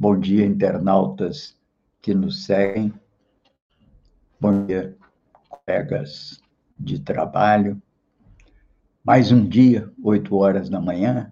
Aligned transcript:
Bom 0.00 0.18
dia, 0.18 0.46
internautas 0.46 1.54
que 2.00 2.14
nos 2.14 2.46
seguem. 2.46 2.90
Bom 4.40 4.64
dia, 4.64 4.96
colegas 5.46 6.40
de 6.78 6.98
trabalho. 7.00 7.82
Mais 9.04 9.30
um 9.30 9.46
dia, 9.46 9.92
oito 10.02 10.34
horas 10.36 10.70
da 10.70 10.80
manhã, 10.80 11.30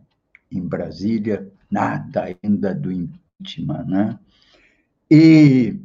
em 0.52 0.60
Brasília, 0.60 1.50
nada 1.70 2.36
ainda 2.42 2.74
do 2.74 2.92
impeachment, 2.92 3.86
né? 3.86 4.18
E 5.10 5.80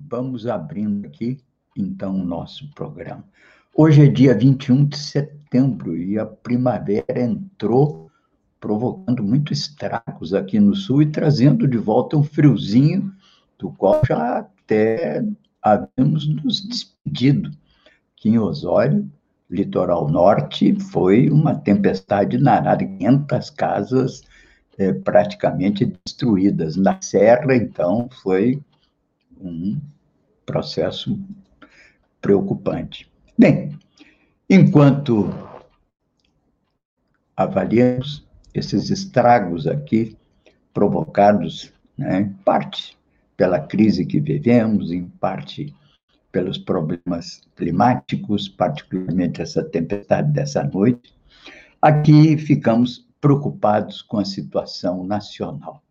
vamos 0.00 0.46
abrindo 0.46 1.04
aqui, 1.08 1.44
então, 1.76 2.18
o 2.18 2.24
nosso 2.24 2.70
programa. 2.70 3.22
Hoje 3.76 4.06
é 4.06 4.08
dia 4.08 4.34
21 4.34 4.86
de 4.86 4.96
setembro 4.96 5.94
e 5.94 6.18
a 6.18 6.24
primavera 6.24 7.20
entrou 7.20 8.07
provocando 8.60 9.22
muitos 9.22 9.60
estragos 9.60 10.34
aqui 10.34 10.58
no 10.58 10.74
sul 10.74 11.02
e 11.02 11.10
trazendo 11.10 11.66
de 11.66 11.78
volta 11.78 12.16
um 12.16 12.22
friozinho 12.22 13.12
do 13.58 13.70
qual 13.70 14.02
já 14.06 14.38
até 14.38 15.24
havíamos 15.62 16.26
nos 16.26 16.60
despedido. 16.60 17.50
Aqui 18.16 18.30
em 18.30 18.38
Osório, 18.38 19.10
litoral 19.50 20.08
norte, 20.08 20.74
foi 20.78 21.30
uma 21.30 21.54
tempestade 21.54 22.36
danada, 22.36 22.84
500 22.84 23.50
casas 23.50 24.22
é, 24.76 24.92
praticamente 24.92 25.86
destruídas. 26.04 26.76
Na 26.76 27.00
Serra, 27.00 27.54
então, 27.54 28.08
foi 28.22 28.60
um 29.40 29.80
processo 30.44 31.18
preocupante. 32.20 33.10
Bem, 33.36 33.78
enquanto 34.50 35.32
avaliamos 37.36 38.27
esses 38.54 38.90
estragos 38.90 39.66
aqui 39.66 40.16
provocados, 40.72 41.72
né, 41.96 42.20
em 42.20 42.28
parte 42.28 42.96
pela 43.36 43.60
crise 43.60 44.04
que 44.04 44.20
vivemos, 44.20 44.90
em 44.90 45.04
parte 45.04 45.74
pelos 46.30 46.58
problemas 46.58 47.40
climáticos, 47.56 48.48
particularmente 48.48 49.40
essa 49.40 49.62
tempestade 49.62 50.30
dessa 50.32 50.62
noite, 50.62 51.14
aqui 51.80 52.36
ficamos 52.36 53.08
preocupados 53.20 54.02
com 54.02 54.18
a 54.18 54.24
situação 54.24 55.04
nacional. 55.04 55.82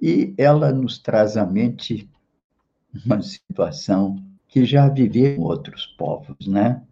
E 0.00 0.34
ela 0.38 0.72
nos 0.72 0.98
traz 0.98 1.36
à 1.36 1.44
mente 1.44 2.08
uma 3.04 3.20
situação 3.22 4.24
que 4.48 4.64
já 4.64 4.88
viveram 4.88 5.42
outros 5.42 5.86
povos, 5.86 6.46
né? 6.46 6.82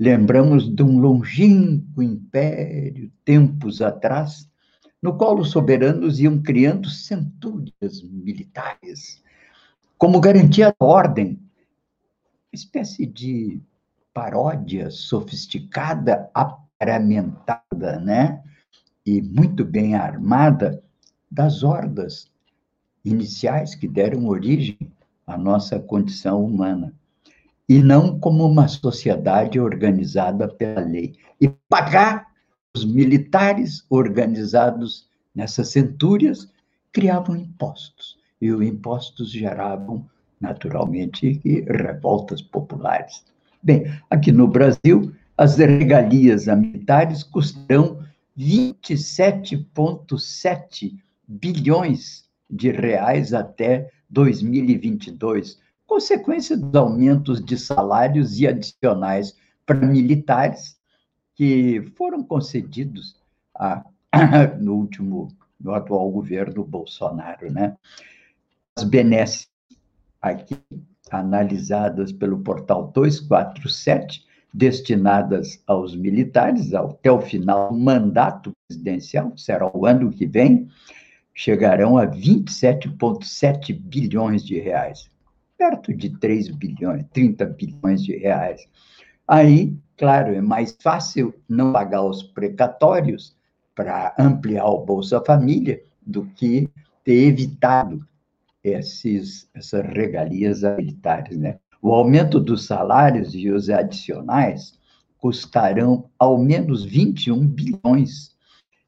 Lembramos 0.00 0.66
de 0.74 0.82
um 0.82 0.98
longínquo 0.98 2.02
império, 2.02 3.12
tempos 3.22 3.82
atrás, 3.82 4.50
no 5.02 5.18
qual 5.18 5.38
os 5.38 5.50
soberanos 5.50 6.18
iam 6.18 6.40
criando 6.40 6.88
centúrias 6.88 8.02
militares, 8.02 9.22
como 9.98 10.18
garantia 10.18 10.74
da 10.80 10.86
ordem, 10.86 11.38
espécie 12.50 13.04
de 13.04 13.60
paródia 14.14 14.88
sofisticada, 14.90 16.30
aparamentada, 16.32 18.00
né? 18.00 18.42
E 19.04 19.20
muito 19.20 19.66
bem 19.66 19.96
armada 19.96 20.82
das 21.30 21.62
hordas 21.62 22.32
iniciais 23.04 23.74
que 23.74 23.86
deram 23.86 24.28
origem 24.28 24.78
à 25.26 25.36
nossa 25.36 25.78
condição 25.78 26.42
humana 26.42 26.98
e 27.70 27.82
não 27.84 28.18
como 28.18 28.44
uma 28.44 28.66
sociedade 28.66 29.60
organizada 29.60 30.48
pela 30.48 30.80
lei. 30.80 31.14
E 31.40 31.48
pagar 31.68 32.26
os 32.76 32.84
militares 32.84 33.86
organizados 33.88 35.08
nessas 35.32 35.68
centúrias 35.68 36.52
criavam 36.92 37.36
impostos, 37.36 38.18
e 38.40 38.50
os 38.50 38.60
impostos 38.60 39.30
geravam, 39.30 40.04
naturalmente, 40.40 41.40
revoltas 41.68 42.42
populares. 42.42 43.24
Bem, 43.62 43.84
aqui 44.10 44.32
no 44.32 44.48
Brasil, 44.48 45.14
as 45.38 45.56
regalias 45.56 46.48
a 46.48 46.56
militares 46.56 47.22
custarão 47.22 48.00
27,7 48.36 50.98
bilhões 51.28 52.24
de 52.50 52.72
reais 52.72 53.32
até 53.32 53.88
2022, 54.08 55.56
consequência 55.90 56.56
dos 56.56 56.72
aumentos 56.76 57.44
de 57.44 57.58
salários 57.58 58.38
e 58.38 58.46
adicionais 58.46 59.36
para 59.66 59.84
militares 59.84 60.78
que 61.34 61.82
foram 61.96 62.22
concedidos 62.22 63.16
a, 63.56 63.84
no 64.60 64.76
último, 64.76 65.36
no 65.60 65.74
atual 65.74 66.08
governo 66.12 66.62
Bolsonaro, 66.62 67.52
né? 67.52 67.76
As 68.76 68.84
benesses 68.84 69.50
aqui 70.22 70.56
analisadas 71.10 72.12
pelo 72.12 72.38
portal 72.38 72.92
247, 72.94 74.24
destinadas 74.54 75.60
aos 75.66 75.96
militares 75.96 76.72
até 76.72 77.10
o 77.10 77.20
final 77.20 77.72
do 77.72 77.78
mandato 77.78 78.52
presidencial, 78.68 79.36
será 79.36 79.68
o 79.76 79.86
ano 79.86 80.12
que 80.12 80.24
vem, 80.24 80.68
chegarão 81.34 81.98
a 81.98 82.06
27,7 82.06 83.76
bilhões 83.76 84.44
de 84.44 84.56
reais 84.60 85.10
perto 85.60 85.92
de 85.92 86.08
3 86.08 86.48
bilhões, 86.56 87.04
30 87.12 87.44
bilhões 87.44 88.02
de 88.02 88.16
reais. 88.16 88.66
Aí, 89.28 89.76
claro, 89.94 90.34
é 90.34 90.40
mais 90.40 90.74
fácil 90.80 91.34
não 91.46 91.70
pagar 91.70 92.02
os 92.02 92.22
precatórios 92.22 93.36
para 93.74 94.14
ampliar 94.18 94.64
o 94.64 94.86
Bolsa 94.86 95.22
Família 95.22 95.82
do 96.00 96.24
que 96.24 96.66
ter 97.04 97.26
evitado 97.26 98.02
esses, 98.64 99.50
essas 99.52 99.84
regalias 99.84 100.62
militares. 100.62 101.36
Né? 101.36 101.58
O 101.82 101.92
aumento 101.92 102.40
dos 102.40 102.64
salários 102.64 103.34
e 103.34 103.50
os 103.50 103.68
adicionais 103.68 104.78
custarão 105.18 106.08
ao 106.18 106.38
menos 106.38 106.82
21 106.82 107.46
bilhões 107.46 108.34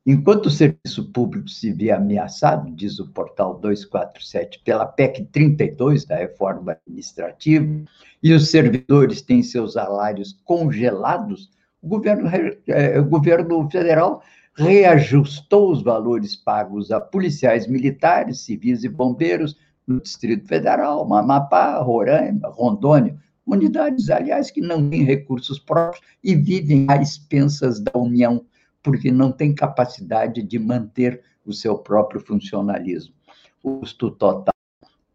Enquanto 0.04 0.46
o 0.46 0.50
serviço 0.50 1.12
público 1.12 1.48
se 1.48 1.72
vê 1.72 1.92
ameaçado, 1.92 2.72
diz 2.74 2.98
o 2.98 3.08
portal 3.12 3.60
247, 3.60 4.60
pela 4.64 4.84
PEC 4.84 5.24
32 5.26 6.04
da 6.04 6.16
reforma 6.16 6.72
administrativa, 6.72 7.84
e 8.20 8.32
os 8.32 8.50
servidores 8.50 9.22
têm 9.22 9.44
seus 9.44 9.74
salários 9.74 10.40
congelados, 10.44 11.50
o 11.80 11.86
governo, 11.86 12.28
eh, 12.66 12.98
o 12.98 13.04
governo 13.04 13.70
federal 13.70 14.22
reajustou 14.54 15.70
os 15.70 15.82
valores 15.82 16.34
pagos 16.34 16.90
a 16.90 17.00
policiais 17.00 17.68
militares, 17.68 18.40
civis 18.40 18.82
e 18.82 18.88
bombeiros 18.88 19.56
no 19.86 20.00
Distrito 20.00 20.48
Federal, 20.48 21.12
Amapá, 21.14 21.78
Roraima, 21.78 22.48
Rondônia, 22.48 23.16
unidades, 23.46 24.10
aliás, 24.10 24.50
que 24.50 24.60
não 24.60 24.88
têm 24.90 25.04
recursos 25.04 25.58
próprios 25.60 26.04
e 26.22 26.34
vivem 26.34 26.86
às 26.88 27.10
expensas 27.10 27.80
da 27.80 27.92
União 27.98 28.44
porque 28.82 29.10
não 29.10 29.30
tem 29.30 29.54
capacidade 29.54 30.42
de 30.42 30.58
manter 30.58 31.22
o 31.44 31.52
seu 31.52 31.76
próprio 31.78 32.20
funcionalismo. 32.20 33.14
O 33.62 33.80
custo 33.80 34.10
total 34.10 34.54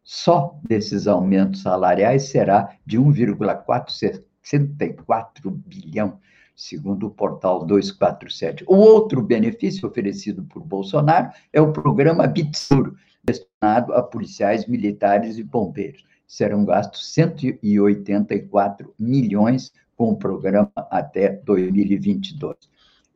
só 0.04 0.60
desses 0.64 1.06
aumentos 1.06 1.64
salariais 1.64 2.30
será 2.30 2.74
de 2.86 2.98
1,464 2.98 5.52
bilhão, 5.52 6.18
segundo 6.56 7.08
o 7.08 7.12
portal 7.12 7.66
247. 7.66 8.64
O 8.68 8.76
outro 8.76 9.22
benefício 9.22 9.86
oferecido 9.86 10.46
por 10.46 10.64
Bolsonaro 10.64 11.30
é 11.52 11.60
o 11.60 11.74
programa 11.74 12.26
Bitsuro, 12.26 12.96
destinado 13.22 13.94
a 13.94 14.02
policiais 14.02 14.66
militares 14.66 15.38
e 15.38 15.44
bombeiros. 15.44 16.06
Serão 16.26 16.64
gastos 16.64 17.14
184 17.14 18.94
milhões 18.98 19.74
com 19.98 20.12
o 20.12 20.18
programa 20.18 20.72
até 20.90 21.42
2022. 21.44 22.56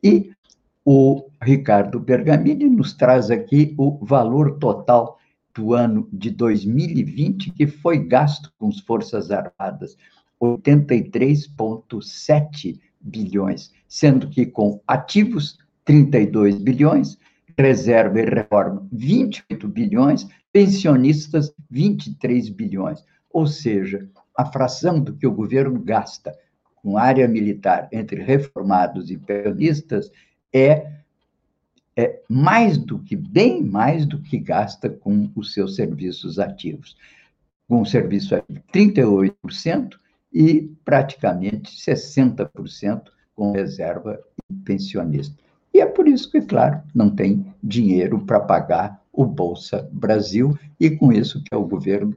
E 0.04 0.30
o 0.84 1.28
Ricardo 1.40 2.00
Bergamini 2.00 2.68
nos 2.68 2.92
traz 2.92 3.30
aqui 3.30 3.72
o 3.78 4.04
valor 4.04 4.58
total 4.58 5.20
do 5.54 5.72
ano 5.74 6.08
de 6.12 6.30
2020 6.30 7.52
que 7.52 7.66
foi 7.66 7.98
gasto 7.98 8.52
com 8.58 8.68
as 8.68 8.80
Forças 8.80 9.30
Armadas, 9.30 9.96
83,7 10.40 12.80
bilhões, 13.00 13.70
sendo 13.86 14.28
que 14.28 14.44
com 14.46 14.80
ativos, 14.86 15.58
32 15.84 16.56
bilhões, 16.56 17.18
reserva 17.56 18.20
e 18.20 18.24
reforma 18.24 18.84
28 18.92 19.68
bilhões, 19.68 20.26
pensionistas 20.52 21.54
23 21.70 22.48
bilhões. 22.48 23.04
Ou 23.32 23.46
seja, 23.46 24.08
a 24.36 24.44
fração 24.46 24.98
do 25.00 25.14
que 25.14 25.24
o 25.26 25.32
governo 25.32 25.80
gasta 25.80 26.36
com 26.76 26.98
área 26.98 27.26
militar 27.28 27.88
entre 27.92 28.22
reformados 28.22 29.10
e 29.10 29.18
pensionistas 29.18 30.10
é, 30.52 30.90
é 31.96 32.20
mais 32.28 32.78
do 32.78 32.98
que, 32.98 33.16
bem 33.16 33.62
mais 33.62 34.06
do 34.06 34.20
que 34.20 34.38
gasta 34.38 34.88
com 34.88 35.30
os 35.34 35.52
seus 35.52 35.76
serviços 35.76 36.38
ativos. 36.38 36.96
Com 37.68 37.82
o 37.82 37.86
serviço 37.86 38.34
ativo, 38.34 38.62
38% 38.72 39.98
e 40.32 40.70
praticamente 40.84 41.70
60% 41.76 43.04
com 43.34 43.52
reserva 43.52 44.20
e 44.50 44.54
pensionista. 44.54 45.36
E 45.72 45.80
é 45.80 45.86
por 45.86 46.06
isso 46.06 46.30
que, 46.30 46.40
claro, 46.40 46.82
não 46.94 47.08
tem 47.08 47.46
dinheiro 47.62 48.20
para 48.20 48.40
pagar 48.40 49.02
o 49.12 49.24
Bolsa 49.24 49.88
Brasil, 49.92 50.58
e 50.80 50.90
com 50.90 51.12
isso 51.12 51.42
que 51.42 51.54
é 51.54 51.56
o 51.56 51.66
governo 51.66 52.16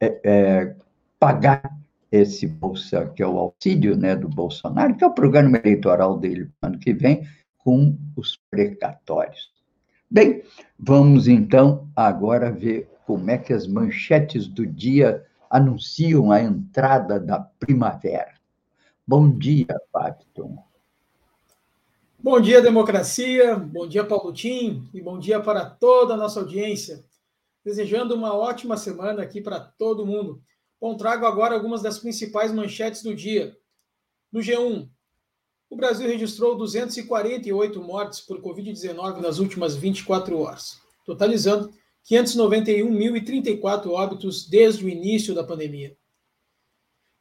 é, 0.00 0.20
é, 0.24 0.76
pagar 1.18 1.76
esse 2.10 2.46
Bolsa, 2.46 3.06
que 3.14 3.22
é 3.22 3.26
o 3.26 3.38
auxílio 3.38 3.96
né, 3.96 4.14
do 4.14 4.28
Bolsonaro, 4.28 4.94
que 4.94 5.02
é 5.02 5.06
o 5.06 5.14
programa 5.14 5.58
eleitoral 5.58 6.18
dele 6.18 6.50
no 6.60 6.68
ano 6.68 6.78
que 6.78 6.92
vem, 6.92 7.26
com 7.64 7.96
os 8.16 8.36
precatórios. 8.50 9.52
Bem, 10.10 10.42
vamos 10.78 11.28
então 11.28 11.88
agora 11.96 12.50
ver 12.50 12.90
como 13.06 13.30
é 13.30 13.38
que 13.38 13.52
as 13.52 13.66
manchetes 13.66 14.46
do 14.46 14.66
dia 14.66 15.24
anunciam 15.48 16.30
a 16.30 16.40
entrada 16.40 17.18
da 17.20 17.38
primavera. 17.38 18.34
Bom 19.06 19.30
dia, 19.30 19.80
Babton. 19.92 20.56
Bom 22.18 22.40
dia, 22.40 22.62
democracia. 22.62 23.56
Bom 23.56 23.86
dia, 23.86 24.04
Paulo 24.04 24.32
Tim. 24.32 24.88
E 24.94 25.00
bom 25.00 25.18
dia 25.18 25.40
para 25.40 25.64
toda 25.64 26.14
a 26.14 26.16
nossa 26.16 26.40
audiência. 26.40 27.04
Desejando 27.64 28.14
uma 28.14 28.34
ótima 28.34 28.76
semana 28.76 29.22
aqui 29.22 29.40
para 29.40 29.60
todo 29.60 30.06
mundo. 30.06 30.42
Bom, 30.80 30.96
trago 30.96 31.26
agora 31.26 31.54
algumas 31.54 31.82
das 31.82 31.98
principais 31.98 32.52
manchetes 32.52 33.02
do 33.02 33.14
dia. 33.14 33.56
No 34.32 34.40
G1, 34.40 34.88
o 35.72 35.76
Brasil 35.76 36.06
registrou 36.06 36.54
248 36.54 37.82
mortes 37.82 38.20
por 38.20 38.42
Covid-19 38.42 39.22
nas 39.22 39.38
últimas 39.38 39.74
24 39.74 40.38
horas, 40.38 40.78
totalizando 41.02 41.72
591.034 42.04 43.86
óbitos 43.88 44.46
desde 44.46 44.84
o 44.84 44.88
início 44.90 45.34
da 45.34 45.42
pandemia. 45.42 45.96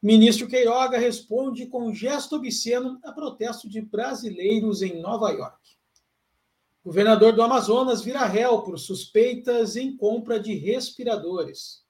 Ministro 0.04 0.50
Queiroga 0.50 0.98
responde 0.98 1.66
com 1.68 1.94
gesto 1.94 2.36
obsceno 2.36 3.00
a 3.06 3.14
protesto 3.14 3.70
de 3.70 3.80
brasileiros 3.80 4.82
em 4.82 5.02
Nova 5.02 5.30
York. 5.30 5.78
Governador 6.84 7.32
do 7.32 7.42
Amazonas 7.42 8.02
vira 8.02 8.26
réu 8.26 8.64
por 8.64 8.78
suspeitas 8.78 9.78
em 9.78 9.96
compra 9.96 10.38
de 10.38 10.56
respiradores. 10.56 11.86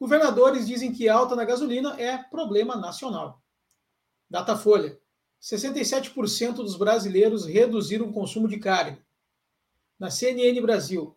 Governadores 0.00 0.66
dizem 0.66 0.94
que 0.94 1.10
alta 1.10 1.36
na 1.36 1.44
gasolina 1.44 1.94
é 2.00 2.16
problema 2.16 2.74
nacional. 2.74 3.42
Datafolha: 4.30 4.98
67% 5.46 6.54
dos 6.56 6.76
brasileiros 6.76 7.46
reduziram 7.46 8.08
o 8.08 8.12
consumo 8.12 8.48
de 8.48 8.58
carne. 8.58 8.98
Na 9.96 10.10
CNN 10.10 10.60
Brasil, 10.60 11.16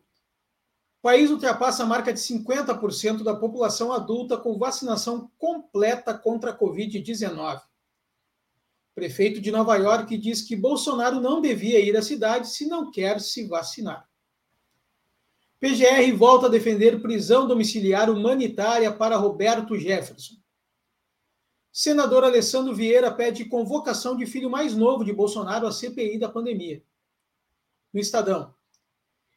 o 1.00 1.02
país 1.02 1.32
ultrapassa 1.32 1.82
a 1.82 1.86
marca 1.88 2.14
de 2.14 2.20
50% 2.20 3.24
da 3.24 3.36
população 3.36 3.92
adulta 3.92 4.38
com 4.38 4.60
vacinação 4.60 5.32
completa 5.36 6.16
contra 6.16 6.52
a 6.52 6.58
Covid-19. 6.58 7.60
Prefeito 8.94 9.42
de 9.42 9.52
Nova 9.52 9.76
York 9.78 10.16
diz 10.18 10.44
que 10.44 10.56
Bolsonaro 10.56 11.20
não 11.20 11.42
devia 11.42 11.80
ir 11.80 11.98
à 11.98 12.02
cidade 12.02 12.50
se 12.50 12.68
não 12.68 12.92
quer 12.92 13.20
se 13.20 13.48
vacinar. 13.48 14.08
PGR 15.60 16.16
volta 16.16 16.46
a 16.46 16.50
defender 16.50 17.02
prisão 17.02 17.48
domiciliar 17.48 18.12
humanitária 18.12 18.92
para 18.94 19.18
Roberto 19.18 19.76
Jefferson. 19.76 20.39
Senador 21.80 22.26
Alessandro 22.26 22.76
Vieira 22.76 23.10
pede 23.10 23.46
convocação 23.46 24.18
de 24.18 24.26
filho 24.26 24.50
mais 24.50 24.76
novo 24.76 25.02
de 25.06 25.14
Bolsonaro 25.14 25.66
à 25.66 25.72
CPI 25.72 26.20
da 26.20 26.28
pandemia. 26.28 26.84
No 27.94 28.02
Estadão. 28.02 28.54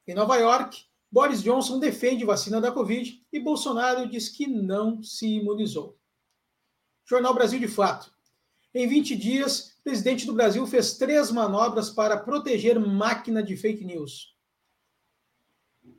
Em 0.08 0.12
Nova 0.12 0.36
York, 0.38 0.84
Boris 1.08 1.40
Johnson 1.40 1.78
defende 1.78 2.24
vacina 2.24 2.60
da 2.60 2.72
Covid 2.72 3.24
e 3.32 3.38
Bolsonaro 3.38 4.08
diz 4.08 4.28
que 4.28 4.48
não 4.48 5.00
se 5.04 5.36
imunizou. 5.36 5.96
Jornal 7.04 7.32
Brasil 7.32 7.60
de 7.60 7.68
Fato. 7.68 8.12
Em 8.74 8.88
20 8.88 9.14
dias, 9.14 9.76
o 9.78 9.84
presidente 9.84 10.26
do 10.26 10.32
Brasil 10.32 10.66
fez 10.66 10.98
três 10.98 11.30
manobras 11.30 11.90
para 11.90 12.16
proteger 12.16 12.76
máquina 12.80 13.40
de 13.40 13.56
fake 13.56 13.84
news. 13.84 14.36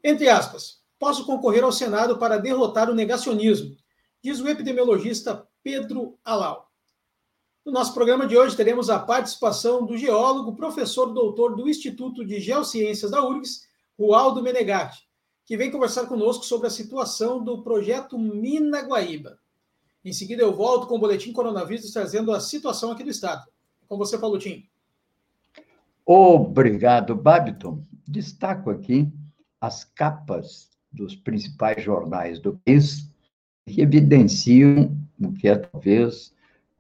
Entre 0.03 0.27
aspas, 0.27 0.83
posso 0.99 1.25
concorrer 1.25 1.63
ao 1.63 1.71
Senado 1.71 2.17
para 2.17 2.37
derrotar 2.37 2.89
o 2.89 2.93
negacionismo, 2.93 3.77
diz 4.21 4.41
o 4.41 4.49
epidemiologista 4.49 5.47
Pedro 5.63 6.19
Alau. 6.25 6.69
No 7.65 7.71
nosso 7.71 7.93
programa 7.93 8.27
de 8.27 8.37
hoje 8.37 8.57
teremos 8.57 8.89
a 8.89 8.99
participação 8.99 9.85
do 9.85 9.97
geólogo, 9.97 10.57
professor 10.57 11.13
doutor 11.13 11.55
do 11.55 11.69
Instituto 11.69 12.25
de 12.25 12.41
Geociências 12.41 13.09
da 13.09 13.25
URGS, 13.25 13.65
Rualdo 13.97 14.43
Menegatti, 14.43 15.07
que 15.45 15.55
vem 15.55 15.71
conversar 15.71 16.07
conosco 16.07 16.43
sobre 16.43 16.67
a 16.67 16.69
situação 16.69 17.41
do 17.41 17.63
projeto 17.63 18.19
Mina 18.19 18.81
Guaíba. 18.81 19.39
Em 20.03 20.11
seguida, 20.11 20.43
eu 20.43 20.53
volto 20.53 20.87
com 20.87 20.95
o 20.95 20.99
boletim 20.99 21.31
coronavírus 21.31 21.91
trazendo 21.91 22.33
a 22.33 22.41
situação 22.41 22.91
aqui 22.91 23.03
do 23.03 23.09
estado. 23.09 23.45
Com 23.87 23.97
você, 23.97 24.17
Paulo 24.17 24.37
Tim. 24.37 24.67
Obrigado, 26.05 27.15
Babiton. 27.15 27.81
Destaco 28.05 28.69
aqui 28.69 29.09
as 29.61 29.85
capas 29.85 30.69
dos 30.91 31.15
principais 31.15 31.81
jornais 31.81 32.39
do 32.39 32.59
país 32.65 33.09
que 33.65 33.79
evidenciam 33.79 35.02
o 35.19 35.31
que 35.31 35.47
é 35.47 35.55
talvez 35.55 36.33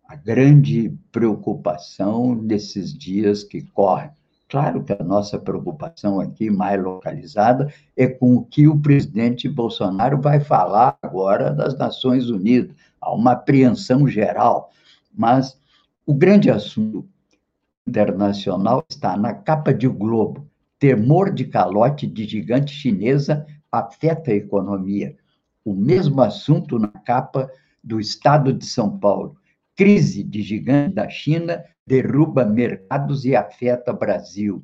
a 0.07 0.15
grande 0.15 0.93
preocupação 1.11 2.35
desses 2.35 2.93
dias 2.93 3.43
que 3.43 3.61
correm 3.61 4.11
Claro 4.53 4.83
que 4.83 4.93
a 4.93 5.03
nossa 5.03 5.39
preocupação 5.39 6.19
aqui, 6.19 6.51
mais 6.51 6.79
localizada, 6.79 7.73
é 7.97 8.05
com 8.05 8.35
o 8.35 8.45
que 8.45 8.67
o 8.67 8.79
presidente 8.79 9.49
Bolsonaro 9.49 10.21
vai 10.21 10.39
falar 10.39 10.95
agora 11.01 11.49
das 11.49 11.75
Nações 11.75 12.29
Unidas. 12.29 12.75
Há 13.01 13.11
uma 13.15 13.31
apreensão 13.31 14.07
geral, 14.07 14.69
mas 15.11 15.59
o 16.05 16.13
grande 16.13 16.51
assunto 16.51 17.03
internacional 17.87 18.85
está 18.87 19.17
na 19.17 19.33
capa 19.33 19.73
de 19.73 19.87
Globo. 19.87 20.47
Temor 20.77 21.33
de 21.33 21.45
calote 21.45 22.05
de 22.05 22.23
gigante 22.23 22.75
chinesa 22.75 23.47
afeta 23.71 24.29
a 24.29 24.35
economia. 24.35 25.15
O 25.65 25.73
mesmo 25.73 26.21
assunto 26.21 26.77
na 26.77 26.89
capa 26.89 27.49
do 27.83 27.99
Estado 27.99 28.53
de 28.53 28.65
São 28.65 28.97
Paulo. 28.97 29.35
Crise 29.75 30.23
de 30.23 30.41
gigante 30.41 30.95
da 30.95 31.09
China 31.09 31.63
derruba 31.85 32.45
mercados 32.45 33.25
e 33.25 33.35
afeta 33.35 33.91
Brasil. 33.91 34.63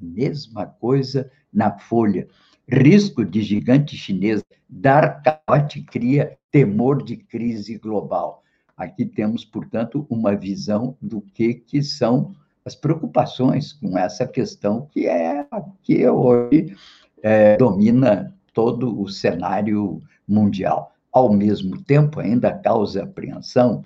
Mesma 0.00 0.66
coisa 0.66 1.30
na 1.52 1.78
Folha. 1.78 2.28
Risco 2.68 3.24
de 3.24 3.42
gigante 3.42 3.96
chinesa 3.96 4.44
dar 4.68 5.22
calote 5.22 5.82
cria 5.82 6.36
temor 6.50 7.02
de 7.02 7.16
crise 7.16 7.78
global. 7.78 8.42
Aqui 8.76 9.06
temos, 9.06 9.44
portanto, 9.44 10.06
uma 10.10 10.34
visão 10.34 10.96
do 11.00 11.20
que, 11.20 11.54
que 11.54 11.82
são 11.82 12.34
as 12.64 12.74
preocupações 12.74 13.72
com 13.72 13.96
essa 13.96 14.26
questão 14.26 14.86
que 14.90 15.06
é 15.06 15.46
que 15.82 16.08
hoje 16.08 16.74
é, 17.22 17.56
domina 17.56 18.34
todo 18.52 19.00
o 19.00 19.08
cenário 19.08 20.00
mundial. 20.26 20.93
Ao 21.14 21.32
mesmo 21.32 21.80
tempo, 21.80 22.18
ainda 22.18 22.52
causa 22.52 23.04
apreensão 23.04 23.84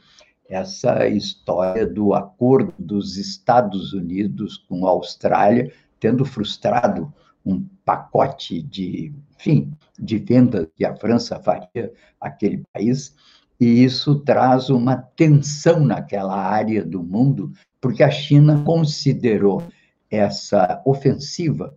essa 0.49 1.06
história 1.06 1.87
do 1.87 2.14
acordo 2.14 2.73
dos 2.78 3.18
Estados 3.18 3.92
Unidos 3.92 4.56
com 4.56 4.87
a 4.87 4.90
Austrália, 4.90 5.70
tendo 6.00 6.25
frustrado 6.25 7.12
um 7.44 7.66
pacote 7.85 8.62
de, 8.62 9.12
enfim, 9.37 9.70
de 9.99 10.16
venda 10.16 10.66
que 10.75 10.87
a 10.87 10.97
França 10.97 11.38
faria 11.38 11.92
àquele 12.18 12.62
país, 12.73 13.14
e 13.61 13.85
isso 13.85 14.20
traz 14.20 14.70
uma 14.70 14.97
tensão 14.97 15.85
naquela 15.85 16.35
área 16.35 16.82
do 16.82 17.02
mundo, 17.02 17.52
porque 17.78 18.02
a 18.02 18.11
China 18.11 18.62
considerou 18.64 19.62
essa 20.11 20.80
ofensiva 20.87 21.75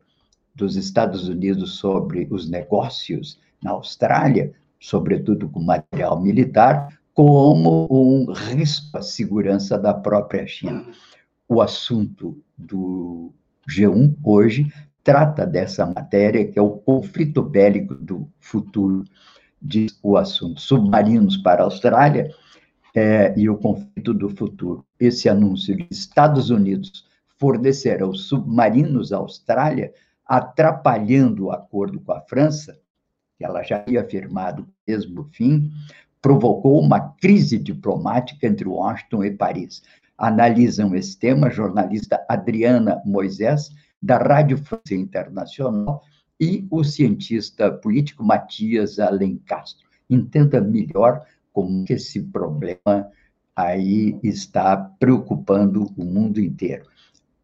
dos 0.55 0.77
Estados 0.77 1.27
Unidos 1.27 1.73
sobre 1.73 2.25
os 2.31 2.49
negócios 2.49 3.37
na 3.61 3.71
Austrália, 3.71 4.53
sobretudo 4.81 5.47
com 5.47 5.61
material 5.61 6.19
militar, 6.19 6.99
como 7.13 7.87
um 7.89 8.31
risco 8.33 8.97
à 8.97 9.01
segurança 9.01 9.77
da 9.77 9.93
própria 9.93 10.45
China. 10.47 10.85
O 11.47 11.61
assunto 11.61 12.41
do 12.57 13.31
G1 13.69 14.15
hoje 14.23 14.73
trata 15.03 15.45
dessa 15.45 15.85
matéria, 15.85 16.45
que 16.45 16.57
é 16.57 16.61
o 16.61 16.71
conflito 16.71 17.43
bélico 17.43 17.93
do 17.93 18.27
futuro, 18.39 19.03
diz 19.61 19.97
o 20.01 20.17
assunto. 20.17 20.59
Submarinos 20.59 21.37
para 21.37 21.61
a 21.61 21.65
Austrália 21.65 22.31
é, 22.95 23.33
e 23.37 23.47
o 23.47 23.57
conflito 23.57 24.13
do 24.13 24.29
futuro. 24.29 24.83
Esse 24.99 25.29
anúncio 25.29 25.75
de 25.77 25.87
Estados 25.91 26.49
Unidos 26.49 27.05
fornecer 27.37 28.01
aos 28.01 28.27
submarinos 28.27 29.11
à 29.11 29.17
Austrália, 29.17 29.93
atrapalhando 30.25 31.45
o 31.45 31.51
acordo 31.51 31.99
com 31.99 32.13
a 32.13 32.21
França, 32.21 32.79
que 33.41 33.45
ela 33.45 33.63
já 33.63 33.77
havia 33.77 34.07
firmado 34.07 34.67
mesmo 34.87 35.27
fim, 35.31 35.71
provocou 36.21 36.79
uma 36.79 36.99
crise 37.15 37.57
diplomática 37.57 38.45
entre 38.45 38.67
Washington 38.67 39.23
e 39.23 39.31
Paris. 39.31 39.81
Analisam 40.15 40.93
esse 40.93 41.17
tema 41.17 41.47
a 41.47 41.49
jornalista 41.49 42.23
Adriana 42.29 43.01
Moisés, 43.03 43.71
da 43.99 44.19
Rádio 44.19 44.59
França 44.59 44.93
Internacional, 44.93 46.03
e 46.39 46.67
o 46.69 46.83
cientista 46.83 47.71
político 47.71 48.23
Matias 48.23 48.99
Alencastro. 48.99 49.87
Entenda 50.07 50.61
melhor 50.61 51.25
como 51.51 51.83
que 51.83 51.93
esse 51.93 52.21
problema 52.21 53.09
aí 53.55 54.19
está 54.23 54.77
preocupando 54.77 55.91
o 55.97 56.05
mundo 56.05 56.39
inteiro. 56.39 56.85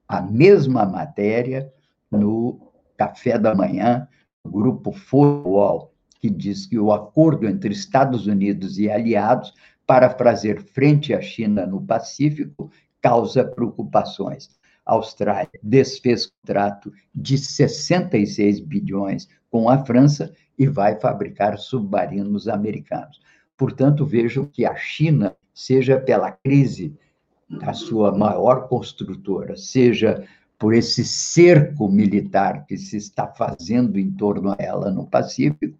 A 0.08 0.22
mesma 0.22 0.86
matéria 0.86 1.72
no 2.12 2.72
café 2.96 3.38
da 3.38 3.54
manhã, 3.54 4.08
grupo 4.48 4.92
Forwall, 4.92 5.92
que 6.20 6.30
diz 6.30 6.66
que 6.66 6.80
o 6.80 6.92
acordo 6.92 7.48
entre 7.48 7.74
Estados 7.74 8.27
Unidos 8.27 8.80
e 8.80 8.89
aliados 8.89 9.54
para 9.86 10.10
fazer 10.10 10.62
frente 10.62 11.13
à 11.13 11.22
China 11.22 11.66
no 11.66 11.82
Pacífico 11.82 12.70
causa 13.01 13.46
preocupações. 13.46 14.50
A 14.86 14.94
Austrália 14.94 15.50
desfez 15.62 16.25
contrato 16.25 16.92
de 17.13 17.38
66 17.38 18.60
bilhões 18.60 19.27
com 19.50 19.70
a 19.70 19.84
França 19.86 20.34
e 20.58 20.68
vai 20.68 21.00
fabricar 21.00 21.58
submarinos 21.58 22.48
americanos. 22.48 23.20
Portanto, 23.56 24.06
vejam 24.06 24.46
que 24.46 24.66
a 24.66 24.75
China, 24.75 25.36
seja 25.54 26.00
pela 26.00 26.32
crise 26.32 26.96
da 27.50 27.74
sua 27.74 28.16
maior 28.16 28.68
construtora, 28.68 29.56
seja 29.56 30.27
por 30.57 30.73
esse 30.73 31.05
cerco 31.05 31.87
militar 31.87 32.65
que 32.65 32.77
se 32.77 32.97
está 32.97 33.27
fazendo 33.27 33.99
em 33.99 34.11
torno 34.11 34.51
a 34.51 34.55
ela 34.59 34.91
no 34.91 35.05
Pacífico, 35.05 35.77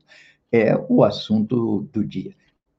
é 0.52 0.76
o 0.88 1.04
assunto 1.04 1.90
do 1.92 2.06
dia. 2.06 2.34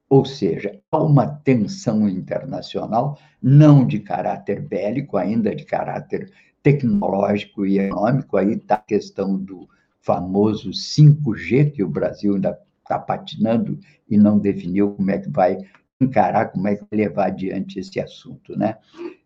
Ou 0.09 0.25
seja, 0.25 0.79
há 0.91 1.03
uma 1.03 1.27
tensão 1.27 2.09
internacional, 2.09 3.19
não 3.41 3.85
de 3.85 3.99
caráter 3.99 4.61
bélico, 4.61 5.17
ainda 5.17 5.55
de 5.55 5.65
caráter 5.65 6.31
tecnológico 6.63 7.65
e 7.65 7.79
econômico. 7.79 8.37
Aí 8.37 8.53
está 8.53 8.75
a 8.75 8.79
questão 8.79 9.37
do 9.37 9.69
famoso 10.01 10.71
5G, 10.71 11.71
que 11.71 11.83
o 11.83 11.89
Brasil 11.89 12.35
ainda 12.35 12.57
está 12.81 12.97
patinando 12.97 13.77
e 14.09 14.17
não 14.17 14.39
definiu 14.39 14.93
como 14.93 15.11
é 15.11 15.19
que 15.19 15.29
vai 15.29 15.59
encarar, 15.99 16.51
como 16.51 16.67
é 16.67 16.75
que 16.75 16.85
levar 16.91 17.27
adiante 17.27 17.79
esse 17.79 17.99
assunto, 17.99 18.57
né? 18.57 18.77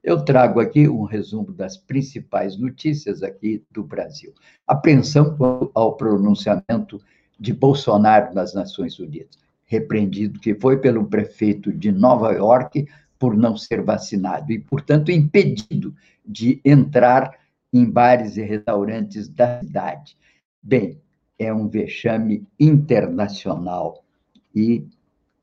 Eu 0.04 0.26
trago 0.26 0.60
aqui 0.60 0.88
um 0.90 1.04
resumo 1.04 1.54
das 1.54 1.78
principais 1.78 2.58
notícias 2.58 3.22
aqui 3.22 3.64
do 3.72 3.84
Brasil. 3.84 4.34
Apreensão 4.68 5.38
ao 5.74 5.96
pronunciamento 5.96 7.00
de 7.40 7.54
Bolsonaro 7.54 8.34
nas 8.34 8.54
Nações 8.54 8.98
Unidas, 9.00 9.38
repreendido 9.66 10.40
que 10.40 10.56
foi 10.56 10.78
pelo 10.80 11.06
prefeito 11.06 11.72
de 11.72 11.92
Nova 11.92 12.32
York 12.32 12.88
por 13.20 13.38
não 13.38 13.56
ser 13.56 13.82
vacinado 13.82 14.52
e, 14.52 14.60
portanto, 14.60 15.12
impedido 15.12 15.96
de 16.26 16.60
entrar 16.66 17.38
em 17.72 17.90
bares 17.90 18.36
e 18.36 18.42
restaurantes 18.42 19.30
da 19.30 19.60
cidade. 19.60 20.18
Bem, 20.62 21.00
é 21.38 21.54
um 21.54 21.68
vexame 21.68 22.46
internacional 22.60 24.04
e 24.56 24.86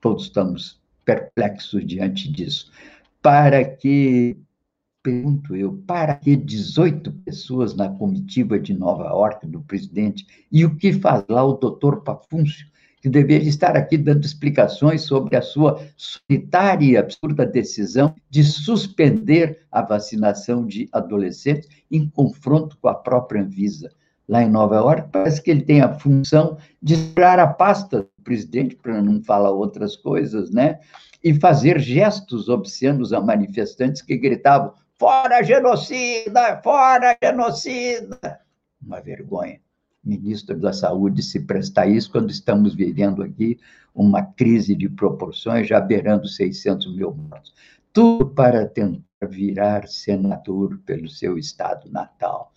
todos 0.01 0.25
estamos 0.25 0.80
perplexos 1.05 1.87
diante 1.87 2.31
disso. 2.31 2.71
Para 3.23 3.65
que, 3.65 4.37
pergunto 5.03 5.55
eu, 5.55 5.75
para 5.87 6.15
que 6.15 6.37
18 6.37 7.13
pessoas 7.25 7.75
na 7.75 7.89
comitiva 7.89 8.59
de 8.59 8.75
Nova 8.75 9.05
York 9.05 9.47
do 9.47 9.61
presidente 9.61 10.27
e 10.51 10.65
o 10.65 10.77
que 10.77 10.93
faz 10.93 11.25
lá 11.29 11.45
o 11.45 11.55
doutor 11.55 12.03
Pafúncio, 12.03 12.67
que 13.01 13.09
deveria 13.09 13.49
estar 13.49 13.77
aqui 13.77 13.97
dando 13.97 14.25
explicações 14.25 15.03
sobre 15.03 15.37
a 15.37 15.43
sua 15.43 15.83
solitária 15.97 16.85
e 16.85 16.97
absurda 16.97 17.47
decisão 17.47 18.15
de 18.29 18.45
suspender 18.45 19.67
a 19.71 19.81
vacinação 19.81 20.67
de 20.67 20.89
adolescentes 20.93 21.69
em 21.91 22.09
confronto 22.09 22.77
com 22.79 22.89
a 22.89 22.95
própria 22.95 23.43
Anvisa 23.43 23.91
lá 24.31 24.45
em 24.45 24.49
Nova 24.49 24.77
York, 24.77 25.09
parece 25.11 25.43
que 25.43 25.51
ele 25.51 25.63
tem 25.63 25.81
a 25.81 25.93
função 25.93 26.57
de 26.81 26.97
segurar 26.97 27.41
a 27.41 27.49
pasta 27.49 28.03
do 28.03 28.23
presidente, 28.23 28.77
para 28.77 29.03
não 29.03 29.21
falar 29.25 29.51
outras 29.51 29.97
coisas, 29.97 30.53
né? 30.53 30.79
E 31.23 31.35
fazer 31.35 31.81
gestos 31.81 32.49
obscenos 32.49 33.13
a 33.13 33.21
manifestantes 33.21 34.01
que 34.01 34.17
gritavam: 34.17 34.73
fora 34.97 35.43
genocida, 35.43 36.61
fora 36.63 37.19
genocida! 37.21 38.41
Uma 38.81 39.01
vergonha. 39.01 39.61
Ministro 40.03 40.59
da 40.59 40.73
Saúde 40.73 41.23
se 41.23 41.41
prestar 41.41 41.89
isso 41.89 42.11
quando 42.11 42.31
estamos 42.31 42.75
vivendo 42.75 43.23
aqui 43.23 43.59
uma 43.93 44.23
crise 44.23 44.77
de 44.77 44.89
proporções 44.89 45.67
já 45.67 45.81
beirando 45.81 46.27
600 46.27 46.97
mil 46.97 47.13
mortos. 47.13 47.53
Tudo 47.93 48.27
para 48.31 48.67
tentar 48.67 49.03
virar 49.29 49.89
senador 49.89 50.79
pelo 50.87 51.09
seu 51.09 51.37
estado 51.37 51.91
natal 51.91 52.51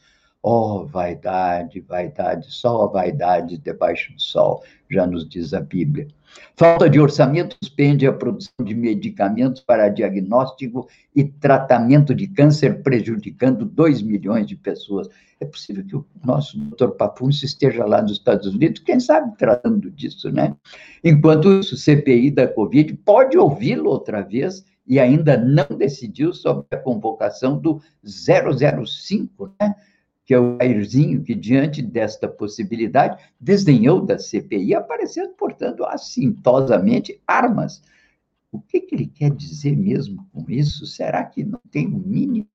Oh, 0.45 0.85
vaidade, 0.85 1.79
vaidade, 1.79 2.47
só 2.50 2.83
a 2.83 2.88
vaidade 2.88 3.57
debaixo 3.57 4.12
do 4.13 4.21
sol, 4.21 4.62
já 4.91 5.07
nos 5.07 5.25
diz 5.25 5.53
a 5.53 5.62
Bíblia. 5.62 6.09
Falta 6.57 6.89
de 6.89 7.00
orçamento 7.00 7.55
suspende 7.63 8.05
a 8.05 8.12
produção 8.12 8.51
de 8.62 8.75
medicamentos 8.75 9.62
para 9.62 9.88
diagnóstico 9.88 10.85
e 11.15 11.23
tratamento 11.23 12.13
de 12.13 12.27
câncer, 12.27 12.83
prejudicando 12.83 13.63
2 13.63 14.01
milhões 14.01 14.45
de 14.45 14.57
pessoas. 14.57 15.07
É 15.39 15.45
possível 15.45 15.85
que 15.85 15.95
o 15.95 16.05
nosso 16.25 16.57
doutor 16.57 16.91
Papuncio 16.91 17.45
esteja 17.45 17.85
lá 17.85 18.01
nos 18.01 18.12
Estados 18.12 18.53
Unidos, 18.53 18.81
quem 18.81 19.00
sabe 19.00 19.38
tratando 19.38 19.89
disso, 19.89 20.29
né? 20.29 20.53
Enquanto 21.01 21.53
isso, 21.53 21.75
o 21.75 21.77
CPI 21.77 22.31
da 22.31 22.50
Covid 22.50 22.93
pode 22.97 23.38
ouvi-lo 23.38 23.89
outra 23.89 24.21
vez 24.21 24.65
e 24.85 25.00
ainda 25.00 25.38
não 25.38 25.77
decidiu 25.77 26.33
sobre 26.33 26.65
a 26.71 26.77
convocação 26.77 27.57
do 27.57 27.81
005, 28.03 29.55
né? 29.62 29.73
Que 30.25 30.33
é 30.33 30.39
o 30.39 30.57
Jairzinho, 30.57 31.21
que 31.21 31.35
diante 31.35 31.81
desta 31.81 32.27
possibilidade 32.27 33.21
desdenhou 33.39 34.01
da 34.05 34.17
CPI, 34.17 34.73
aparecendo, 34.75 35.33
portanto, 35.33 35.83
assintosamente 35.83 37.21
armas. 37.27 37.81
O 38.51 38.59
que, 38.59 38.79
que 38.79 38.95
ele 38.95 39.07
quer 39.07 39.31
dizer 39.31 39.75
mesmo 39.75 40.27
com 40.31 40.45
isso? 40.49 40.85
Será 40.85 41.23
que 41.25 41.43
não 41.43 41.59
tem 41.71 41.87
um 41.87 41.99
mínimo 41.99 42.47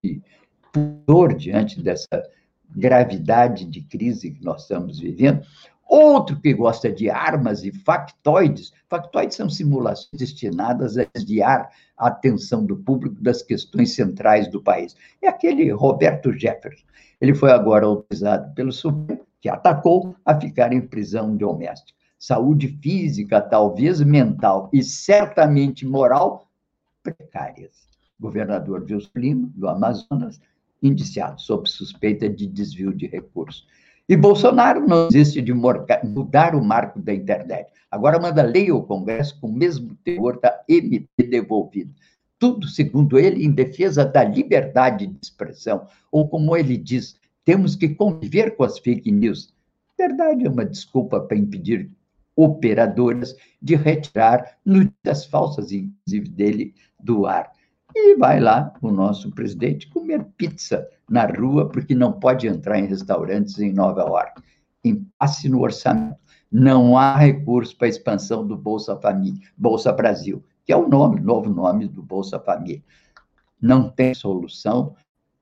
pudor 0.72 1.34
diante 1.34 1.82
dessa 1.82 2.22
gravidade 2.70 3.64
de 3.64 3.82
crise 3.82 4.30
que 4.30 4.44
nós 4.44 4.62
estamos 4.62 4.98
vivendo? 5.00 5.44
Outro 5.88 6.38
que 6.38 6.52
gosta 6.52 6.92
de 6.92 7.08
armas 7.08 7.64
e 7.64 7.72
factoides, 7.72 8.74
factoides 8.90 9.36
são 9.36 9.48
simulações 9.48 10.10
destinadas 10.12 10.98
a 10.98 11.06
desviar 11.14 11.70
a 11.96 12.08
atenção 12.08 12.66
do 12.66 12.76
público 12.76 13.22
das 13.22 13.42
questões 13.42 13.94
centrais 13.94 14.48
do 14.48 14.62
país. 14.62 14.94
É 15.22 15.28
aquele 15.28 15.70
Roberto 15.72 16.30
Jefferson. 16.30 16.84
Ele 17.18 17.34
foi 17.34 17.50
agora 17.50 17.86
autorizado 17.86 18.54
pelo 18.54 18.70
Supremo, 18.70 19.26
que 19.40 19.48
atacou 19.48 20.14
a 20.26 20.38
ficar 20.38 20.74
em 20.74 20.80
prisão 20.80 21.34
doméstica. 21.34 21.96
Saúde 22.18 22.68
física, 22.82 23.40
talvez 23.40 24.02
mental 24.02 24.68
e 24.72 24.82
certamente 24.82 25.86
moral 25.86 26.48
precárias. 27.02 27.88
Governador 28.20 28.84
Wilson 28.88 29.10
Lima, 29.16 29.50
do 29.54 29.68
Amazonas, 29.68 30.40
indiciado 30.82 31.40
sob 31.40 31.68
suspeita 31.68 32.28
de 32.28 32.46
desvio 32.46 32.92
de 32.92 33.06
recursos. 33.06 33.66
E 34.08 34.16
Bolsonaro 34.16 34.86
não 34.86 35.08
existe 35.08 35.42
de 35.42 35.52
mudar 35.52 36.54
o 36.54 36.64
marco 36.64 36.98
da 37.00 37.12
internet. 37.12 37.70
Agora 37.90 38.18
manda 38.18 38.42
lei 38.42 38.70
ao 38.70 38.82
Congresso 38.82 39.38
com 39.40 39.48
o 39.48 39.52
mesmo 39.52 39.94
teor 40.04 40.40
da 40.40 40.62
MP 40.68 41.08
devolvida 41.18 41.92
tudo, 42.38 42.68
segundo 42.68 43.18
ele, 43.18 43.44
em 43.44 43.50
defesa 43.50 44.04
da 44.04 44.22
liberdade 44.22 45.06
de 45.06 45.18
expressão, 45.20 45.86
ou 46.10 46.28
como 46.28 46.56
ele 46.56 46.76
diz, 46.76 47.16
temos 47.44 47.74
que 47.74 47.88
conviver 47.88 48.56
com 48.56 48.62
as 48.62 48.78
fake 48.78 49.10
news. 49.10 49.52
Verdade 49.98 50.46
é 50.46 50.50
uma 50.50 50.64
desculpa 50.64 51.20
para 51.20 51.36
impedir 51.36 51.90
operadoras 52.36 53.34
de 53.60 53.74
retirar 53.74 54.58
notícias 54.64 55.24
falsas, 55.24 55.72
inclusive 55.72 56.28
dele, 56.28 56.74
do 57.00 57.26
ar. 57.26 57.50
E 57.94 58.14
vai 58.16 58.38
lá 58.40 58.72
o 58.82 58.90
nosso 58.90 59.30
presidente 59.30 59.88
comer 59.88 60.24
pizza 60.36 60.88
na 61.08 61.26
rua, 61.26 61.68
porque 61.68 61.94
não 61.94 62.12
pode 62.12 62.46
entrar 62.46 62.78
em 62.78 62.86
restaurantes 62.86 63.58
em 63.58 63.72
Nova 63.72 64.02
York. 64.02 64.42
Impasse 64.84 65.48
no 65.48 65.60
orçamento. 65.60 66.18
Não 66.50 66.96
há 66.96 67.16
recurso 67.16 67.76
para 67.76 67.86
a 67.86 67.90
expansão 67.90 68.46
do 68.46 68.56
Bolsa 68.56 68.96
Família, 68.96 69.40
Bolsa 69.56 69.92
Brasil 69.92 70.42
que 70.68 70.72
é 70.72 70.76
o 70.76 70.86
nome, 70.86 71.18
novo 71.18 71.48
nome 71.48 71.88
do 71.88 72.02
Bolsa 72.02 72.38
Família. 72.38 72.82
Não 73.58 73.88
tem 73.88 74.12
solução, 74.12 74.94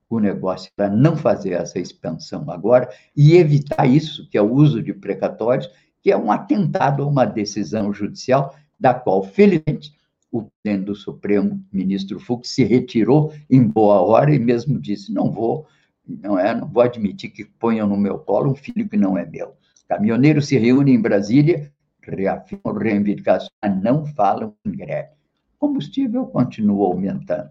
o 0.09 0.21
negócio 0.21 0.71
para 0.73 0.89
não 0.89 1.17
fazer 1.17 1.51
essa 1.51 1.77
expansão 1.77 2.49
agora 2.49 2.89
e 3.13 3.35
evitar 3.35 3.85
isso, 3.85 4.29
que 4.29 4.37
é 4.37 4.41
o 4.41 4.49
uso 4.49 4.81
de 4.81 4.93
precatórios, 4.93 5.69
que 6.01 6.09
é 6.13 6.17
um 6.17 6.31
atentado 6.31 7.03
a 7.03 7.05
uma 7.05 7.25
decisão 7.25 7.91
judicial, 7.91 8.55
da 8.79 8.93
qual, 8.93 9.21
felizmente, 9.21 9.96
o 10.31 10.49
presidente 10.63 10.85
do 10.85 10.95
Supremo, 10.95 11.63
ministro 11.71 12.19
Fux, 12.19 12.49
se 12.49 12.63
retirou 12.63 13.33
em 13.49 13.63
boa 13.63 14.01
hora 14.01 14.33
e 14.33 14.39
mesmo 14.39 14.79
disse: 14.79 15.13
não 15.13 15.31
vou 15.31 15.65
não 16.07 16.39
é? 16.39 16.55
Não 16.55 16.67
vou 16.67 16.83
admitir 16.83 17.29
que 17.31 17.43
ponham 17.43 17.87
no 17.87 17.97
meu 17.97 18.17
colo 18.19 18.51
um 18.51 18.55
filho 18.55 18.87
que 18.87 18.95
não 18.95 19.17
é 19.17 19.25
meu. 19.25 19.55
Caminhoneiros 19.87 20.47
se 20.47 20.57
reúnem 20.57 20.95
em 20.95 21.01
Brasília, 21.01 21.71
reafirmam 22.01 22.77
reivindicações, 22.77 23.51
não 23.81 24.05
falam 24.05 24.53
em 24.65 24.71
greve. 24.71 25.09
Combustível 25.59 26.25
continua 26.27 26.87
aumentando. 26.87 27.49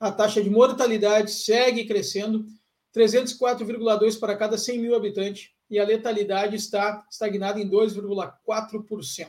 A 0.00 0.10
taxa 0.10 0.42
de 0.42 0.50
mortalidade 0.50 1.30
segue 1.30 1.84
crescendo, 1.84 2.44
304,2 2.92 4.18
para 4.18 4.36
cada 4.36 4.58
100 4.58 4.80
mil 4.80 4.96
habitantes, 4.96 5.50
e 5.70 5.78
a 5.78 5.84
letalidade 5.84 6.56
está 6.56 7.04
estagnada 7.10 7.60
em 7.60 7.68
2,4%. 7.68 9.28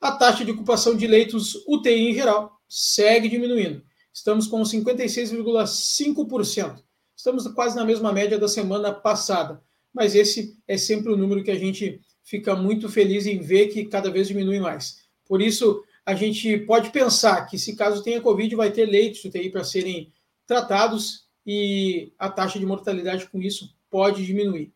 A 0.00 0.12
taxa 0.12 0.44
de 0.44 0.50
ocupação 0.50 0.96
de 0.96 1.06
leitos 1.06 1.54
UTI 1.66 2.10
em 2.10 2.14
geral 2.14 2.58
segue 2.68 3.28
diminuindo. 3.28 3.82
Estamos 4.12 4.46
com 4.46 4.62
56,5%. 4.62 6.82
Estamos 7.16 7.46
quase 7.48 7.76
na 7.76 7.84
mesma 7.84 8.12
média 8.12 8.38
da 8.38 8.48
semana 8.48 8.92
passada, 8.92 9.62
mas 9.92 10.14
esse 10.14 10.58
é 10.66 10.76
sempre 10.76 11.12
o 11.12 11.14
um 11.14 11.18
número 11.18 11.44
que 11.44 11.50
a 11.50 11.58
gente 11.58 12.00
fica 12.24 12.56
muito 12.56 12.88
feliz 12.88 13.26
em 13.26 13.38
ver 13.38 13.68
que 13.68 13.84
cada 13.84 14.10
vez 14.10 14.28
diminui 14.28 14.58
mais. 14.58 15.02
Por 15.24 15.40
isso, 15.40 15.84
a 16.04 16.14
gente 16.14 16.58
pode 16.58 16.90
pensar 16.90 17.46
que, 17.46 17.58
se 17.58 17.76
caso 17.76 18.02
tenha 18.02 18.20
Covid, 18.20 18.54
vai 18.56 18.70
ter 18.70 18.86
leitos 18.86 19.24
UTI 19.24 19.50
para 19.50 19.64
serem 19.64 20.12
tratados 20.46 21.26
e 21.46 22.12
a 22.18 22.28
taxa 22.28 22.58
de 22.58 22.66
mortalidade 22.66 23.28
com 23.28 23.40
isso 23.40 23.74
pode 23.90 24.26
diminuir. 24.26 24.72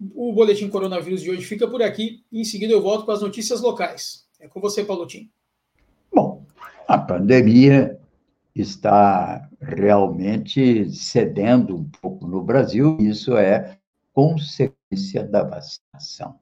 O 0.00 0.32
boletim 0.32 0.68
coronavírus 0.68 1.22
de 1.22 1.30
hoje 1.30 1.44
fica 1.44 1.68
por 1.68 1.82
aqui 1.82 2.24
em 2.32 2.44
seguida 2.44 2.72
eu 2.72 2.82
volto 2.82 3.04
com 3.04 3.12
as 3.12 3.22
notícias 3.22 3.60
locais. 3.60 4.26
É 4.40 4.48
com 4.48 4.60
você, 4.60 4.84
Paulotinho. 4.84 5.28
Bom, 6.12 6.44
a 6.86 6.98
pandemia 6.98 7.98
está 8.54 9.48
realmente 9.60 10.90
cedendo 10.92 11.76
um 11.76 11.84
pouco 12.00 12.26
no 12.26 12.42
Brasil, 12.42 12.96
isso 13.00 13.36
é 13.36 13.78
consequência 14.12 15.24
da 15.24 15.42
vacinação. 15.42 16.38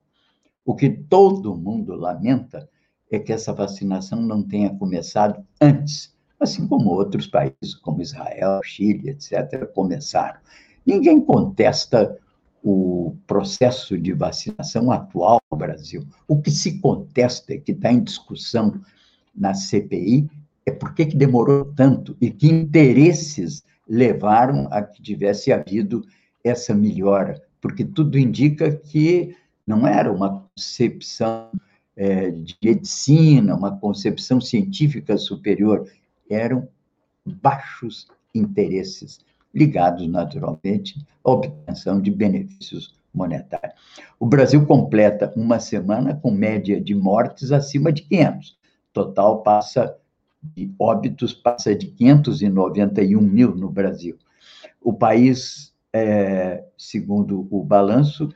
O 0.64 0.74
que 0.74 0.90
todo 0.90 1.56
mundo 1.56 1.94
lamenta 1.94 2.68
é 3.10 3.18
que 3.18 3.32
essa 3.32 3.52
vacinação 3.52 4.20
não 4.20 4.42
tenha 4.42 4.74
começado 4.74 5.44
antes, 5.60 6.14
assim 6.38 6.66
como 6.66 6.90
outros 6.90 7.26
países, 7.26 7.74
como 7.74 8.02
Israel, 8.02 8.60
Chile, 8.62 9.10
etc., 9.10 9.66
começaram. 9.72 10.40
Ninguém 10.84 11.20
contesta 11.20 12.18
o 12.62 13.16
processo 13.26 13.98
de 13.98 14.12
vacinação 14.12 14.92
atual 14.92 15.40
no 15.50 15.58
Brasil. 15.58 16.06
O 16.28 16.40
que 16.40 16.50
se 16.50 16.78
contesta, 16.78 17.56
que 17.58 17.72
está 17.72 17.92
em 17.92 18.02
discussão 18.02 18.80
na 19.34 19.52
CPI, 19.52 20.30
é 20.64 20.70
por 20.70 20.94
que 20.94 21.04
demorou 21.04 21.64
tanto 21.74 22.16
e 22.20 22.30
que 22.30 22.46
interesses 22.48 23.64
levaram 23.88 24.68
a 24.70 24.80
que 24.80 25.02
tivesse 25.02 25.52
havido 25.52 26.04
essa 26.44 26.74
melhora, 26.74 27.42
porque 27.60 27.84
tudo 27.84 28.18
indica 28.18 28.70
que 28.70 29.36
não 29.66 29.86
era 29.86 30.12
uma 30.12 30.44
concepção 30.54 31.50
é, 31.96 32.30
de 32.30 32.56
medicina, 32.62 33.54
uma 33.54 33.76
concepção 33.76 34.40
científica 34.40 35.16
superior, 35.16 35.88
eram 36.30 36.68
baixos 37.24 38.08
interesses 38.34 39.20
ligados 39.54 40.08
naturalmente 40.08 40.98
à 41.24 41.30
obtenção 41.30 42.00
de 42.00 42.10
benefícios 42.10 43.00
monetários. 43.14 43.78
O 44.18 44.26
Brasil 44.26 44.66
completa 44.66 45.32
uma 45.36 45.60
semana 45.60 46.14
com 46.14 46.30
média 46.30 46.80
de 46.80 46.94
mortes 46.94 47.52
acima 47.52 47.92
de 47.92 48.00
500. 48.02 48.56
Total 48.92 49.42
passa 49.42 49.94
de 50.42 50.70
óbitos 50.78 51.32
passa 51.32 51.74
de 51.74 51.86
591 51.86 53.18
mil 53.20 53.54
no 53.54 53.70
Brasil. 53.70 54.18
O 54.80 54.92
país, 54.92 55.72
é, 55.92 56.64
segundo 56.76 57.48
o 57.50 57.62
balanço, 57.62 58.28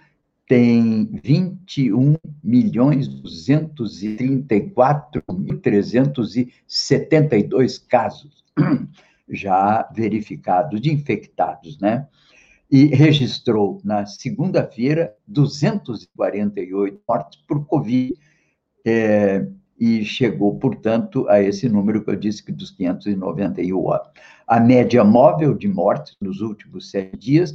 tem 0.46 1.10
21 1.24 2.14
milhões 2.42 3.08
234 3.08 5.22
mil 5.32 5.58
372 5.58 7.78
casos 7.78 8.44
já 9.28 9.88
verificados 9.94 10.80
de 10.80 10.92
infectados, 10.92 11.78
né? 11.78 12.06
E 12.70 12.86
registrou 12.86 13.80
na 13.84 14.06
segunda-feira 14.06 15.14
248 15.26 17.00
mortes 17.08 17.40
por 17.46 17.64
Covid. 17.66 18.14
É, 18.84 19.46
e 19.78 20.04
chegou, 20.04 20.58
portanto, 20.58 21.28
a 21.28 21.40
esse 21.40 21.68
número 21.68 22.02
que 22.02 22.10
eu 22.10 22.16
disse 22.16 22.42
que 22.42 22.50
dos 22.50 22.70
591. 22.70 23.90
A 24.46 24.58
média 24.58 25.04
móvel 25.04 25.54
de 25.54 25.68
mortes 25.68 26.16
nos 26.20 26.40
últimos 26.40 26.90
sete 26.90 27.16
dias 27.16 27.54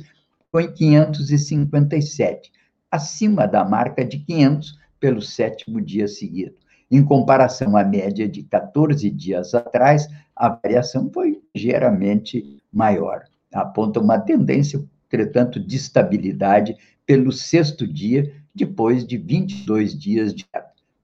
foi 0.51 0.71
557, 0.71 2.51
acima 2.91 3.47
da 3.47 3.63
marca 3.63 4.05
de 4.05 4.19
500 4.19 4.77
pelo 4.99 5.21
sétimo 5.21 5.81
dia 5.81 6.07
seguido. 6.07 6.55
Em 6.91 7.03
comparação 7.03 7.77
à 7.77 7.84
média 7.84 8.27
de 8.27 8.43
14 8.43 9.10
dias 9.10 9.55
atrás, 9.55 10.07
a 10.36 10.49
variação 10.49 11.10
foi 11.12 11.40
ligeiramente 11.55 12.61
maior. 12.71 13.23
Aponta 13.53 13.99
uma 13.99 14.19
tendência, 14.19 14.83
entretanto, 15.05 15.59
de 15.59 15.75
estabilidade 15.75 16.77
pelo 17.05 17.31
sexto 17.31 17.85
dia, 17.85 18.33
depois 18.53 19.05
de 19.05 19.17
22 19.17 19.97
dias 19.97 20.33
de 20.33 20.45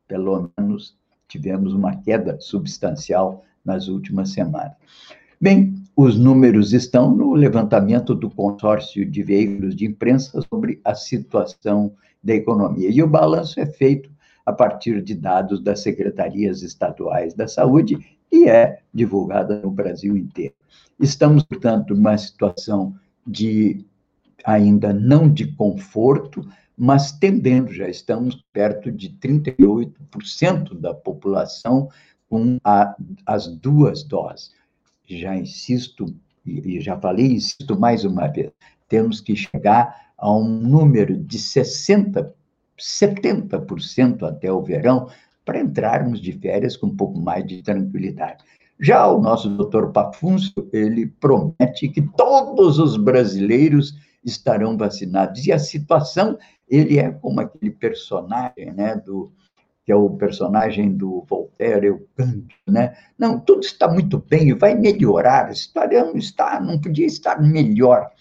pelo 0.08 0.50
menos 0.58 0.96
tivemos 1.28 1.74
uma 1.74 1.98
queda 1.98 2.40
substancial 2.40 3.44
nas 3.64 3.90
últimas 3.90 4.30
semanas. 4.30 4.74
Bem, 5.40 5.76
os 5.96 6.18
números 6.18 6.74
estão 6.74 7.14
no 7.14 7.34
levantamento 7.34 8.16
do 8.16 8.30
consórcio 8.30 9.06
de 9.06 9.22
veículos 9.22 9.76
de 9.76 9.86
imprensa 9.86 10.42
sobre 10.50 10.80
a 10.84 10.96
situação 10.96 11.94
da 12.24 12.34
economia. 12.34 12.90
E 12.90 13.04
o 13.04 13.08
balanço 13.08 13.60
é 13.60 13.66
feito 13.66 14.10
a 14.46 14.54
partir 14.54 15.02
de 15.02 15.14
dados 15.14 15.62
das 15.62 15.82
secretarias 15.82 16.62
estaduais 16.62 17.34
da 17.34 17.48
saúde 17.48 17.98
e 18.32 18.48
é 18.48 18.80
divulgada 18.94 19.60
no 19.62 19.72
Brasil 19.72 20.16
inteiro. 20.16 20.54
Estamos, 21.00 21.44
portanto, 21.44 21.94
numa 21.94 22.18
situação 22.18 22.96
de 23.26 23.86
ainda 24.44 24.94
não 24.94 25.32
de 25.32 25.52
conforto, 25.54 26.48
mas 26.78 27.12
tendendo, 27.12 27.74
já 27.74 27.90
estamos 27.90 28.44
perto 28.54 28.92
de 28.92 29.10
38% 29.10 30.80
da 30.80 30.94
população 30.94 31.90
com 32.30 32.58
a, 32.64 32.96
as 33.26 33.48
duas 33.48 34.04
doses. 34.04 34.52
Já 35.06 35.36
insisto, 35.36 36.06
e 36.46 36.80
já 36.80 37.00
falei, 37.00 37.34
insisto 37.34 37.80
mais 37.80 38.06
uma 38.06 38.28
vez, 38.28 38.52
temos 38.88 39.20
que 39.20 39.36
chegar 39.36 40.12
a 40.18 40.32
um 40.32 40.48
número 40.48 41.18
de 41.18 41.38
60, 41.38 42.34
70% 42.78 44.24
até 44.24 44.52
o 44.52 44.62
verão, 44.62 45.10
para 45.48 45.62
entrarmos 45.62 46.20
de 46.20 46.34
férias 46.34 46.76
com 46.76 46.88
um 46.88 46.96
pouco 46.96 47.18
mais 47.18 47.48
de 47.48 47.64
tranquilidade. 47.64 48.44
Já 48.78 49.08
o 49.08 49.22
nosso 49.22 49.50
doutor 49.50 49.94
Pafuncio, 49.94 50.70
ele 50.74 51.08
promete 51.08 51.88
que 51.88 52.02
todos 52.02 52.78
os 52.78 52.98
brasileiros 52.98 53.98
estarão 54.26 54.78
vacinados. 54.78 55.48
E 55.48 55.54
a 55.54 55.58
situação, 55.58 56.38
ele 56.68 57.00
é 57.00 57.10
como 57.10 57.40
aquele 57.40 57.72
personagem, 57.72 58.74
né, 58.74 58.98
do, 58.98 59.32
que 59.86 59.92
é 59.92 59.96
o 59.96 60.10
personagem 60.10 60.92
do 60.94 61.24
Voltaire, 61.30 61.92
o 61.92 62.06
Cândido, 62.14 62.54
né? 62.68 62.98
Não, 63.18 63.40
tudo 63.40 63.62
está 63.62 63.88
muito 63.88 64.18
bem, 64.20 64.54
vai 64.54 64.76
melhorar, 64.76 65.50
estaremos, 65.50 66.26
está, 66.26 66.60
não 66.60 66.78
podia 66.78 67.06
estar 67.06 67.42
melhor. 67.42 68.12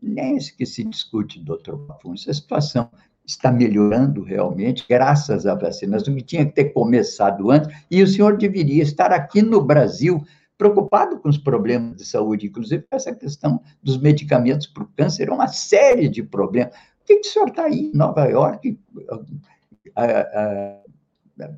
Nem 0.00 0.36
isso 0.36 0.56
que 0.56 0.64
se 0.64 0.84
discute, 0.84 1.42
doutor 1.42 1.76
Pafuncio, 1.86 2.30
a 2.30 2.34
situação 2.34 2.88
está 3.28 3.52
melhorando 3.52 4.22
realmente, 4.22 4.86
graças 4.88 5.44
à 5.44 5.54
vacina, 5.54 5.98
o 5.98 6.02
que 6.02 6.22
tinha 6.22 6.46
que 6.46 6.52
ter 6.52 6.72
começado 6.72 7.50
antes, 7.50 7.70
e 7.90 8.02
o 8.02 8.06
senhor 8.06 8.38
deveria 8.38 8.82
estar 8.82 9.12
aqui 9.12 9.42
no 9.42 9.62
Brasil 9.62 10.24
preocupado 10.56 11.20
com 11.20 11.28
os 11.28 11.36
problemas 11.36 11.96
de 11.96 12.06
saúde, 12.06 12.46
inclusive 12.46 12.84
essa 12.90 13.14
questão 13.14 13.60
dos 13.82 13.98
medicamentos 13.98 14.66
para 14.66 14.82
o 14.82 14.88
câncer, 14.96 15.28
é 15.28 15.32
uma 15.32 15.46
série 15.46 16.08
de 16.08 16.22
problemas. 16.22 16.74
Por 16.74 17.06
que, 17.06 17.16
que 17.16 17.28
o 17.28 17.30
senhor 17.30 17.48
está 17.48 17.64
aí 17.64 17.90
em 17.92 17.96
Nova 17.96 18.24
York 18.24 18.78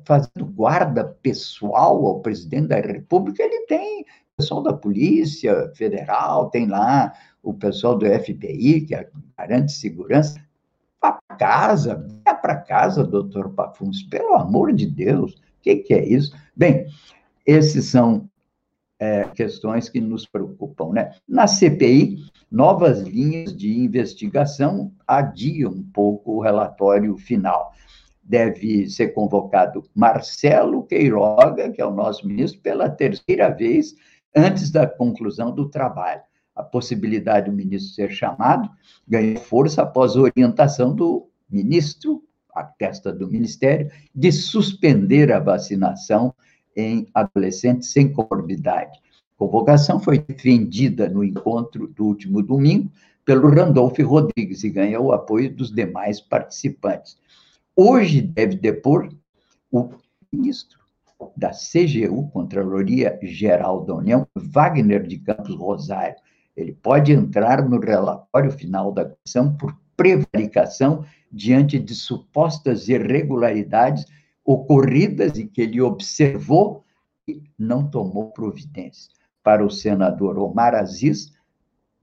fazendo 0.05 0.45
guarda 0.45 1.03
pessoal 1.23 2.05
ao 2.05 2.19
presidente 2.19 2.67
da 2.67 2.75
República? 2.75 3.41
Ele 3.41 3.65
tem 3.65 4.05
pessoal 4.37 4.61
da 4.61 4.73
Polícia 4.73 5.71
Federal, 5.75 6.49
tem 6.49 6.67
lá 6.67 7.13
o 7.41 7.53
pessoal 7.53 7.97
do 7.97 8.05
FBI, 8.05 8.81
que 8.81 9.07
garante 9.37 9.71
segurança. 9.71 10.39
Para 11.01 11.19
casa, 11.35 12.07
vá 12.23 12.35
para 12.35 12.57
casa, 12.57 13.03
doutor 13.03 13.49
Pafuns, 13.49 14.03
pelo 14.03 14.35
amor 14.35 14.71
de 14.71 14.85
Deus, 14.85 15.33
o 15.33 15.37
que, 15.63 15.77
que, 15.77 15.93
é 15.95 16.07
isso? 16.07 16.35
Bem, 16.55 16.85
esses 17.45 17.85
são 17.85 18.29
é, 18.99 19.23
questões 19.23 19.89
que 19.89 19.99
nos 19.99 20.27
preocupam. 20.27 20.93
Né? 20.93 21.11
Na 21.27 21.47
CPI, 21.47 22.23
novas 22.51 23.01
linhas 23.01 23.57
de 23.57 23.75
investigação 23.75 24.93
adiam 25.07 25.71
um 25.71 25.83
pouco 25.83 26.33
o 26.33 26.41
relatório 26.41 27.17
final. 27.17 27.73
Deve 28.21 28.87
ser 28.87 29.07
convocado 29.15 29.83
Marcelo 29.95 30.83
Queiroga, 30.83 31.71
que 31.71 31.81
é 31.81 31.85
o 31.85 31.91
nosso 31.91 32.27
ministro, 32.27 32.61
pela 32.61 32.87
terceira 32.87 33.49
vez 33.49 33.95
antes 34.35 34.69
da 34.69 34.85
conclusão 34.85 35.51
do 35.51 35.67
trabalho 35.67 36.21
a 36.61 36.63
possibilidade 36.63 37.49
do 37.49 37.55
ministro 37.55 37.93
ser 37.93 38.11
chamado 38.11 38.69
ganhou 39.07 39.37
força 39.37 39.81
após 39.81 40.15
a 40.15 40.21
orientação 40.21 40.95
do 40.95 41.27
ministro, 41.49 42.23
a 42.53 42.63
testa 42.63 43.11
do 43.11 43.27
ministério, 43.27 43.89
de 44.13 44.31
suspender 44.31 45.31
a 45.31 45.39
vacinação 45.39 46.33
em 46.75 47.07
adolescentes 47.13 47.91
sem 47.91 48.11
comorbidade. 48.11 48.99
A 49.35 49.37
convocação 49.37 49.99
foi 49.99 50.19
defendida 50.19 51.09
no 51.09 51.23
encontro 51.23 51.87
do 51.87 52.05
último 52.05 52.41
domingo 52.43 52.91
pelo 53.25 53.49
Randolph 53.49 53.99
Rodrigues 53.99 54.63
e 54.63 54.69
ganhou 54.69 55.05
o 55.05 55.11
apoio 55.11 55.53
dos 55.53 55.71
demais 55.71 56.21
participantes. 56.21 57.17
Hoje 57.75 58.21
deve 58.21 58.55
depor 58.55 59.09
o 59.71 59.89
ministro 60.31 60.79
da 61.35 61.51
CGU, 61.51 62.29
Contraloria 62.29 63.19
Geral 63.21 63.85
da 63.85 63.95
União, 63.95 64.27
Wagner 64.35 65.05
de 65.05 65.19
Campos 65.19 65.55
Rosário, 65.55 66.15
ele 66.55 66.73
pode 66.73 67.11
entrar 67.11 67.67
no 67.67 67.79
relatório 67.79 68.51
final 68.51 68.91
da 68.91 69.05
comissão 69.05 69.55
por 69.55 69.75
prevaricação 69.95 71.05
diante 71.31 71.79
de 71.79 71.95
supostas 71.95 72.89
irregularidades 72.89 74.05
ocorridas 74.43 75.37
e 75.37 75.45
que 75.45 75.61
ele 75.61 75.81
observou 75.81 76.83
e 77.27 77.43
não 77.57 77.89
tomou 77.89 78.31
providência. 78.31 79.11
Para 79.43 79.65
o 79.65 79.69
senador 79.69 80.37
Omar 80.37 80.75
Aziz, 80.75 81.31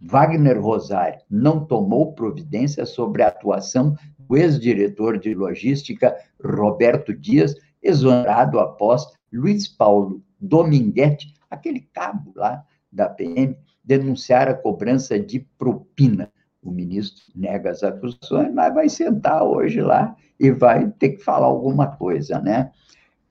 Wagner 0.01 0.61
Rosário 0.61 1.21
não 1.29 1.65
tomou 1.65 2.13
providência 2.13 2.87
sobre 2.87 3.23
a 3.23 3.29
atuação 3.29 3.97
do 4.19 4.37
ex-diretor 4.37 5.19
de 5.19 5.35
logística 5.35 6.17
Roberto 6.43 7.15
Dias, 7.15 7.55
exonerado 7.83 8.59
após 8.59 9.07
Luiz 9.33 9.67
Paulo 9.67 10.23
Dominguete, 10.41 11.35
aquele 11.51 11.81
cabo 11.81 12.33
lá 12.37 12.65
da 12.93 13.09
PM, 13.09 13.57
denunciar 13.88 14.48
a 14.48 14.55
cobrança 14.55 15.18
de 15.18 15.40
propina. 15.59 16.31
O 16.62 16.70
ministro 16.70 17.24
nega 17.35 17.70
as 17.70 17.83
acusações, 17.83 18.53
mas 18.53 18.74
vai 18.74 18.87
sentar 18.90 19.42
hoje 19.42 19.81
lá 19.81 20.14
e 20.38 20.51
vai 20.51 20.90
ter 20.90 21.11
que 21.11 21.24
falar 21.24 21.46
alguma 21.46 21.87
coisa, 21.87 22.38
né? 22.38 22.70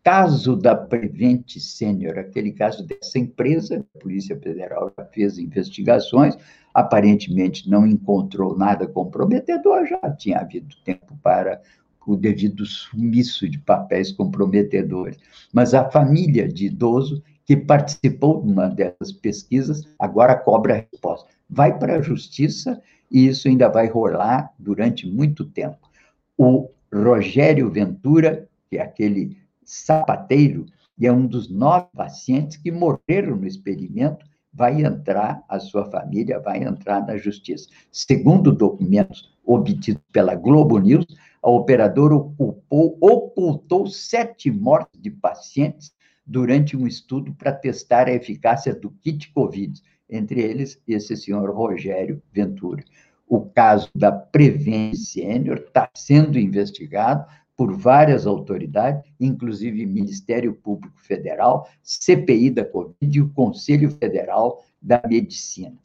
Caso 0.04 0.56
da 0.56 0.74
Prevent 0.74 1.60
Senior, 1.60 2.17
aquele 2.17 2.54
caso 2.54 2.88
dessa 2.88 3.20
empresa, 3.20 3.86
a 3.96 4.00
Polícia 4.00 4.39
Federal 4.39 4.91
já 4.98 5.06
fez 5.06 5.38
investigações, 5.38 6.36
aparentemente 6.74 7.70
não 7.70 7.86
encontrou 7.86 8.58
nada 8.58 8.88
comprometedor, 8.88 9.86
já 9.86 10.00
tinha 10.15 10.39
havido 10.39 10.76
tempo 10.84 11.15
para 11.22 11.62
o 12.08 12.15
devido 12.15 12.65
sumiço 12.65 13.48
de 13.48 13.60
papéis 13.60 14.12
comprometedores. 14.12 15.17
Mas 15.54 15.74
a 15.74 15.88
família 15.91 16.48
de 16.48 16.67
idoso 16.67 17.22
que 17.48 17.56
participou 17.56 18.42
de 18.44 18.52
uma 18.52 18.68
dessas 18.68 19.14
pesquisas, 19.14 19.88
agora 19.98 20.36
cobra 20.36 20.74
a 20.76 20.86
resposta. 20.92 21.30
Vai 21.50 21.80
para 21.80 21.96
a 21.96 22.02
justiça 22.02 22.82
e 23.10 23.26
isso 23.26 23.48
ainda 23.48 23.70
vai 23.70 23.88
rolar 23.88 24.54
durante 24.60 25.08
muito 25.08 25.46
tempo. 25.46 25.90
O 26.38 26.70
Rogério 26.94 27.72
Ventura, 27.72 28.50
que 28.70 28.78
é 28.78 28.82
aquele 28.82 29.38
sapateiro, 29.64 30.66
e 31.00 31.08
é 31.08 31.12
um 31.12 31.26
dos 31.26 31.50
nove 31.50 31.88
pacientes 31.96 32.58
que 32.58 32.70
morreram 32.70 33.38
no 33.38 33.48
experimento, 33.48 34.26
vai 34.54 34.84
entrar, 34.84 35.42
a 35.48 35.58
sua 35.58 35.90
família 35.90 36.40
vai 36.40 36.62
entrar 36.64 37.06
na 37.06 37.16
justiça. 37.16 37.70
Segundo 37.90 38.52
documentos 38.52 39.34
obtidos 39.46 40.02
pela 40.12 40.36
Globo 40.36 40.80
News, 40.80 41.06
a 41.42 41.50
operadora 41.50 42.16
ocupou, 42.16 42.98
ocultou 43.00 43.88
sete 43.88 44.52
mortes 44.52 45.00
de 45.00 45.12
pacientes 45.12 45.96
durante 46.28 46.76
um 46.76 46.86
estudo 46.86 47.34
para 47.34 47.54
testar 47.54 48.08
a 48.08 48.13
eficácia 48.13 48.76
do 48.76 48.92
kit 49.02 49.32
Covid, 49.32 49.82
entre 50.10 50.42
eles 50.42 50.82
esse 50.86 51.16
senhor 51.16 51.50
Rogério 51.50 52.22
Ventura. 52.34 52.84
O 53.26 53.42
caso 53.42 53.90
da 53.96 54.12
Prevent 54.12 54.96
Senior 54.96 55.60
está 55.60 55.90
sendo 55.96 56.38
investigado 56.38 57.26
por 57.56 57.76
várias 57.76 58.28
autoridades, 58.28 59.04
inclusive 59.20 59.86
Ministério 59.86 60.54
Público 60.54 61.00
Federal, 61.00 61.68
CPI 61.82 62.52
da 62.52 62.63
Covid 62.63 63.18
e 63.18 63.22
o 63.22 63.30
Conselho 63.30 63.90
Federal 63.90 64.63
da 64.82 65.02
Medicina. 65.08 65.76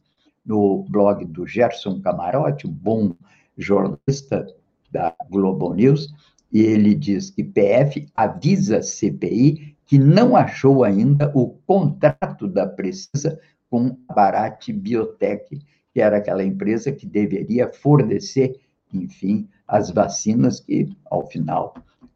No 0.44 0.85
blog 0.88 1.24
do 1.24 1.46
Gerson 1.46 2.00
Camarote, 2.00 2.66
um 2.66 2.72
bom 2.72 3.14
jornalista 3.57 4.46
da 4.90 5.14
Globo 5.31 5.72
News, 5.72 6.12
ele 6.52 6.94
diz 6.94 7.31
que 7.31 7.42
PF 7.42 8.07
avisa 8.14 8.83
CPI 8.83 9.71
que 9.92 9.98
não 9.98 10.35
achou 10.35 10.85
ainda 10.85 11.31
o 11.35 11.48
contrato 11.66 12.48
da 12.48 12.66
Precisa 12.66 13.38
com 13.68 13.94
a 14.09 14.14
Barat 14.14 14.72
Biotech, 14.72 15.61
que 15.92 16.00
era 16.00 16.16
aquela 16.16 16.42
empresa 16.42 16.90
que 16.90 17.05
deveria 17.05 17.70
fornecer, 17.70 18.59
enfim, 18.90 19.46
as 19.68 19.90
vacinas 19.90 20.61
que, 20.61 20.88
ao 21.11 21.26
final, 21.26 21.74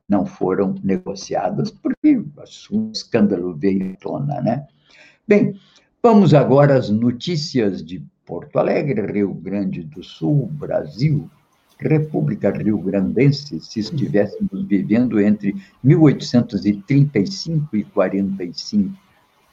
não 0.08 0.24
foram 0.24 0.74
negociadas, 0.82 1.70
porque 1.70 2.24
um 2.72 2.92
escândalo 2.92 3.54
veio 3.54 3.92
à 3.92 3.96
tona, 3.96 4.40
né? 4.40 4.66
Bem, 5.28 5.60
vamos 6.02 6.32
agora 6.32 6.78
às 6.78 6.88
notícias 6.88 7.84
de 7.84 8.02
Porto 8.24 8.58
Alegre, 8.58 9.12
Rio 9.12 9.34
Grande 9.34 9.82
do 9.82 10.02
Sul, 10.02 10.46
Brasil. 10.46 11.30
República 11.78 12.50
Rio 12.50 12.78
Grandense 12.78 13.60
se 13.60 13.80
estivéssemos 13.80 14.66
vivendo 14.66 15.20
entre 15.20 15.54
1835 15.84 17.76
e 17.76 17.84
45. 17.84 18.96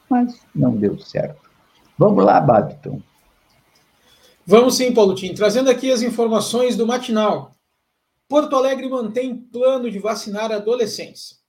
Mas 0.10 0.40
não 0.56 0.76
deu 0.76 0.98
certo. 1.00 1.50
Vamos 1.98 2.24
lá, 2.24 2.40
Babiton. 2.40 3.02
Vamos 4.46 4.76
sim, 4.76 4.94
Paulo 4.94 5.16
Tim. 5.16 5.34
Trazendo 5.34 5.70
aqui 5.70 5.92
as 5.92 6.02
informações 6.02 6.76
do 6.76 6.86
matinal. 6.88 7.54
Porto 8.28 8.56
Alegre 8.56 8.90
mantém 8.90 9.36
plano 9.36 9.92
de 9.92 10.00
vacinar 10.00 10.52
adolescentes. 10.52 11.42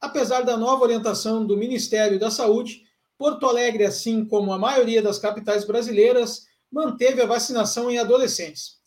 Apesar 0.00 0.42
da 0.42 0.56
nova 0.56 0.82
orientação 0.82 1.46
do 1.46 1.56
Ministério 1.56 2.18
da 2.18 2.30
Saúde, 2.30 2.82
Porto 3.16 3.46
Alegre, 3.46 3.84
assim 3.84 4.24
como 4.24 4.52
a 4.52 4.58
maioria 4.58 5.00
das 5.00 5.18
capitais 5.18 5.64
brasileiras, 5.64 6.46
manteve 6.70 7.22
a 7.22 7.26
vacinação 7.26 7.90
em 7.90 7.98
adolescentes. 7.98 8.83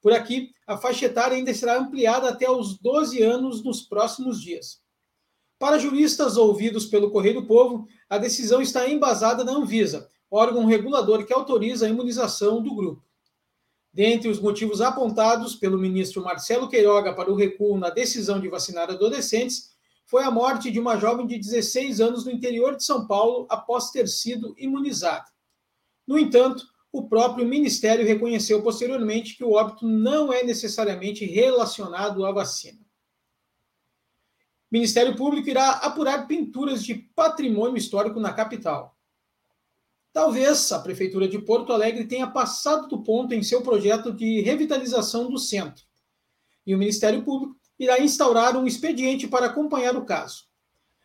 Por 0.00 0.12
aqui, 0.12 0.50
a 0.66 0.76
faixa 0.76 1.06
etária 1.06 1.36
ainda 1.36 1.52
será 1.52 1.78
ampliada 1.78 2.28
até 2.28 2.50
os 2.50 2.78
12 2.78 3.22
anos 3.22 3.62
nos 3.62 3.82
próximos 3.82 4.40
dias. 4.40 4.80
Para 5.58 5.78
juristas 5.78 6.36
ouvidos 6.36 6.86
pelo 6.86 7.10
Correio 7.10 7.40
do 7.40 7.46
Povo, 7.46 7.88
a 8.08 8.18
decisão 8.18 8.60
está 8.60 8.88
embasada 8.88 9.42
na 9.42 9.52
Anvisa, 9.52 10.08
órgão 10.30 10.66
regulador 10.66 11.24
que 11.24 11.32
autoriza 11.32 11.86
a 11.86 11.88
imunização 11.88 12.62
do 12.62 12.74
grupo. 12.74 13.02
Dentre 13.92 14.28
os 14.28 14.38
motivos 14.38 14.82
apontados 14.82 15.56
pelo 15.56 15.78
ministro 15.78 16.22
Marcelo 16.22 16.68
Queiroga 16.68 17.14
para 17.14 17.32
o 17.32 17.34
recuo 17.34 17.78
na 17.78 17.88
decisão 17.88 18.38
de 18.38 18.48
vacinar 18.48 18.90
adolescentes 18.90 19.74
foi 20.04 20.22
a 20.22 20.30
morte 20.30 20.70
de 20.70 20.78
uma 20.78 20.98
jovem 20.98 21.26
de 21.26 21.38
16 21.38 22.00
anos 22.00 22.24
no 22.24 22.30
interior 22.30 22.76
de 22.76 22.84
São 22.84 23.06
Paulo 23.06 23.46
após 23.48 23.90
ter 23.90 24.06
sido 24.06 24.54
imunizada. 24.58 25.24
No 26.06 26.18
entanto, 26.18 26.64
o 26.98 27.08
próprio 27.08 27.46
Ministério 27.46 28.06
reconheceu 28.06 28.62
posteriormente 28.62 29.36
que 29.36 29.44
o 29.44 29.52
óbito 29.52 29.86
não 29.86 30.32
é 30.32 30.42
necessariamente 30.42 31.24
relacionado 31.24 32.24
à 32.24 32.32
vacina. 32.32 32.80
O 34.70 34.72
Ministério 34.72 35.14
Público 35.14 35.48
irá 35.48 35.70
apurar 35.70 36.26
pinturas 36.26 36.84
de 36.84 36.94
patrimônio 36.94 37.76
histórico 37.76 38.18
na 38.18 38.32
capital. 38.32 38.96
Talvez 40.12 40.72
a 40.72 40.78
Prefeitura 40.78 41.28
de 41.28 41.38
Porto 41.38 41.72
Alegre 41.72 42.06
tenha 42.06 42.26
passado 42.26 42.88
do 42.88 43.02
ponto 43.02 43.34
em 43.34 43.42
seu 43.42 43.60
projeto 43.60 44.12
de 44.12 44.40
revitalização 44.40 45.30
do 45.30 45.38
centro. 45.38 45.84
E 46.66 46.74
o 46.74 46.78
Ministério 46.78 47.22
Público 47.22 47.54
irá 47.78 48.00
instaurar 48.00 48.56
um 48.56 48.66
expediente 48.66 49.28
para 49.28 49.46
acompanhar 49.46 49.94
o 49.96 50.06
caso. 50.06 50.44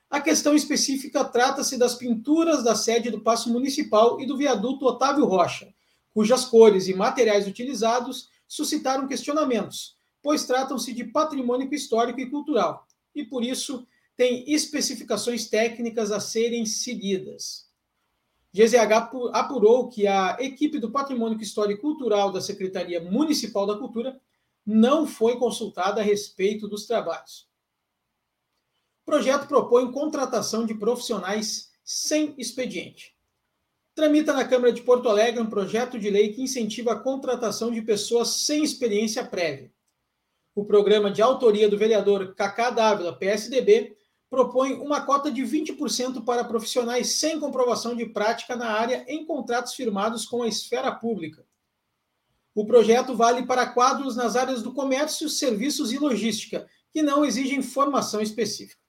A 0.10 0.20
questão 0.20 0.56
específica 0.56 1.24
trata-se 1.24 1.78
das 1.78 1.96
pinturas 1.96 2.64
da 2.64 2.76
sede 2.76 3.12
do 3.12 3.22
Paço 3.22 3.52
Municipal 3.52 4.20
e 4.20 4.26
do 4.26 4.38
viaduto 4.38 4.86
Otávio 4.86 5.26
Rocha, 5.26 5.74
cujas 6.14 6.46
cores 6.46 6.88
e 6.88 6.94
materiais 6.94 7.48
utilizados 7.48 8.30
suscitaram 8.48 9.08
questionamentos, 9.08 9.96
pois 10.22 10.46
tratam-se 10.46 10.94
de 10.94 11.06
patrimônio 11.06 11.74
histórico 11.74 12.20
e 12.20 12.30
cultural, 12.30 12.86
e 13.16 13.24
por 13.24 13.44
isso 13.44 13.88
têm 14.16 14.52
especificações 14.52 15.50
técnicas 15.50 16.12
a 16.12 16.20
serem 16.20 16.66
seguidas. 16.66 17.70
GZH 18.54 19.32
apurou 19.32 19.88
que 19.88 20.06
a 20.06 20.36
equipe 20.42 20.78
do 20.78 20.92
Patrimônio 20.92 21.40
Histórico 21.42 21.80
e 21.80 21.82
Cultural 21.82 22.32
da 22.32 22.42
Secretaria 22.42 23.00
Municipal 23.00 23.66
da 23.66 23.78
Cultura 23.78 24.20
não 24.66 25.08
foi 25.08 25.38
consultada 25.38 26.02
a 26.02 26.04
respeito 26.04 26.68
dos 26.68 26.86
trabalhos. 26.86 27.50
O 29.02 29.06
projeto 29.06 29.48
propõe 29.48 29.92
contratação 29.92 30.66
de 30.66 30.74
profissionais 30.74 31.72
sem 31.84 32.36
expediente. 32.38 33.16
Tramita 33.94 34.32
na 34.32 34.46
Câmara 34.46 34.72
de 34.72 34.82
Porto 34.82 35.10
Alegre 35.10 35.42
um 35.42 35.50
projeto 35.50 36.00
de 36.00 36.10
lei 36.10 36.32
que 36.32 36.42
incentiva 36.42 36.94
a 36.94 37.00
contratação 37.00 37.70
de 37.70 37.82
pessoas 37.82 38.30
sem 38.46 38.64
experiência 38.64 39.26
prévia. 39.26 39.72
O 40.56 40.64
programa 40.64 41.12
de 41.12 41.22
autoria 41.22 41.68
do 41.68 41.78
vereador 41.78 42.34
Cacá 42.34 42.70
Dávila, 42.70 43.18
PSDB, 43.18 43.98
propõe 44.30 44.74
uma 44.76 45.02
cota 45.02 45.30
de 45.30 45.42
20% 45.42 46.24
para 46.24 46.46
profissionais 46.46 47.16
sem 47.16 47.38
comprovação 47.38 47.94
de 47.94 48.06
prática 48.06 48.56
na 48.56 48.72
área 48.72 49.04
em 49.10 49.26
contratos 49.26 49.74
firmados 49.74 50.26
com 50.26 50.42
a 50.42 50.48
esfera 50.48 50.90
pública. 50.94 51.46
O 52.56 52.66
projeto 52.66 53.16
vale 53.16 53.46
para 53.46 53.68
quadros 53.68 54.16
nas 54.16 54.38
áreas 54.38 54.62
do 54.64 54.74
comércio, 54.74 55.30
serviços 55.30 55.92
e 55.92 55.98
logística, 55.98 56.66
que 56.92 57.02
não 57.02 57.26
exigem 57.26 57.62
formação 57.62 58.22
específica. 58.22 58.81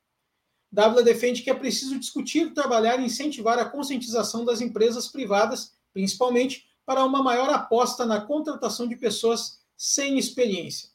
Dávila 0.73 1.03
defende 1.03 1.43
que 1.43 1.51
é 1.51 1.55
preciso 1.55 1.99
discutir, 1.99 2.55
trabalhar 2.55 2.99
e 2.99 3.05
incentivar 3.05 3.59
a 3.59 3.69
conscientização 3.69 4.43
das 4.43 4.63
empresas 4.63 5.07
privadas, 5.07 5.75
principalmente 5.93 6.65
para 6.87 7.05
uma 7.05 7.23
maior 7.23 7.51
aposta 7.51 8.07
na 8.07 8.23
contratação 8.23 8.89
de 8.89 8.97
pessoas 8.97 9.61
sem 9.77 10.19
experiência. 10.19 10.89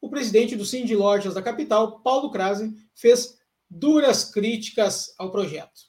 O 0.00 0.08
presidente 0.08 0.56
do 0.56 0.64
Sim 0.64 0.86
de 0.86 0.96
Lojas 0.96 1.34
da 1.34 1.42
capital, 1.42 2.00
Paulo 2.00 2.30
Krase, 2.30 2.74
fez 2.94 3.38
duras 3.68 4.24
críticas 4.24 5.14
ao 5.18 5.30
projeto. 5.30 5.82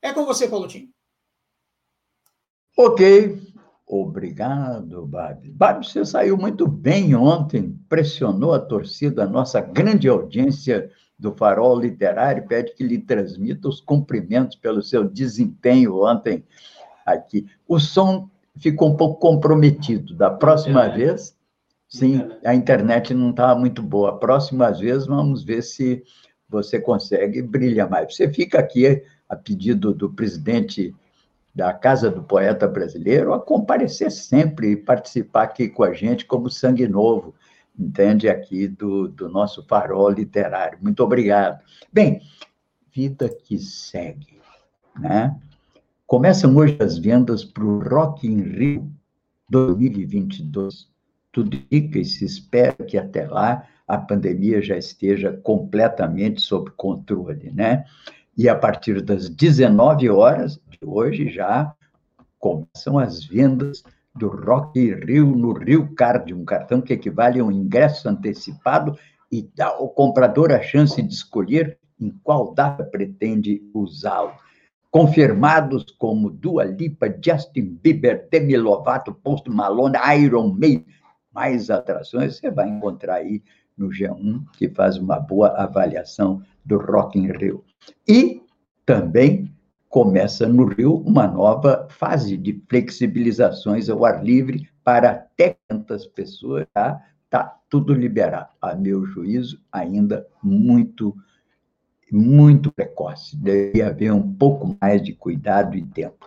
É 0.00 0.12
com 0.12 0.24
você, 0.24 0.48
Paulotinho. 0.48 0.88
Ok, 2.78 3.38
obrigado, 3.86 5.06
Babi. 5.06 5.50
Babi, 5.50 5.86
você 5.86 6.04
saiu 6.04 6.38
muito 6.38 6.66
bem 6.66 7.14
ontem, 7.14 7.78
pressionou 7.88 8.54
a 8.54 8.60
torcida, 8.60 9.24
a 9.24 9.28
nossa 9.28 9.60
grande 9.60 10.08
audiência 10.08 10.90
do 11.22 11.32
Farol 11.32 11.78
Literário, 11.78 12.48
pede 12.48 12.74
que 12.74 12.82
lhe 12.82 12.98
transmita 12.98 13.68
os 13.68 13.80
cumprimentos 13.80 14.56
pelo 14.56 14.82
seu 14.82 15.04
desempenho 15.08 16.02
ontem 16.02 16.44
aqui. 17.06 17.46
O 17.66 17.78
som 17.78 18.28
ficou 18.56 18.90
um 18.90 18.96
pouco 18.96 19.20
comprometido. 19.20 20.16
Da 20.16 20.30
próxima 20.30 20.88
vez, 20.88 21.36
sim, 21.88 22.28
a 22.44 22.52
internet 22.52 23.14
não 23.14 23.30
estava 23.30 23.58
muito 23.58 23.80
boa. 23.82 24.18
Próxima 24.18 24.72
vez, 24.72 25.06
vamos 25.06 25.44
ver 25.44 25.62
se 25.62 26.02
você 26.48 26.80
consegue 26.80 27.40
brilhar 27.40 27.88
mais. 27.88 28.16
Você 28.16 28.28
fica 28.28 28.58
aqui, 28.58 29.04
a 29.28 29.36
pedido 29.36 29.94
do 29.94 30.10
presidente 30.10 30.92
da 31.54 31.72
Casa 31.72 32.10
do 32.10 32.24
Poeta 32.24 32.66
Brasileiro, 32.66 33.32
a 33.32 33.38
comparecer 33.38 34.10
sempre 34.10 34.72
e 34.72 34.76
participar 34.76 35.44
aqui 35.44 35.68
com 35.68 35.84
a 35.84 35.92
gente 35.92 36.26
como 36.26 36.50
sangue 36.50 36.88
novo, 36.88 37.32
entende? 37.78 38.28
Aqui 38.28 38.68
do, 38.68 39.08
do 39.08 39.28
nosso 39.28 39.64
farol 39.66 40.10
literário. 40.10 40.78
Muito 40.80 41.02
obrigado. 41.02 41.60
Bem, 41.92 42.20
vida 42.94 43.28
que 43.28 43.58
segue, 43.58 44.40
né? 44.98 45.36
Começam 46.06 46.54
hoje 46.56 46.76
as 46.80 46.98
vendas 46.98 47.44
para 47.44 47.64
o 47.64 47.78
Rock 47.78 48.26
in 48.26 48.42
Rio 48.42 48.92
2022. 49.48 50.90
Tudo 51.30 51.56
indica 51.56 51.98
e 51.98 52.04
se 52.04 52.24
espera 52.24 52.74
que 52.74 52.98
até 52.98 53.26
lá 53.26 53.66
a 53.88 53.96
pandemia 53.96 54.60
já 54.60 54.76
esteja 54.76 55.32
completamente 55.42 56.40
sob 56.40 56.70
controle, 56.72 57.50
né? 57.52 57.84
E 58.36 58.48
a 58.48 58.54
partir 58.54 59.00
das 59.02 59.28
19 59.28 60.08
horas 60.10 60.60
de 60.70 60.78
hoje 60.86 61.30
já 61.30 61.74
começam 62.38 62.98
as 62.98 63.24
vendas 63.24 63.82
do 64.14 64.28
Rock 64.28 64.94
Rio 65.04 65.26
no 65.26 65.52
Rio 65.52 65.94
Card, 65.94 66.32
um 66.34 66.44
cartão 66.44 66.80
que 66.80 66.92
equivale 66.92 67.40
a 67.40 67.44
um 67.44 67.50
ingresso 67.50 68.08
antecipado 68.08 68.96
e 69.30 69.42
dá 69.54 69.68
ao 69.68 69.88
comprador 69.88 70.52
a 70.52 70.60
chance 70.60 71.00
de 71.00 71.12
escolher 71.12 71.78
em 71.98 72.10
qual 72.22 72.52
data 72.52 72.84
pretende 72.84 73.62
usá-lo. 73.72 74.32
Confirmados 74.90 75.86
como 75.98 76.28
Dua 76.28 76.64
Lipa, 76.64 77.06
Justin 77.24 77.78
Bieber, 77.82 78.28
Demi 78.30 78.56
Lovato, 78.56 79.14
Post 79.14 79.48
Malone, 79.48 79.96
Iron 80.18 80.52
Maiden, 80.52 80.84
mais 81.32 81.70
atrações, 81.70 82.36
você 82.36 82.50
vai 82.50 82.68
encontrar 82.68 83.14
aí 83.14 83.42
no 83.76 83.88
G1, 83.88 84.44
que 84.52 84.68
faz 84.68 84.98
uma 84.98 85.18
boa 85.18 85.48
avaliação 85.56 86.42
do 86.62 86.76
Rock 86.78 87.18
in 87.18 87.32
Rio. 87.32 87.64
E 88.06 88.42
também 88.84 89.51
começa 89.92 90.48
no 90.48 90.64
Rio 90.64 91.02
uma 91.04 91.26
nova 91.26 91.86
fase 91.90 92.38
de 92.38 92.58
flexibilizações 92.66 93.90
ao 93.90 94.06
ar 94.06 94.24
livre 94.24 94.66
para 94.82 95.10
até 95.10 95.58
500 95.68 96.06
pessoas, 96.06 96.66
já 96.74 96.98
está 97.26 97.58
tudo 97.68 97.92
liberado. 97.92 98.48
A 98.62 98.74
meu 98.74 99.04
juízo, 99.04 99.60
ainda 99.70 100.26
muito, 100.42 101.14
muito 102.10 102.72
precoce. 102.72 103.36
Deveria 103.36 103.88
haver 103.88 104.14
um 104.14 104.32
pouco 104.32 104.74
mais 104.80 105.02
de 105.02 105.12
cuidado 105.12 105.76
e 105.76 105.84
tempo. 105.84 106.26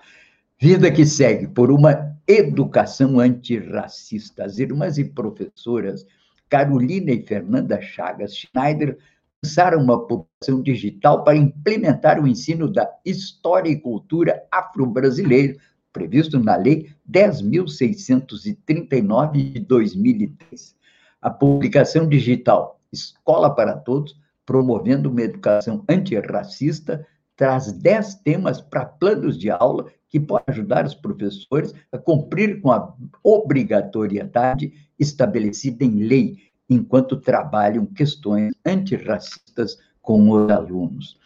Vida 0.59 0.91
que 0.91 1.03
segue 1.03 1.47
por 1.47 1.71
uma 1.71 2.15
educação 2.27 3.19
antirracista. 3.19 4.45
As 4.45 4.59
irmãs 4.59 4.99
e 4.99 5.05
professoras 5.05 6.05
Carolina 6.47 7.11
e 7.11 7.25
Fernanda 7.25 7.81
Chagas 7.81 8.37
Schneider 8.37 8.99
lançaram 9.43 9.81
uma 9.81 10.05
publicação 10.05 10.61
digital 10.61 11.23
para 11.23 11.37
implementar 11.37 12.21
o 12.21 12.27
ensino 12.27 12.69
da 12.71 12.87
história 13.05 13.69
e 13.69 13.79
cultura 13.79 14.43
afro-brasileira, 14.51 15.55
previsto 15.93 16.39
na 16.39 16.55
Lei 16.55 16.89
10.639 17.09 19.53
de 19.53 19.59
2003. 19.59 20.75
A 21.21 21.29
publicação 21.29 22.07
digital 22.07 22.79
Escola 22.91 23.53
para 23.53 23.75
Todos, 23.75 24.19
promovendo 24.45 25.09
uma 25.09 25.21
educação 25.21 25.83
antirracista, 25.89 27.05
traz 27.35 27.71
dez 27.71 28.15
temas 28.15 28.61
para 28.61 28.85
planos 28.85 29.37
de 29.37 29.49
aula 29.49 29.87
que 30.07 30.19
podem 30.19 30.45
ajudar 30.47 30.85
os 30.85 30.95
professores 30.95 31.73
a 31.91 31.97
cumprir 31.97 32.61
com 32.61 32.71
a 32.71 32.93
obrigatoriedade 33.23 34.73
estabelecida 34.97 35.83
em 35.83 36.03
lei, 36.03 36.37
enquanto 36.69 37.17
trabalham 37.17 37.85
questões 37.85 38.53
antirracistas 38.65 39.77
com 40.01 40.29
os 40.29 40.51
alunos. 40.51 41.17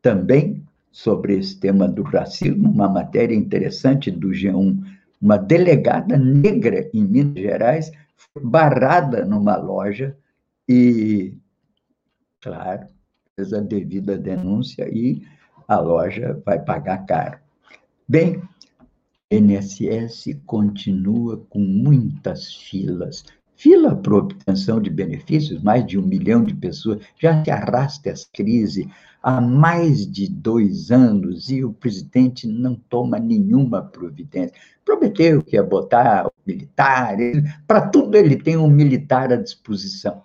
Também, 0.00 0.62
sobre 0.92 1.38
esse 1.38 1.58
tema 1.58 1.88
do 1.88 2.02
racismo, 2.02 2.70
uma 2.70 2.88
matéria 2.88 3.34
interessante 3.34 4.10
do 4.10 4.28
G1, 4.28 4.84
uma 5.20 5.38
delegada 5.38 6.16
negra 6.18 6.88
em 6.92 7.04
Minas 7.04 7.34
Gerais 7.34 7.92
foi 8.16 8.42
barrada 8.42 9.24
numa 9.24 9.56
loja 9.56 10.16
e, 10.68 11.34
claro, 12.40 12.86
fez 13.34 13.52
a 13.52 13.60
devida 13.60 14.18
denúncia 14.18 14.88
e 14.88 15.22
a 15.66 15.78
loja 15.80 16.40
vai 16.44 16.62
pagar 16.62 17.06
caro. 17.06 17.38
Bem, 18.06 18.42
INSS 19.30 20.38
continua 20.46 21.38
com 21.48 21.58
muitas 21.58 22.54
filas 22.54 23.24
fila 23.56 23.94
para 23.94 24.16
obtenção 24.16 24.80
de 24.80 24.90
benefícios, 24.90 25.62
mais 25.62 25.86
de 25.86 25.98
um 25.98 26.02
milhão 26.02 26.42
de 26.42 26.54
pessoas, 26.54 27.02
já 27.18 27.42
se 27.42 27.50
arrasta 27.50 28.10
essa 28.10 28.26
crise 28.32 28.90
há 29.22 29.40
mais 29.40 30.06
de 30.06 30.28
dois 30.28 30.90
anos 30.90 31.48
e 31.50 31.64
o 31.64 31.72
presidente 31.72 32.46
não 32.46 32.74
toma 32.74 33.18
nenhuma 33.18 33.82
providência. 33.82 34.54
Prometeu 34.84 35.42
que 35.42 35.56
ia 35.56 35.62
botar 35.62 36.30
militar, 36.46 37.16
para 37.66 37.88
tudo 37.88 38.16
ele 38.16 38.36
tem 38.36 38.56
um 38.56 38.68
militar 38.68 39.32
à 39.32 39.36
disposição. 39.36 40.22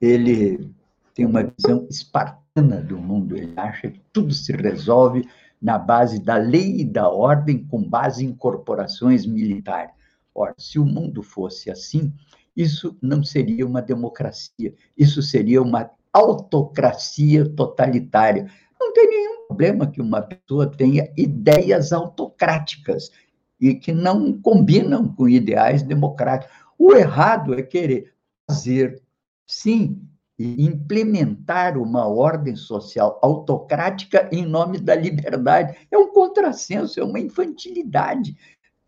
Ele 0.00 0.70
tem 1.14 1.26
uma 1.26 1.42
visão 1.42 1.84
espartana 1.90 2.80
do 2.80 2.96
mundo, 2.96 3.36
ele 3.36 3.52
acha 3.56 3.90
que 3.90 4.00
tudo 4.12 4.32
se 4.32 4.52
resolve 4.52 5.28
na 5.60 5.76
base 5.76 6.20
da 6.20 6.36
lei 6.36 6.82
e 6.82 6.84
da 6.84 7.08
ordem, 7.08 7.64
com 7.64 7.82
base 7.82 8.24
em 8.24 8.32
corporações 8.32 9.26
militares. 9.26 9.90
Ora, 10.32 10.54
se 10.56 10.78
o 10.78 10.84
mundo 10.84 11.20
fosse 11.20 11.68
assim, 11.68 12.12
isso 12.58 12.98
não 13.00 13.22
seria 13.22 13.64
uma 13.64 13.80
democracia, 13.80 14.74
isso 14.96 15.22
seria 15.22 15.62
uma 15.62 15.88
autocracia 16.12 17.48
totalitária. 17.48 18.50
Não 18.80 18.92
tem 18.92 19.08
nenhum 19.08 19.46
problema 19.46 19.86
que 19.86 20.02
uma 20.02 20.22
pessoa 20.22 20.66
tenha 20.68 21.08
ideias 21.16 21.92
autocráticas 21.92 23.12
e 23.60 23.76
que 23.76 23.92
não 23.92 24.40
combinam 24.40 25.06
com 25.06 25.28
ideais 25.28 25.84
democráticos. 25.84 26.52
O 26.76 26.92
errado 26.94 27.54
é 27.54 27.62
querer 27.62 28.12
fazer, 28.50 29.00
sim, 29.46 30.02
implementar 30.36 31.78
uma 31.78 32.08
ordem 32.08 32.56
social 32.56 33.20
autocrática 33.22 34.28
em 34.32 34.44
nome 34.44 34.78
da 34.78 34.96
liberdade. 34.96 35.76
É 35.92 35.96
um 35.96 36.12
contrassenso, 36.12 36.98
é 36.98 37.04
uma 37.04 37.20
infantilidade. 37.20 38.36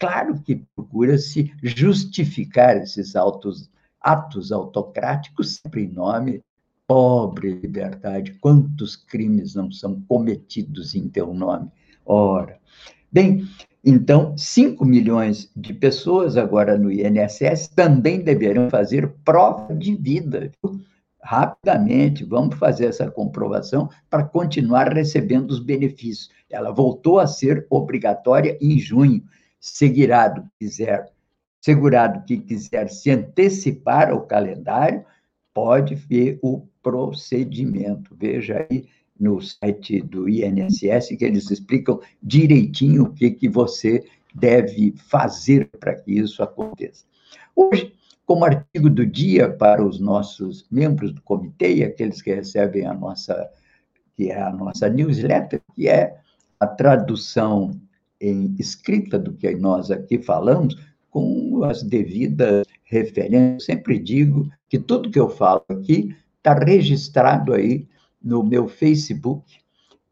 Claro 0.00 0.40
que 0.40 0.64
procura-se 0.74 1.52
justificar 1.62 2.78
esses 2.78 3.14
autos, 3.14 3.70
atos 4.00 4.50
autocráticos 4.50 5.56
sempre 5.56 5.84
em 5.84 5.88
nome 5.88 6.42
pobre 6.90 7.52
liberdade, 7.52 8.32
quantos 8.40 8.96
crimes 8.96 9.54
não 9.54 9.70
são 9.70 10.00
cometidos 10.08 10.96
em 10.96 11.08
teu 11.08 11.32
nome? 11.32 11.68
Ora, 12.04 12.58
bem, 13.12 13.46
então, 13.84 14.36
5 14.36 14.84
milhões 14.84 15.48
de 15.54 15.72
pessoas 15.72 16.36
agora 16.36 16.76
no 16.76 16.90
INSS 16.90 17.68
também 17.68 18.22
deverão 18.22 18.68
fazer 18.68 19.14
prova 19.24 19.72
de 19.72 19.94
vida. 19.94 20.50
Rapidamente, 21.22 22.24
vamos 22.24 22.56
fazer 22.56 22.86
essa 22.86 23.08
comprovação 23.08 23.88
para 24.08 24.24
continuar 24.24 24.92
recebendo 24.92 25.50
os 25.50 25.60
benefícios. 25.60 26.30
Ela 26.50 26.72
voltou 26.72 27.20
a 27.20 27.26
ser 27.26 27.66
obrigatória 27.70 28.58
em 28.60 28.78
junho 28.80 29.22
segurado 29.60 30.50
quiser, 30.58 31.12
segurado 31.60 32.24
que 32.24 32.38
quiser 32.38 32.88
se 32.88 33.10
antecipar 33.10 34.10
ao 34.10 34.22
calendário, 34.22 35.04
pode 35.52 35.94
ver 35.94 36.38
o 36.42 36.66
procedimento. 36.82 38.16
Veja 38.18 38.66
aí 38.70 38.86
no 39.18 39.40
site 39.42 40.00
do 40.00 40.28
INSS 40.28 41.14
que 41.16 41.24
eles 41.24 41.50
explicam 41.50 42.00
direitinho 42.22 43.04
o 43.04 43.12
que, 43.12 43.30
que 43.30 43.48
você 43.48 44.02
deve 44.34 44.94
fazer 44.96 45.68
para 45.78 45.94
que 45.94 46.12
isso 46.12 46.42
aconteça. 46.42 47.04
Hoje, 47.54 47.92
como 48.24 48.44
artigo 48.44 48.88
do 48.88 49.04
dia 49.04 49.50
para 49.50 49.84
os 49.84 50.00
nossos 50.00 50.64
membros 50.70 51.12
do 51.12 51.20
comitê 51.20 51.74
e 51.74 51.84
aqueles 51.84 52.22
que 52.22 52.32
recebem 52.32 52.86
a 52.86 52.94
nossa 52.94 53.50
que 54.16 54.30
é 54.30 54.40
a 54.40 54.52
nossa 54.52 54.88
newsletter, 54.88 55.62
que 55.74 55.88
é 55.88 56.18
a 56.58 56.66
tradução 56.66 57.70
em 58.20 58.54
escrita 58.58 59.18
do 59.18 59.32
que 59.32 59.54
nós 59.54 59.90
aqui 59.90 60.18
falamos, 60.18 60.76
com 61.10 61.64
as 61.64 61.82
devidas 61.82 62.66
referências. 62.84 63.64
Sempre 63.64 63.98
digo 63.98 64.50
que 64.68 64.78
tudo 64.78 65.10
que 65.10 65.18
eu 65.18 65.28
falo 65.28 65.64
aqui 65.68 66.14
está 66.36 66.54
registrado 66.54 67.52
aí 67.52 67.88
no 68.22 68.42
meu 68.42 68.68
Facebook 68.68 69.44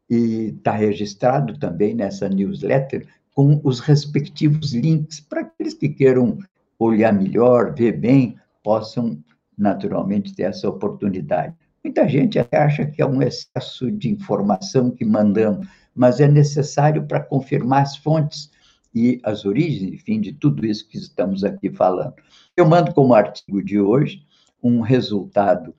e 0.08 0.54
está 0.56 0.72
registrado 0.72 1.58
também 1.58 1.94
nessa 1.94 2.28
newsletter 2.28 3.06
com 3.34 3.60
os 3.62 3.80
respectivos 3.80 4.72
links 4.72 5.20
para 5.20 5.42
aqueles 5.42 5.74
que 5.74 5.88
queiram 5.88 6.38
olhar 6.78 7.12
melhor, 7.12 7.74
ver 7.74 7.92
bem, 7.92 8.36
possam 8.64 9.22
naturalmente 9.56 10.34
ter 10.34 10.44
essa 10.44 10.68
oportunidade. 10.68 11.54
Muita 11.82 12.08
gente 12.08 12.38
acha 12.52 12.86
que 12.86 13.00
é 13.00 13.06
um 13.06 13.22
excesso 13.22 13.90
de 13.90 14.10
informação 14.10 14.90
que 14.90 15.04
mandamos, 15.04 15.66
mas 15.98 16.20
é 16.20 16.28
necessário 16.28 17.02
para 17.06 17.20
confirmar 17.20 17.82
as 17.82 17.96
fontes 17.96 18.50
e 18.94 19.20
as 19.24 19.44
origens, 19.44 19.92
enfim, 19.92 20.20
de 20.20 20.32
tudo 20.32 20.64
isso 20.64 20.88
que 20.88 20.96
estamos 20.96 21.42
aqui 21.42 21.70
falando. 21.70 22.14
Eu 22.56 22.68
mando 22.68 22.94
como 22.94 23.14
artigo 23.14 23.62
de 23.62 23.80
hoje 23.80 24.22
um 24.62 24.80
resultado 24.80 25.74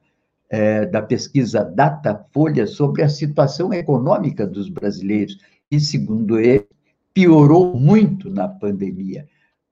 é, 0.49 0.85
da 0.85 1.01
pesquisa 1.01 1.63
Datafolha 1.63 2.67
sobre 2.67 3.01
a 3.01 3.09
situação 3.09 3.73
econômica 3.73 4.45
dos 4.45 4.67
brasileiros, 4.67 5.37
e, 5.71 5.79
segundo 5.79 6.37
ele, 6.37 6.67
piorou 7.13 7.79
muito 7.79 8.29
na 8.29 8.47
pandemia. 8.47 9.27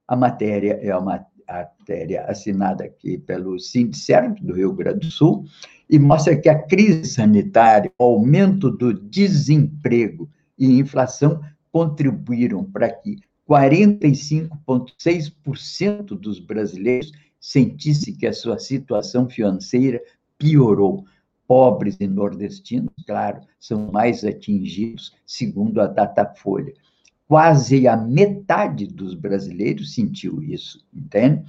A 0.08 0.16
matéria 0.16 0.80
é 0.82 0.96
uma 0.96 1.26
matéria 1.48 2.24
assinada 2.26 2.84
aqui 2.84 3.18
pelo 3.18 3.60
Sindicerp, 3.60 4.38
do 4.42 4.54
Rio 4.54 4.74
Grande 4.74 5.08
do 5.08 5.12
Sul, 5.12 5.46
e 5.90 5.98
mostra 5.98 6.38
que 6.38 6.50
a 6.50 6.62
crise 6.62 7.06
sanitária, 7.06 7.92
o 7.98 8.04
aumento 8.04 8.70
do 8.70 8.94
desemprego 8.94 10.30
e 10.58 10.80
inflação 10.80 11.42
contribuíram 11.72 12.64
para 12.64 12.90
que 12.90 13.18
45,6% 13.48 16.18
dos 16.18 16.40
brasileiros 16.40 17.12
sentissem 17.40 18.16
que 18.16 18.26
a 18.28 18.34
sua 18.34 18.60
situação 18.60 19.30
financeira 19.30 20.02
piorou. 20.38 21.06
Pobres 21.48 21.96
e 22.02 22.08
nordestinos, 22.08 22.92
claro, 23.06 23.40
são 23.58 23.90
mais 23.90 24.26
atingidos, 24.26 25.16
segundo 25.26 25.80
a 25.80 25.88
Datafolha. 25.88 26.74
Quase 27.26 27.88
a 27.88 27.96
metade 27.96 28.86
dos 28.86 29.14
brasileiros 29.14 29.94
sentiu 29.94 30.44
isso, 30.44 30.86
entende? 30.94 31.46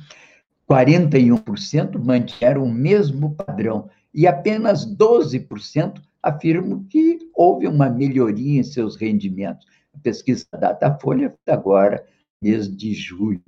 41% 0.71 1.99
mantiveram 1.99 2.63
o 2.63 2.73
mesmo 2.73 3.35
padrão 3.35 3.91
e 4.15 4.25
apenas 4.27 4.87
12% 4.87 6.01
afirmam 6.29 6.85
que 6.85 7.19
houve 7.35 7.67
uma 7.67 7.89
melhoria 7.89 8.61
em 8.61 8.63
seus 8.63 8.97
rendimentos. 8.97 9.67
A 9.95 9.99
pesquisa 9.99 10.47
da 10.53 10.73
Datafolha 10.73 11.35
agora, 11.47 12.05
mês 12.43 12.69
de 12.75 12.95
julho. 12.95 13.43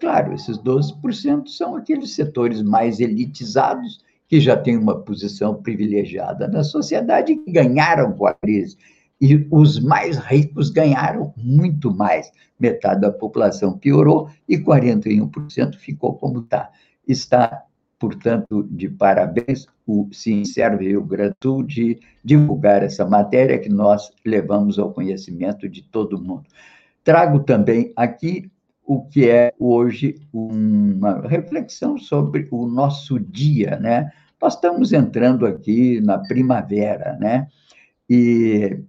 Claro, 0.00 0.34
esses 0.34 0.58
12% 0.58 1.48
são 1.48 1.74
aqueles 1.74 2.14
setores 2.14 2.62
mais 2.62 3.00
elitizados, 3.00 4.00
que 4.28 4.40
já 4.40 4.56
têm 4.56 4.76
uma 4.76 5.00
posição 5.00 5.60
privilegiada 5.62 6.46
na 6.46 6.62
sociedade 6.62 7.34
que 7.34 7.50
ganharam 7.50 8.12
com 8.12 8.26
a 8.26 8.34
crise. 8.34 8.76
E 9.20 9.48
os 9.50 9.80
mais 9.80 10.18
ricos 10.18 10.70
ganharam 10.70 11.32
muito 11.36 11.92
mais. 11.92 12.30
Metade 12.60 13.00
da 13.00 13.10
população 13.10 13.76
piorou 13.76 14.28
e 14.48 14.58
41% 14.58 15.76
ficou 15.76 16.14
como 16.14 16.40
está. 16.40 16.70
Está 17.06 17.64
portanto, 17.98 18.66
de 18.70 18.88
parabéns, 18.88 19.66
o 19.86 20.08
Sincero 20.12 20.78
Rio 20.78 21.02
Grande 21.02 21.34
do 21.40 21.62
de 21.62 21.98
divulgar 22.24 22.82
essa 22.82 23.04
matéria 23.06 23.58
que 23.58 23.68
nós 23.68 24.10
levamos 24.24 24.78
ao 24.78 24.92
conhecimento 24.92 25.68
de 25.68 25.82
todo 25.82 26.22
mundo. 26.22 26.44
Trago 27.02 27.40
também 27.40 27.92
aqui 27.96 28.50
o 28.84 29.04
que 29.04 29.28
é 29.28 29.52
hoje 29.58 30.20
uma 30.32 31.26
reflexão 31.26 31.98
sobre 31.98 32.48
o 32.50 32.66
nosso 32.66 33.18
dia, 33.18 33.78
né? 33.78 34.10
Nós 34.40 34.54
estamos 34.54 34.92
entrando 34.92 35.46
aqui 35.46 36.00
na 36.00 36.18
primavera, 36.18 37.16
né? 37.20 37.48
E 38.08 38.60
é 38.62 38.80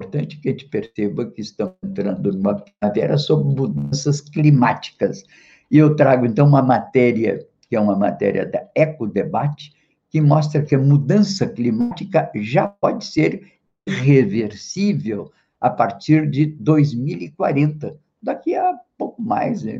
importante 0.00 0.40
que 0.40 0.48
a 0.48 0.52
gente 0.52 0.68
perceba 0.68 1.30
que 1.30 1.40
estamos 1.40 1.74
entrando 1.84 2.32
numa 2.32 2.56
primavera 2.56 3.18
sobre 3.18 3.54
mudanças 3.54 4.20
climáticas. 4.20 5.24
E 5.70 5.78
eu 5.78 5.94
trago, 5.94 6.26
então, 6.26 6.46
uma 6.46 6.62
matéria 6.62 7.46
que 7.70 7.76
é 7.76 7.80
uma 7.80 7.96
matéria 7.96 8.44
da 8.44 8.68
Ecodebate, 8.74 9.72
que 10.10 10.20
mostra 10.20 10.60
que 10.60 10.74
a 10.74 10.78
mudança 10.78 11.46
climática 11.46 12.28
já 12.34 12.66
pode 12.66 13.04
ser 13.04 13.46
irreversível 13.86 15.30
a 15.60 15.70
partir 15.70 16.28
de 16.28 16.46
2040, 16.46 17.96
daqui 18.20 18.56
a 18.56 18.76
pouco 18.98 19.22
mais, 19.22 19.62
né, 19.62 19.78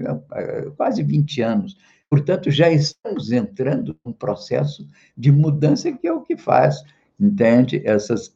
quase 0.77 1.03
20 1.03 1.43
anos. 1.43 1.77
Portanto, 2.09 2.49
já 2.49 2.71
estamos 2.71 3.33
entrando 3.33 3.97
num 4.05 4.13
processo 4.13 4.89
de 5.17 5.33
mudança 5.33 5.91
que 5.91 6.07
é 6.07 6.13
o 6.13 6.23
que 6.23 6.37
faz, 6.37 6.77
entende? 7.19 7.83
Essas 7.85 8.33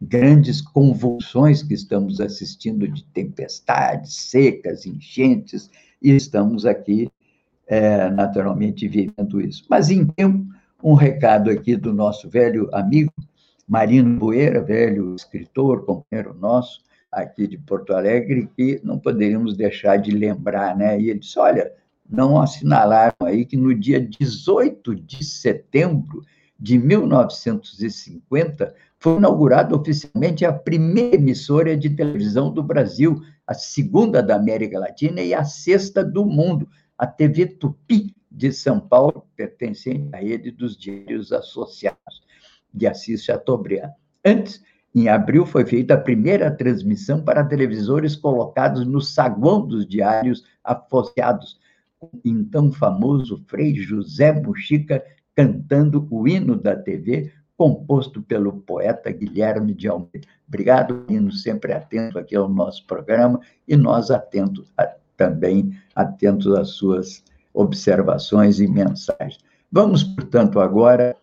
grandes 0.00 0.60
convulsões 0.60 1.64
que 1.64 1.74
estamos 1.74 2.20
assistindo 2.20 2.86
de 2.86 3.04
tempestades, 3.06 4.14
secas, 4.30 4.86
enchentes, 4.86 5.68
e 6.00 6.12
estamos 6.12 6.64
aqui 6.64 7.08
é, 7.66 8.08
naturalmente 8.10 8.86
vivendo 8.88 9.40
isso. 9.40 9.64
Mas, 9.68 9.90
então, 9.90 10.46
um 10.82 10.94
recado 10.94 11.50
aqui 11.50 11.76
do 11.76 11.92
nosso 11.92 12.28
velho 12.28 12.68
amigo 12.72 13.12
Marino 13.66 14.18
Boeira, 14.18 14.62
velho 14.62 15.14
escritor, 15.14 15.84
companheiro 15.84 16.34
nosso, 16.34 16.82
aqui 17.10 17.46
de 17.46 17.56
Porto 17.56 17.94
Alegre, 17.94 18.48
que 18.54 18.80
não 18.84 18.98
poderíamos 18.98 19.56
deixar 19.56 19.96
de 19.96 20.10
lembrar, 20.10 20.76
né? 20.76 21.00
E 21.00 21.08
ele 21.08 21.20
disse: 21.20 21.38
olha, 21.38 21.72
não 22.08 22.40
assinalaram 22.40 23.14
aí 23.22 23.46
que 23.46 23.56
no 23.56 23.74
dia 23.74 24.00
18 24.00 24.94
de 24.94 25.24
setembro 25.24 26.22
de 26.58 26.78
1950 26.78 28.74
foi 28.98 29.16
inaugurada 29.16 29.74
oficialmente 29.74 30.44
a 30.44 30.52
primeira 30.52 31.16
emissora 31.16 31.76
de 31.76 31.90
televisão 31.90 32.52
do 32.52 32.62
Brasil, 32.62 33.20
a 33.46 33.54
segunda 33.54 34.22
da 34.22 34.36
América 34.36 34.78
Latina 34.78 35.20
e 35.20 35.34
a 35.34 35.44
sexta 35.44 36.04
do 36.04 36.24
mundo, 36.24 36.68
a 36.98 37.06
TV 37.06 37.46
Tupi 37.46 38.14
de 38.30 38.52
São 38.52 38.80
Paulo, 38.80 39.26
pertencente 39.36 40.08
à 40.12 40.18
rede 40.18 40.50
dos 40.50 40.76
diários 40.76 41.32
associados 41.32 42.22
de 42.72 42.86
Assis 42.86 43.24
Chateaubriand. 43.24 43.92
Antes, 44.24 44.62
em 44.94 45.08
abril, 45.08 45.44
foi 45.44 45.64
feita 45.64 45.94
a 45.94 46.00
primeira 46.00 46.50
transmissão 46.50 47.22
para 47.22 47.44
televisores 47.44 48.16
colocados 48.16 48.86
no 48.86 49.00
saguão 49.00 49.66
dos 49.66 49.86
diários 49.86 50.44
associados, 50.62 51.58
com 51.98 52.06
o 52.06 52.20
então 52.24 52.70
famoso 52.72 53.44
Frei 53.46 53.74
José 53.74 54.32
Muxica 54.32 55.04
cantando 55.34 56.06
o 56.10 56.28
hino 56.28 56.56
da 56.56 56.76
TV, 56.76 57.32
composto 57.56 58.22
pelo 58.22 58.60
poeta 58.60 59.10
Guilherme 59.10 59.74
de 59.74 59.88
Almeida. 59.88 60.26
Obrigado, 60.46 61.04
hino, 61.08 61.32
sempre 61.32 61.72
atento 61.72 62.18
aqui 62.18 62.36
ao 62.36 62.48
nosso 62.48 62.86
programa 62.86 63.40
e 63.66 63.76
nós 63.76 64.10
atentos 64.10 64.72
também 65.16 65.78
atentos 65.94 66.52
às 66.54 66.70
suas 66.70 67.22
observações 67.52 68.60
e 68.60 68.66
mensagens. 68.66 69.38
Vamos, 69.70 70.02
portanto, 70.02 70.60
agora 70.60 71.16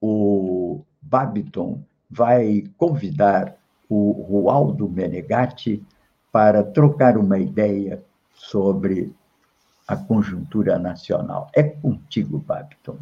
o 0.00 0.82
Babiton 1.00 1.82
vai 2.10 2.64
convidar 2.76 3.56
o 3.88 4.12
Rualdo 4.12 4.88
Menegatti 4.88 5.82
para 6.30 6.62
trocar 6.62 7.16
uma 7.16 7.38
ideia 7.38 8.04
sobre 8.34 9.14
a 9.86 9.96
conjuntura 9.96 10.78
nacional. 10.78 11.50
É 11.54 11.62
contigo, 11.62 12.38
Babiton. 12.38 12.98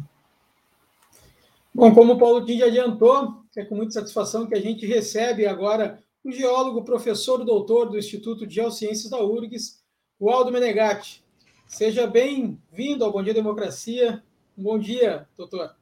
Bom, 1.73 1.93
como 1.93 2.13
o 2.13 2.17
Paulo 2.17 2.45
Kim 2.45 2.57
já 2.57 2.67
adiantou, 2.67 3.43
é 3.57 3.65
com 3.65 3.75
muita 3.75 3.91
satisfação 3.91 4.47
que 4.47 4.55
a 4.55 4.61
gente 4.61 4.85
recebe 4.85 5.45
agora 5.45 5.99
o 6.25 6.31
geólogo, 6.31 6.83
professor, 6.83 7.45
doutor 7.45 7.87
do 7.87 7.99
Instituto 7.99 8.47
de 8.47 8.55
Geociências 8.55 9.11
da 9.11 9.23
URGS, 9.23 9.77
o 10.19 10.31
Aldo 10.31 10.51
Menegatti. 10.51 11.23
Seja 11.67 12.07
bem-vindo 12.07 13.05
ao 13.05 13.11
Bom 13.11 13.21
Dia 13.21 13.33
Democracia. 13.33 14.23
Bom 14.57 14.79
dia, 14.79 15.27
doutor. 15.37 15.75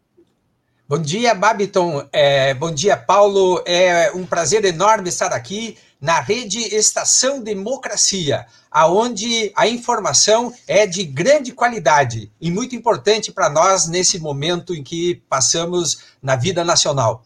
Bom 0.86 0.98
dia, 1.00 1.34
Babiton. 1.34 2.06
É, 2.12 2.54
bom 2.54 2.74
dia, 2.74 2.98
Paulo. 2.98 3.64
É 3.66 4.12
um 4.12 4.26
prazer 4.26 4.66
enorme 4.66 5.08
estar 5.08 5.32
aqui 5.32 5.78
na 6.02 6.20
rede 6.20 6.60
Estação 6.76 7.42
Democracia, 7.42 8.46
aonde 8.70 9.50
a 9.56 9.66
informação 9.66 10.54
é 10.68 10.86
de 10.86 11.06
grande 11.06 11.54
qualidade 11.54 12.30
e 12.42 12.52
muito 12.52 12.76
importante 12.76 13.32
para 13.32 13.50
nós 13.50 13.88
nesse 13.88 14.20
momento 14.20 14.76
em 14.76 14.84
que 14.84 15.24
passamos 15.30 16.04
na 16.22 16.36
vida 16.36 16.66
nacional. 16.66 17.24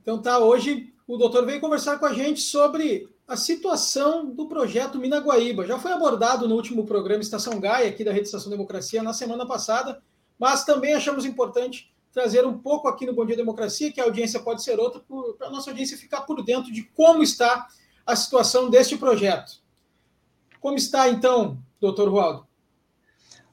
Então 0.00 0.22
tá, 0.22 0.38
hoje 0.38 0.92
o 1.08 1.16
doutor 1.16 1.46
veio 1.46 1.58
conversar 1.58 1.98
com 1.98 2.04
a 2.04 2.12
gente 2.12 2.42
sobre 2.42 3.08
a 3.26 3.34
situação 3.34 4.26
do 4.26 4.46
projeto 4.46 4.98
Minaguaíba. 4.98 5.66
Já 5.66 5.78
foi 5.78 5.90
abordado 5.90 6.46
no 6.46 6.54
último 6.54 6.84
programa 6.84 7.22
Estação 7.22 7.58
Gaia, 7.58 7.88
aqui 7.88 8.04
da 8.04 8.12
Rede 8.12 8.26
Estação 8.26 8.50
Democracia, 8.50 9.02
na 9.02 9.14
semana 9.14 9.46
passada, 9.46 10.02
mas 10.38 10.64
também 10.64 10.92
achamos 10.92 11.24
importante 11.24 11.90
trazer 12.12 12.46
um 12.46 12.58
pouco 12.58 12.88
aqui 12.88 13.06
no 13.06 13.14
Bom 13.14 13.24
Dia 13.24 13.36
Democracia, 13.36 13.90
que 13.90 14.00
a 14.00 14.04
audiência 14.04 14.40
pode 14.40 14.62
ser 14.62 14.78
outra, 14.78 15.00
para 15.38 15.46
a 15.46 15.50
nossa 15.50 15.70
audiência 15.70 15.96
ficar 15.96 16.22
por 16.22 16.42
dentro 16.44 16.70
de 16.70 16.82
como 16.82 17.22
está 17.22 17.66
a 18.04 18.14
situação 18.14 18.68
deste 18.68 18.98
projeto. 18.98 19.62
Como 20.60 20.76
está, 20.76 21.08
então, 21.08 21.58
doutor 21.80 22.08
Rualdo? 22.08 22.47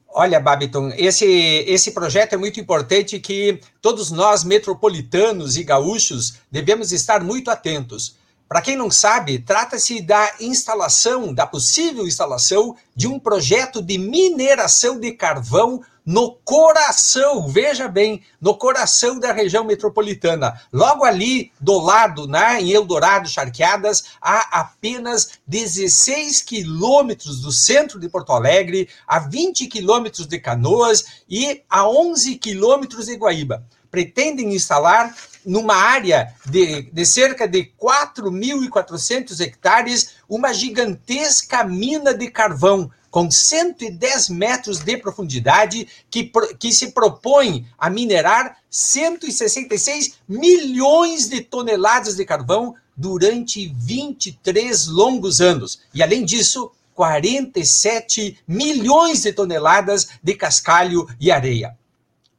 Olha, 0.08 0.40
Babiton, 0.40 0.90
esse, 0.96 1.26
esse 1.66 1.90
projeto 1.90 2.32
é 2.32 2.36
muito 2.36 2.58
importante 2.58 3.20
que 3.20 3.60
todos 3.82 4.10
nós, 4.10 4.44
metropolitanos 4.44 5.56
e 5.56 5.62
gaúchos, 5.62 6.36
devemos 6.50 6.90
estar 6.90 7.22
muito 7.22 7.50
atentos. 7.50 8.16
Para 8.48 8.62
quem 8.62 8.76
não 8.76 8.90
sabe, 8.90 9.40
trata-se 9.40 10.00
da 10.00 10.34
instalação, 10.40 11.34
da 11.34 11.46
possível 11.46 12.06
instalação 12.06 12.76
de 12.94 13.08
um 13.08 13.18
projeto 13.18 13.82
de 13.82 13.98
mineração 13.98 15.00
de 15.00 15.12
carvão 15.12 15.82
no 16.06 16.36
coração, 16.44 17.48
veja 17.48 17.88
bem, 17.88 18.22
no 18.40 18.54
coração 18.54 19.18
da 19.18 19.32
região 19.32 19.64
metropolitana. 19.64 20.62
Logo 20.72 21.04
ali 21.04 21.50
do 21.60 21.80
lado, 21.80 22.28
né, 22.28 22.62
em 22.62 22.70
Eldorado, 22.70 23.28
Charqueadas, 23.28 24.04
há 24.22 24.60
apenas 24.60 25.32
16 25.48 26.42
quilômetros 26.42 27.40
do 27.40 27.50
centro 27.50 27.98
de 27.98 28.08
Porto 28.08 28.32
Alegre, 28.32 28.88
a 29.04 29.18
20 29.18 29.66
quilômetros 29.66 30.28
de 30.28 30.38
Canoas 30.38 31.24
e 31.28 31.62
a 31.68 31.88
11 31.88 32.36
quilômetros 32.36 33.06
de 33.06 33.16
Guaíba. 33.16 33.66
Pretendem 33.90 34.54
instalar 34.54 35.12
numa 35.44 35.74
área 35.74 36.34
de, 36.44 36.82
de 36.82 37.06
cerca 37.06 37.48
de 37.48 37.72
4.400 37.80 39.40
hectares, 39.40 40.10
uma 40.28 40.52
gigantesca 40.52 41.64
mina 41.64 42.14
de 42.14 42.30
carvão 42.30 42.90
com 43.16 43.30
110 43.30 44.28
metros 44.28 44.80
de 44.80 44.94
profundidade, 44.98 45.88
que, 46.10 46.30
que 46.58 46.70
se 46.70 46.88
propõe 46.92 47.66
a 47.78 47.88
minerar 47.88 48.58
166 48.68 50.18
milhões 50.28 51.26
de 51.26 51.40
toneladas 51.40 52.16
de 52.16 52.26
carvão 52.26 52.74
durante 52.94 53.72
23 53.74 54.88
longos 54.88 55.40
anos. 55.40 55.80
E, 55.94 56.02
além 56.02 56.26
disso, 56.26 56.70
47 56.94 58.38
milhões 58.46 59.22
de 59.22 59.32
toneladas 59.32 60.08
de 60.22 60.34
cascalho 60.34 61.08
e 61.18 61.30
areia. 61.30 61.74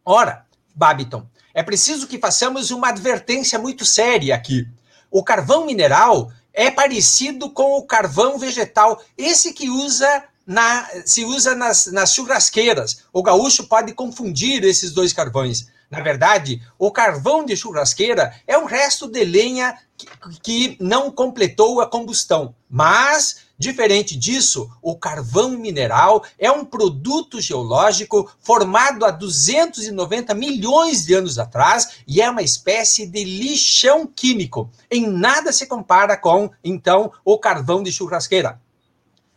Ora, 0.05 0.45
Babiton, 0.75 1.25
é 1.55 1.63
preciso 1.63 2.05
que 2.05 2.19
façamos 2.19 2.69
uma 2.69 2.89
advertência 2.89 3.57
muito 3.57 3.83
séria 3.83 4.35
aqui. 4.35 4.67
O 5.09 5.23
carvão 5.23 5.65
mineral 5.65 6.31
é 6.53 6.69
parecido 6.69 7.49
com 7.49 7.79
o 7.79 7.83
carvão 7.87 8.37
vegetal, 8.37 9.01
esse 9.17 9.53
que 9.53 9.71
usa 9.71 10.23
na, 10.47 10.87
se 11.05 11.25
usa 11.25 11.53
nas, 11.53 11.87
nas 11.87 12.13
churrasqueiras. 12.13 13.03
O 13.11 13.21
gaúcho 13.21 13.67
pode 13.67 13.93
confundir 13.93 14.63
esses 14.63 14.93
dois 14.93 15.11
carvões. 15.11 15.67
Na 15.89 16.01
verdade, 16.01 16.61
o 16.77 16.91
carvão 16.91 17.45
de 17.45 17.55
churrasqueira 17.55 18.33
é 18.45 18.57
um 18.57 18.65
resto 18.65 19.07
de 19.07 19.23
lenha 19.23 19.77
que, 19.97 20.07
que 20.41 20.77
não 20.81 21.09
completou 21.09 21.79
a 21.79 21.89
combustão. 21.89 22.53
Mas, 22.69 23.37
diferente 23.57 24.17
disso, 24.17 24.69
o 24.81 24.97
carvão 24.97 25.51
mineral 25.51 26.25
é 26.37 26.51
um 26.51 26.65
produto 26.65 27.39
geológico 27.39 28.29
formado 28.41 29.05
há 29.05 29.11
290 29.11 30.33
milhões 30.33 31.05
de 31.05 31.13
anos 31.13 31.39
atrás 31.39 31.99
e 32.05 32.21
é 32.21 32.29
uma 32.29 32.41
espécie 32.41 33.07
de 33.07 33.23
lixão 33.23 34.05
químico. 34.05 34.69
Em 34.91 35.07
nada 35.07 35.53
se 35.53 35.65
compara 35.67 36.17
com, 36.17 36.49
então, 36.61 37.11
o 37.23 37.37
carvão 37.37 37.81
de 37.81 37.93
churrasqueira 37.93 38.59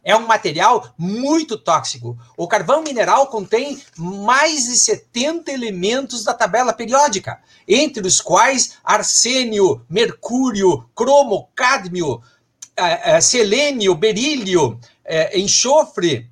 é 0.02 0.16
um 0.16 0.26
material 0.26 0.92
muito 0.96 1.56
tóxico. 1.58 2.18
O 2.36 2.48
carvão 2.48 2.82
mineral 2.82 3.26
contém 3.26 3.80
mais 3.96 4.64
de 4.64 4.76
70 4.76 5.52
elementos 5.52 6.24
da 6.24 6.34
tabela 6.34 6.72
periódica, 6.72 7.40
entre 7.68 8.06
os 8.06 8.20
quais 8.20 8.78
arsênio, 8.82 9.84
mercúrio, 9.88 10.88
cromo, 10.94 11.48
cádmio, 11.54 12.22
eh, 12.76 13.16
eh, 13.16 13.20
selênio, 13.20 13.94
berílio, 13.94 14.78
eh, 15.04 15.38
enxofre, 15.38 16.28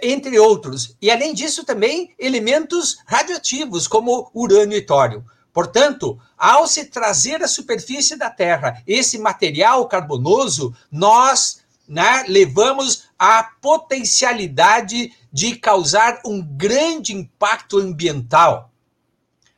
entre 0.00 0.38
outros. 0.38 0.96
E 1.02 1.10
além 1.10 1.34
disso, 1.34 1.64
também 1.64 2.14
elementos 2.16 2.98
radioativos, 3.04 3.88
como 3.88 4.30
urânio 4.32 4.78
e 4.78 4.82
tório. 4.82 5.24
Portanto, 5.52 6.16
ao 6.38 6.66
se 6.66 6.84
trazer 6.84 7.42
à 7.42 7.48
superfície 7.48 8.16
da 8.16 8.30
Terra 8.30 8.80
esse 8.86 9.18
material 9.18 9.88
carbonoso, 9.88 10.74
nós 10.90 11.61
né, 11.88 12.24
levamos 12.28 13.04
a 13.18 13.42
potencialidade 13.42 15.12
de 15.32 15.56
causar 15.56 16.20
um 16.24 16.42
grande 16.42 17.14
impacto 17.14 17.78
ambiental, 17.78 18.70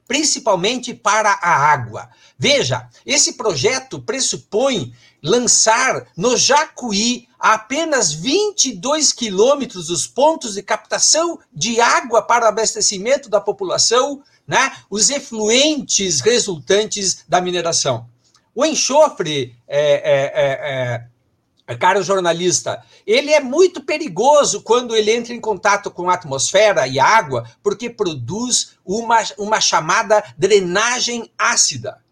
principalmente 0.06 0.94
para 0.94 1.30
a 1.30 1.72
água. 1.72 2.10
Veja, 2.38 2.88
esse 3.06 3.34
projeto 3.34 4.00
pressupõe 4.00 4.92
lançar 5.22 6.06
no 6.16 6.36
Jacuí, 6.36 7.26
a 7.38 7.54
apenas 7.54 8.12
22 8.12 9.12
quilômetros 9.12 9.86
dos 9.86 10.06
pontos 10.06 10.54
de 10.54 10.62
captação 10.62 11.38
de 11.52 11.80
água 11.80 12.22
para 12.22 12.48
abastecimento 12.48 13.28
da 13.28 13.40
população, 13.40 14.22
né, 14.46 14.76
os 14.90 15.08
efluentes 15.08 16.20
resultantes 16.20 17.24
da 17.28 17.40
mineração. 17.40 18.06
O 18.54 18.64
enxofre 18.64 19.56
é, 19.66 19.80
é, 19.80 20.32
é, 20.34 20.52
é 20.62 21.06
caro 21.78 22.02
jornalista, 22.02 22.82
ele 23.06 23.32
é 23.32 23.40
muito 23.40 23.82
perigoso 23.82 24.60
quando 24.62 24.94
ele 24.94 25.10
entra 25.10 25.32
em 25.32 25.40
contato 25.40 25.90
com 25.90 26.10
a 26.10 26.14
atmosfera 26.14 26.86
e 26.86 26.98
água, 26.98 27.48
porque 27.62 27.88
produz 27.88 28.72
uma, 28.84 29.22
uma 29.38 29.60
chamada 29.60 30.22
drenagem 30.36 31.30
ácida. 31.38 32.02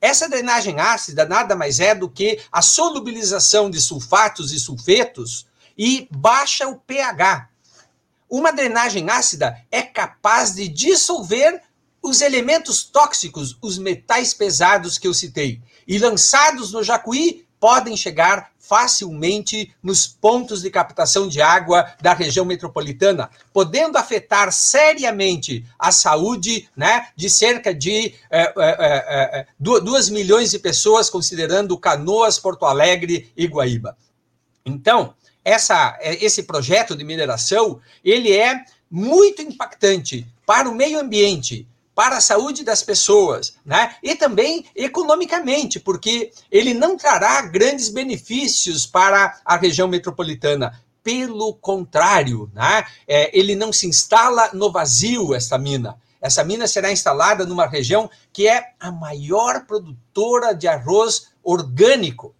Essa 0.00 0.28
drenagem 0.28 0.80
ácida 0.80 1.26
nada 1.26 1.54
mais 1.54 1.78
é 1.78 1.94
do 1.94 2.08
que 2.08 2.40
a 2.50 2.62
solubilização 2.62 3.70
de 3.70 3.80
sulfatos 3.80 4.50
e 4.52 4.58
sulfetos 4.58 5.46
e 5.76 6.08
baixa 6.10 6.66
o 6.66 6.76
pH. 6.76 7.48
Uma 8.28 8.50
drenagem 8.50 9.10
ácida 9.10 9.62
é 9.70 9.82
capaz 9.82 10.54
de 10.54 10.66
dissolver 10.68 11.60
os 12.02 12.20
elementos 12.20 12.82
tóxicos, 12.82 13.56
os 13.60 13.78
metais 13.78 14.34
pesados 14.34 14.98
que 14.98 15.06
eu 15.06 15.14
citei, 15.14 15.62
e 15.86 15.98
lançados 15.98 16.72
no 16.72 16.82
Jacuí 16.82 17.46
podem 17.60 17.96
chegar 17.96 18.51
facilmente 18.62 19.74
nos 19.82 20.06
pontos 20.06 20.62
de 20.62 20.70
captação 20.70 21.26
de 21.28 21.42
água 21.42 21.92
da 22.00 22.14
região 22.14 22.44
metropolitana, 22.44 23.28
podendo 23.52 23.98
afetar 23.98 24.52
seriamente 24.52 25.66
a 25.76 25.90
saúde 25.90 26.68
né, 26.76 27.08
de 27.16 27.28
cerca 27.28 27.74
de 27.74 28.14
é, 28.30 28.42
é, 28.56 29.40
é, 29.40 29.46
2 29.58 30.08
milhões 30.10 30.52
de 30.52 30.60
pessoas, 30.60 31.10
considerando 31.10 31.76
Canoas, 31.76 32.38
Porto 32.38 32.64
Alegre 32.64 33.30
e 33.36 33.46
Guaíba. 33.46 33.96
Então, 34.64 35.12
essa, 35.44 35.98
esse 36.00 36.44
projeto 36.44 36.94
de 36.94 37.04
mineração, 37.04 37.80
ele 38.04 38.32
é 38.32 38.64
muito 38.88 39.42
impactante 39.42 40.24
para 40.46 40.70
o 40.70 40.74
meio 40.74 41.00
ambiente, 41.00 41.66
para 41.94 42.16
a 42.16 42.20
saúde 42.20 42.64
das 42.64 42.82
pessoas, 42.82 43.54
né? 43.64 43.96
E 44.02 44.14
também 44.14 44.64
economicamente, 44.74 45.78
porque 45.78 46.32
ele 46.50 46.72
não 46.72 46.96
trará 46.96 47.42
grandes 47.42 47.88
benefícios 47.88 48.86
para 48.86 49.40
a 49.44 49.56
região 49.56 49.88
metropolitana. 49.88 50.80
Pelo 51.02 51.54
contrário, 51.54 52.50
né? 52.54 52.86
É, 53.06 53.36
ele 53.36 53.56
não 53.56 53.72
se 53.72 53.88
instala 53.88 54.50
no 54.52 54.70
vazio, 54.70 55.34
esta 55.34 55.58
mina. 55.58 55.98
Essa 56.20 56.44
mina 56.44 56.68
será 56.68 56.92
instalada 56.92 57.44
numa 57.44 57.66
região 57.66 58.08
que 58.32 58.46
é 58.46 58.74
a 58.78 58.92
maior 58.92 59.66
produtora 59.66 60.54
de 60.54 60.68
arroz 60.68 61.32
orgânico. 61.42 62.34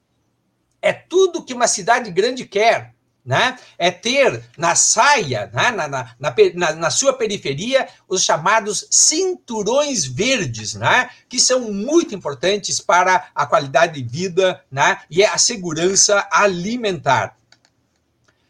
É 0.81 0.93
tudo 0.93 1.43
que 1.43 1.53
uma 1.53 1.67
cidade 1.67 2.11
grande 2.11 2.45
quer 2.45 2.92
né? 3.25 3.57
É 3.79 3.91
ter 3.91 4.43
na 4.59 4.75
saia, 4.75 5.51
né? 5.53 5.71
na, 5.71 5.89
na, 5.89 6.15
na, 6.19 6.73
na, 6.75 6.91
sua 6.91 7.13
periferia, 7.13 7.89
os 8.09 8.25
chamados 8.25 8.87
cinturões 8.91 10.05
verdes, 10.05 10.75
né? 10.75 11.11
que 11.29 11.39
são 11.39 11.73
muito 11.73 12.15
importantes 12.15 12.81
para 12.81 13.29
a 13.35 13.47
qualidade 13.47 14.03
de 14.03 14.09
vida 14.09 14.63
né? 14.71 15.01
e 15.09 15.25
a 15.25 15.39
segurança 15.39 16.27
alimentar. 16.33 17.37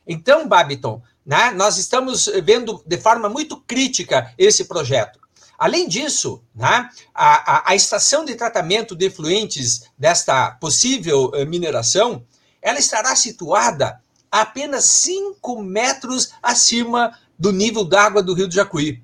Então, 0.06 0.48
Babiton, 0.48 1.02
né? 1.24 1.50
nós 1.50 1.76
estamos 1.76 2.30
vendo 2.42 2.82
de 2.86 2.96
forma 2.98 3.28
muito 3.28 3.60
crítica 3.60 4.32
esse 4.38 4.64
projeto. 4.64 5.20
Além 5.58 5.86
disso, 5.86 6.42
né, 6.52 6.90
a, 7.14 7.68
a, 7.68 7.70
a 7.70 7.74
estação 7.76 8.24
de 8.24 8.34
tratamento 8.34 8.96
de 8.96 9.06
efluentes 9.06 9.82
desta 9.96 10.50
possível 10.60 11.30
eh, 11.34 11.44
mineração, 11.44 12.24
ela 12.60 12.80
estará 12.80 13.14
situada 13.14 14.01
apenas 14.32 14.86
5 14.86 15.62
metros 15.62 16.32
acima 16.42 17.18
do 17.38 17.52
nível 17.52 17.84
d'água 17.84 18.22
do 18.22 18.32
rio 18.32 18.48
do 18.48 18.54
Jacuí. 18.54 19.02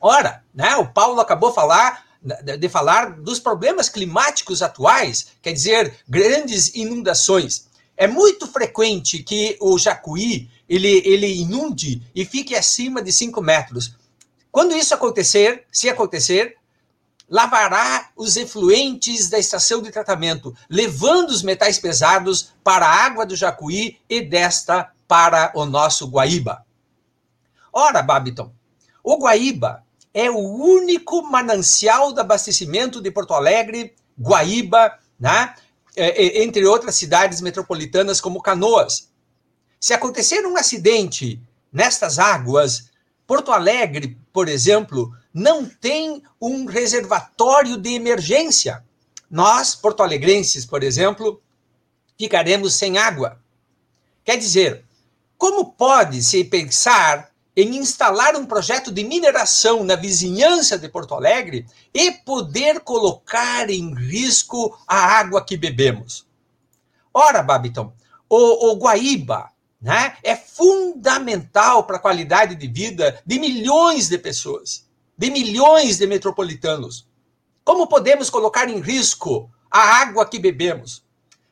Ora, 0.00 0.42
né, 0.52 0.74
o 0.76 0.88
Paulo 0.88 1.20
acabou 1.20 1.52
falar, 1.52 2.04
de 2.58 2.68
falar 2.68 3.20
dos 3.20 3.38
problemas 3.38 3.88
climáticos 3.88 4.60
atuais, 4.60 5.28
quer 5.40 5.52
dizer, 5.52 5.94
grandes 6.08 6.74
inundações. 6.74 7.68
É 7.96 8.08
muito 8.08 8.48
frequente 8.48 9.22
que 9.22 9.56
o 9.60 9.78
Jacuí 9.78 10.50
ele, 10.68 11.02
ele 11.04 11.32
inunde 11.40 12.02
e 12.12 12.24
fique 12.24 12.56
acima 12.56 13.00
de 13.00 13.12
5 13.12 13.40
metros. 13.40 13.94
Quando 14.50 14.76
isso 14.76 14.92
acontecer, 14.92 15.64
se 15.70 15.88
acontecer, 15.88 16.56
lavará 17.32 18.10
os 18.14 18.36
efluentes 18.36 19.30
da 19.30 19.38
estação 19.38 19.80
de 19.80 19.90
tratamento, 19.90 20.54
levando 20.68 21.30
os 21.30 21.42
metais 21.42 21.78
pesados 21.78 22.52
para 22.62 22.86
a 22.86 23.06
água 23.06 23.24
do 23.24 23.34
Jacuí 23.34 23.98
e 24.06 24.20
desta 24.20 24.92
para 25.08 25.50
o 25.54 25.64
nosso 25.64 26.06
Guaíba. 26.08 26.62
Ora, 27.72 28.02
Babiton, 28.02 28.52
o 29.02 29.16
Guaíba 29.16 29.82
é 30.12 30.30
o 30.30 30.36
único 30.36 31.22
manancial 31.22 32.12
de 32.12 32.20
abastecimento 32.20 33.00
de 33.00 33.10
Porto 33.10 33.32
Alegre, 33.32 33.94
Guaíba, 34.20 34.98
né? 35.18 35.54
entre 35.96 36.66
outras 36.66 36.96
cidades 36.96 37.40
metropolitanas 37.40 38.20
como 38.20 38.42
Canoas. 38.42 39.10
Se 39.80 39.94
acontecer 39.94 40.46
um 40.46 40.58
acidente 40.58 41.40
nestas 41.72 42.18
águas, 42.18 42.90
Porto 43.26 43.52
Alegre, 43.52 44.18
por 44.34 44.48
exemplo, 44.48 45.14
não 45.32 45.64
tem 45.64 46.22
um 46.40 46.66
reservatório 46.66 47.76
de 47.76 47.94
emergência. 47.94 48.84
Nós, 49.30 49.74
porto-alegrenses, 49.74 50.66
por 50.66 50.82
exemplo, 50.82 51.40
ficaremos 52.18 52.74
sem 52.74 52.98
água. 52.98 53.40
Quer 54.24 54.36
dizer, 54.36 54.84
como 55.38 55.72
pode-se 55.72 56.44
pensar 56.44 57.30
em 57.56 57.76
instalar 57.76 58.36
um 58.36 58.46
projeto 58.46 58.92
de 58.92 59.04
mineração 59.04 59.84
na 59.84 59.96
vizinhança 59.96 60.78
de 60.78 60.88
Porto 60.88 61.14
Alegre 61.14 61.66
e 61.92 62.12
poder 62.12 62.80
colocar 62.80 63.68
em 63.68 63.94
risco 63.94 64.78
a 64.86 64.96
água 64.96 65.44
que 65.44 65.56
bebemos? 65.56 66.26
Ora, 67.12 67.42
Babiton, 67.42 67.92
o, 68.28 68.70
o 68.70 68.76
Guaíba 68.76 69.50
né, 69.80 70.16
é 70.22 70.36
fundamental 70.36 71.84
para 71.84 71.96
a 71.96 72.00
qualidade 72.00 72.54
de 72.54 72.68
vida 72.68 73.20
de 73.26 73.38
milhões 73.38 74.08
de 74.08 74.16
pessoas 74.16 74.86
de 75.22 75.30
milhões 75.30 75.98
de 75.98 76.06
metropolitanos. 76.08 77.06
Como 77.62 77.86
podemos 77.86 78.28
colocar 78.28 78.68
em 78.68 78.80
risco 78.80 79.48
a 79.70 80.00
água 80.00 80.26
que 80.26 80.36
bebemos? 80.36 81.04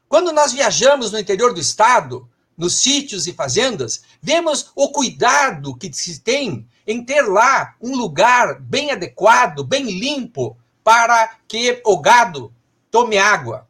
Quando 0.08 0.32
nós 0.32 0.50
viajamos 0.50 1.12
no 1.12 1.20
interior 1.20 1.54
do 1.54 1.60
estado, 1.60 2.28
nos 2.56 2.78
sítios 2.78 3.28
e 3.28 3.32
fazendas, 3.32 4.02
vemos 4.20 4.72
o 4.74 4.88
cuidado 4.88 5.76
que 5.76 5.92
se 5.92 6.18
tem 6.18 6.66
em 6.84 7.04
ter 7.04 7.22
lá 7.22 7.76
um 7.80 7.94
lugar 7.94 8.58
bem 8.58 8.90
adequado, 8.90 9.62
bem 9.62 9.84
limpo, 9.84 10.56
para 10.82 11.36
que 11.46 11.80
o 11.86 11.96
gado 12.00 12.52
tome 12.90 13.18
água. 13.18 13.68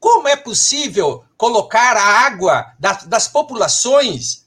Como 0.00 0.26
é 0.26 0.34
possível 0.34 1.22
colocar 1.36 1.96
a 1.96 2.26
água 2.26 2.72
das, 2.76 3.04
das 3.04 3.28
populações 3.28 4.41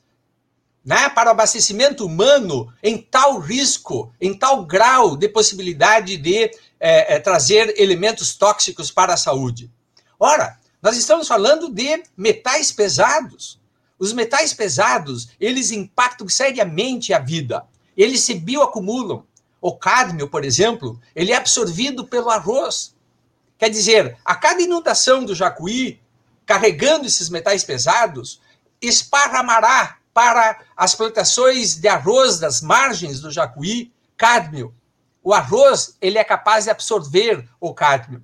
né, 0.85 1.09
para 1.09 1.29
o 1.29 1.31
abastecimento 1.31 2.05
humano 2.05 2.71
em 2.83 2.97
tal 2.97 3.39
risco, 3.39 4.13
em 4.21 4.37
tal 4.37 4.63
grau 4.63 5.17
de 5.17 5.27
possibilidade 5.27 6.15
de 6.15 6.51
é, 6.79 7.15
é, 7.15 7.19
trazer 7.19 7.73
elementos 7.81 8.35
tóxicos 8.35 8.91
para 8.91 9.15
a 9.15 9.17
saúde. 9.17 9.71
Ora, 10.19 10.59
nós 10.79 10.95
estamos 10.95 11.27
falando 11.27 11.69
de 11.69 12.03
metais 12.15 12.71
pesados. 12.71 13.59
Os 13.97 14.13
metais 14.13 14.53
pesados, 14.53 15.29
eles 15.39 15.71
impactam 15.71 16.29
seriamente 16.29 17.13
a 17.13 17.19
vida. 17.19 17.65
Eles 17.97 18.21
se 18.21 18.35
bioacumulam. 18.35 19.25
O 19.59 19.75
cádmio, 19.75 20.27
por 20.27 20.45
exemplo, 20.45 21.01
ele 21.15 21.31
é 21.31 21.35
absorvido 21.35 22.05
pelo 22.05 22.29
arroz. 22.29 22.93
Quer 23.57 23.69
dizer, 23.69 24.17
a 24.23 24.35
cada 24.35 24.61
inundação 24.61 25.23
do 25.23 25.33
Jacuí, 25.33 25.99
carregando 26.45 27.07
esses 27.07 27.29
metais 27.29 27.63
pesados, 27.63 28.39
esparramará 28.79 29.97
para 30.15 30.61
as 30.77 30.95
plantações 30.95 31.75
de 31.75 31.89
arroz 31.89 32.39
das 32.39 32.61
margens 32.61 33.19
do 33.19 33.29
Jacuí, 33.29 33.91
cádmio. 34.15 34.73
O 35.21 35.33
arroz 35.33 35.97
ele 35.99 36.17
é 36.17 36.23
capaz 36.23 36.63
de 36.63 36.71
absorver 36.71 37.45
o 37.59 37.73
cádmio, 37.73 38.23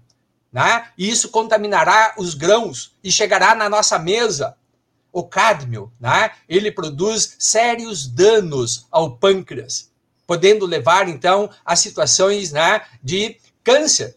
né? 0.49 0.87
E 0.97 1.09
isso 1.09 1.27
contaminará 1.27 2.13
os 2.17 2.33
grãos 2.33 2.95
e 3.03 3.11
chegará 3.11 3.53
na 3.53 3.67
nossa 3.67 3.99
mesa. 3.99 4.55
O 5.11 5.25
cádmio, 5.25 5.91
né? 5.99 6.31
Ele 6.47 6.71
produz 6.71 7.35
sérios 7.37 8.07
danos 8.07 8.87
ao 8.89 9.17
pâncreas, 9.17 9.91
podendo 10.25 10.65
levar 10.65 11.09
então 11.09 11.49
a 11.65 11.75
situações, 11.75 12.53
né, 12.53 12.85
de 13.03 13.37
câncer. 13.65 14.15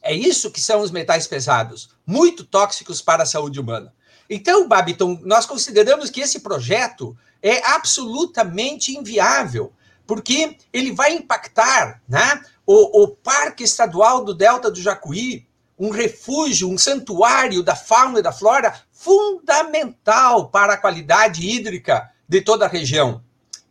É 0.00 0.14
isso 0.14 0.50
que 0.50 0.60
são 0.60 0.80
os 0.80 0.90
metais 0.90 1.26
pesados, 1.26 1.90
muito 2.06 2.44
tóxicos 2.44 3.02
para 3.02 3.24
a 3.24 3.26
saúde 3.26 3.60
humana. 3.60 3.92
Então, 4.28 4.68
Babiton, 4.68 5.20
nós 5.22 5.46
consideramos 5.46 6.10
que 6.10 6.20
esse 6.20 6.40
projeto 6.40 7.16
é 7.42 7.64
absolutamente 7.70 8.96
inviável, 8.96 9.72
porque 10.06 10.56
ele 10.72 10.92
vai 10.92 11.14
impactar 11.14 12.02
né, 12.08 12.42
o, 12.66 13.04
o 13.04 13.08
Parque 13.08 13.64
Estadual 13.64 14.24
do 14.24 14.34
Delta 14.34 14.70
do 14.70 14.80
Jacuí, 14.80 15.46
um 15.78 15.90
refúgio, 15.90 16.68
um 16.68 16.76
santuário 16.76 17.62
da 17.62 17.76
fauna 17.76 18.18
e 18.18 18.22
da 18.22 18.32
flora 18.32 18.74
fundamental 18.92 20.48
para 20.50 20.74
a 20.74 20.76
qualidade 20.76 21.48
hídrica 21.48 22.10
de 22.28 22.40
toda 22.40 22.66
a 22.66 22.68
região. 22.68 23.22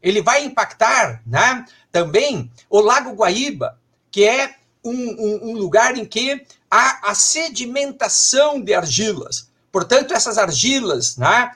Ele 0.02 0.22
vai 0.22 0.46
impactar 0.46 1.22
né, 1.26 1.66
também 1.92 2.50
o 2.70 2.80
Lago 2.80 3.14
Guaíba, 3.14 3.80
que 4.10 4.24
é 4.24 4.56
um, 4.84 4.92
um, 4.92 5.50
um 5.50 5.54
lugar 5.54 5.98
em 5.98 6.06
que 6.06 6.46
há 6.72 7.10
a 7.10 7.14
sedimentação 7.14 8.62
de 8.62 8.74
argilas. 8.74 9.47
Portanto, 9.78 10.12
essas 10.12 10.40
argilas 10.40 11.18
né, 11.18 11.56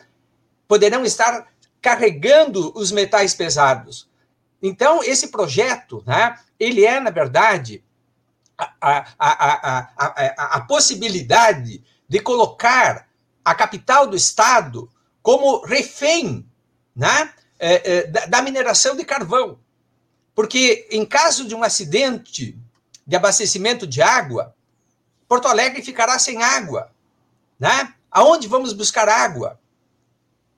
poderão 0.67 1.03
estar 1.03 1.47
carregando 1.81 2.71
os 2.75 2.91
metais 2.91 3.33
pesados. 3.33 4.07
Então, 4.61 5.03
esse 5.03 5.29
projeto, 5.29 6.03
né, 6.05 6.37
ele 6.59 6.85
é, 6.85 6.99
na 6.99 7.09
verdade, 7.09 7.83
a, 8.55 9.07
a, 9.17 9.87
a, 9.97 10.57
a, 10.57 10.61
possibilidade 10.61 11.83
de 12.07 12.19
colocar 12.19 13.09
a 13.43 13.55
capital 13.55 14.05
do 14.05 14.15
Estado 14.15 14.87
como 15.23 15.65
refém 15.65 16.47
né, 16.95 17.33
é, 17.57 17.91
é, 17.91 18.27
da, 18.27 18.39
mineração 18.43 18.95
de 18.95 19.03
carvão. 19.03 19.57
Porque, 20.35 20.87
em 20.91 21.07
caso 21.07 21.47
de 21.47 21.55
um 21.55 21.63
acidente 21.63 22.55
de 23.07 23.15
abastecimento 23.15 23.87
de 23.87 23.99
água, 23.99 24.55
Porto 25.27 25.47
Alegre 25.47 25.81
ficará 25.81 26.19
sem 26.19 26.43
água. 26.43 26.91
Né? 27.59 27.95
Aonde 28.11 28.47
vamos 28.47 28.73
buscar 28.73 29.07
água? 29.07 29.59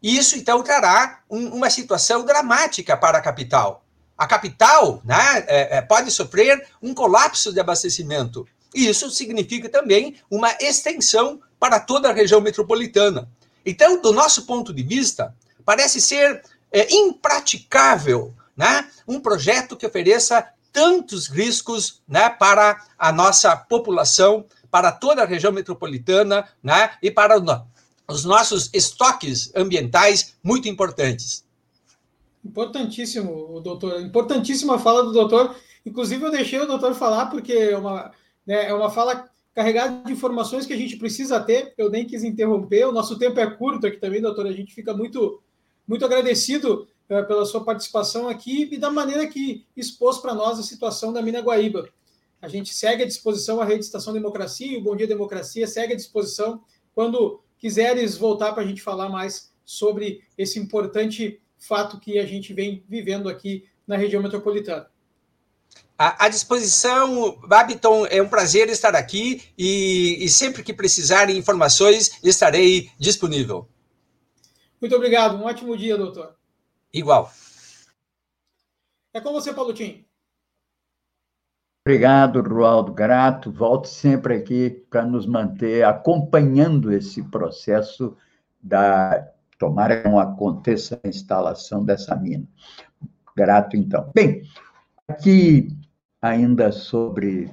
Isso, 0.02 0.38
então, 0.38 0.64
trará 0.64 1.22
um, 1.30 1.48
uma 1.50 1.70
situação 1.70 2.26
dramática 2.26 2.98
para 2.98 3.20
a 3.20 3.22
capital. 3.22 3.86
A 4.18 4.28
capital 4.28 5.02
né, 5.06 5.46
é, 5.48 5.78
é, 5.78 5.82
pode 5.82 6.12
sofrer 6.12 6.68
um 6.82 6.94
colapso 6.94 7.54
de 7.54 7.60
abastecimento. 7.60 8.46
E 8.76 8.88
isso 8.90 9.10
significa 9.10 9.70
também 9.70 10.16
uma 10.30 10.52
extensão 10.60 11.40
para 11.60 11.80
toda 11.80 12.10
a 12.10 12.14
região 12.14 12.42
metropolitana. 12.42 13.30
Então, 13.66 14.02
do 14.02 14.12
nosso 14.12 14.46
ponto 14.46 14.74
de 14.74 14.84
vista, 14.84 15.34
parece 15.64 16.02
ser 16.02 16.44
é, 16.72 16.94
impraticável 16.94 18.34
né, 18.58 18.90
um 19.08 19.20
projeto 19.20 19.78
que 19.78 19.86
ofereça 19.86 20.46
tantos 20.72 21.28
riscos 21.28 22.02
né, 22.08 22.30
para 22.30 22.84
a 22.98 23.12
nossa 23.12 23.56
população, 23.56 24.46
para 24.74 24.92
toda 24.92 25.22
a 25.22 25.26
região 25.28 25.52
metropolitana 25.52 26.50
né, 26.64 26.98
e 27.00 27.12
para 27.12 27.40
os 28.08 28.26
nossos 28.26 28.72
estoques 28.74 29.56
ambientais 29.56 30.36
muito 30.44 30.68
importantes. 30.68 31.46
Importantíssimo, 32.44 33.62
doutor. 33.62 34.02
Importantíssima 34.02 34.80
fala 34.80 35.04
do 35.04 35.12
doutor. 35.12 35.56
Inclusive, 35.86 36.26
eu 36.26 36.32
deixei 36.32 36.60
o 36.60 36.66
doutor 36.66 36.96
falar, 36.96 37.28
porque 37.28 37.54
é 37.54 37.78
uma, 37.78 38.12
né, 38.48 38.68
é 38.68 38.74
uma 38.74 38.90
fala 38.90 39.30
carregada 39.54 40.04
de 40.06 40.12
informações 40.12 40.66
que 40.66 40.74
a 40.74 40.78
gente 40.78 40.98
precisa 40.98 41.40
ter. 41.40 41.76
Eu 41.78 41.92
nem 41.92 42.08
quis 42.08 42.24
interromper. 42.24 42.88
O 42.88 42.92
nosso 42.92 43.20
tempo 43.20 43.40
é 43.40 43.46
curto 43.46 43.86
aqui 43.86 43.98
também, 43.98 44.24
doutor. 44.24 44.48
A 44.48 44.52
gente 44.52 44.74
fica 44.74 44.92
muito, 44.92 45.40
muito 45.88 46.04
agradecido 46.04 46.88
uh, 47.12 47.28
pela 47.28 47.46
sua 47.46 47.64
participação 47.64 48.28
aqui 48.28 48.68
e 48.72 48.78
da 48.80 48.90
maneira 48.90 49.28
que 49.28 49.68
expôs 49.78 50.18
para 50.18 50.34
nós 50.34 50.58
a 50.58 50.64
situação 50.64 51.14
da 51.14 51.22
Mina 51.22 51.42
Guaíba. 51.42 51.88
A 52.44 52.50
gente 52.50 52.74
segue 52.74 53.04
à 53.04 53.06
disposição 53.06 53.62
a 53.62 53.64
Rede 53.64 53.86
Estação 53.86 54.12
Democracia 54.12 54.68
e 54.68 54.76
o 54.76 54.84
Bom 54.84 54.98
Dia 54.98 55.08
Democracia 55.08 55.66
segue 55.66 55.94
à 55.94 55.96
disposição 55.96 56.62
quando 56.94 57.42
quiseres 57.58 58.18
voltar 58.18 58.52
para 58.52 58.64
a 58.64 58.66
gente 58.68 58.82
falar 58.82 59.08
mais 59.08 59.54
sobre 59.64 60.22
esse 60.38 60.60
importante 60.60 61.42
fato 61.58 62.02
que 62.02 62.20
a 62.20 62.26
gente 62.26 62.54
vem 62.54 62.84
vivendo 62.86 63.30
aqui 63.30 63.66
na 63.88 63.96
região 63.96 64.22
metropolitana. 64.22 64.92
À 65.98 66.28
disposição, 66.28 67.40
Babiton, 67.48 68.06
é 68.08 68.22
um 68.22 68.28
prazer 68.28 68.68
estar 68.68 68.94
aqui 68.94 69.42
e, 69.58 70.18
e 70.20 70.28
sempre 70.28 70.64
que 70.64 70.74
precisarem 70.74 71.38
informações, 71.38 72.20
estarei 72.22 72.92
disponível. 73.00 73.70
Muito 74.82 74.98
obrigado, 74.98 75.38
um 75.38 75.46
ótimo 75.46 75.78
dia, 75.78 75.98
doutor. 75.98 76.36
Igual. 76.94 77.32
É 79.14 79.22
com 79.22 79.32
você, 79.32 79.54
Paulo 79.54 79.74
Tim. 79.74 80.06
Obrigado, 81.86 82.42
Rualdo. 82.42 82.94
Grato. 82.94 83.52
Volto 83.52 83.90
sempre 83.90 84.36
aqui 84.36 84.70
para 84.90 85.06
nos 85.06 85.26
manter 85.26 85.84
acompanhando 85.84 86.94
esse 86.94 87.22
processo 87.24 88.16
da. 88.62 89.30
Tomara 89.60 90.02
que 90.02 90.08
não 90.08 90.18
aconteça 90.18 91.00
a 91.04 91.08
instalação 91.10 91.84
dessa 91.84 92.16
mina. 92.16 92.48
Grato, 93.36 93.76
então. 93.76 94.10
Bem, 94.16 94.44
aqui 95.10 95.78
ainda 96.22 96.72
sobre 96.72 97.52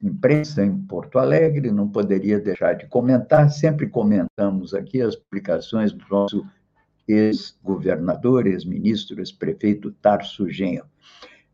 imprensa 0.00 0.64
em 0.64 0.78
Porto 0.82 1.18
Alegre, 1.18 1.72
não 1.72 1.88
poderia 1.88 2.38
deixar 2.38 2.74
de 2.74 2.86
comentar, 2.86 3.50
sempre 3.50 3.88
comentamos 3.88 4.74
aqui 4.74 5.02
as 5.02 5.16
publicações 5.16 5.92
do 5.92 6.04
nosso 6.08 6.46
ex-governador, 7.08 8.46
ex-ministro, 8.46 9.20
ex-prefeito 9.20 9.90
Tarso 9.90 10.48
Genro 10.48 10.86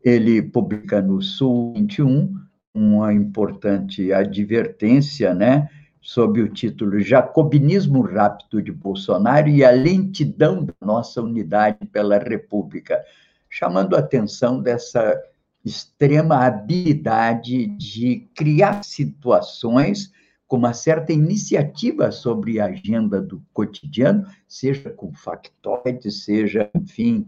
ele 0.05 0.39
publica 0.39 1.01
no 1.01 1.19
Sul 1.19 1.73
21 1.73 2.31
uma 2.71 3.11
importante 3.11 4.13
advertência, 4.13 5.33
né, 5.33 5.67
sob 5.99 6.39
o 6.39 6.47
título 6.47 6.99
Jacobinismo 6.99 8.01
Rápido 8.01 8.61
de 8.61 8.71
Bolsonaro 8.71 9.49
e 9.49 9.65
a 9.65 9.71
lentidão 9.71 10.63
da 10.63 10.73
nossa 10.79 11.19
unidade 11.23 11.83
pela 11.91 12.19
República, 12.19 13.03
chamando 13.49 13.95
a 13.95 13.99
atenção 13.99 14.61
dessa 14.61 15.19
extrema 15.63 16.45
habilidade 16.45 17.65
de 17.65 18.29
criar 18.35 18.83
situações 18.83 20.11
com 20.47 20.57
uma 20.57 20.73
certa 20.73 21.11
iniciativa 21.11 22.11
sobre 22.11 22.59
a 22.59 22.65
agenda 22.65 23.19
do 23.19 23.43
cotidiano, 23.51 24.27
seja 24.47 24.91
com 24.91 25.11
factoides, 25.11 26.23
seja, 26.23 26.69
enfim, 26.75 27.25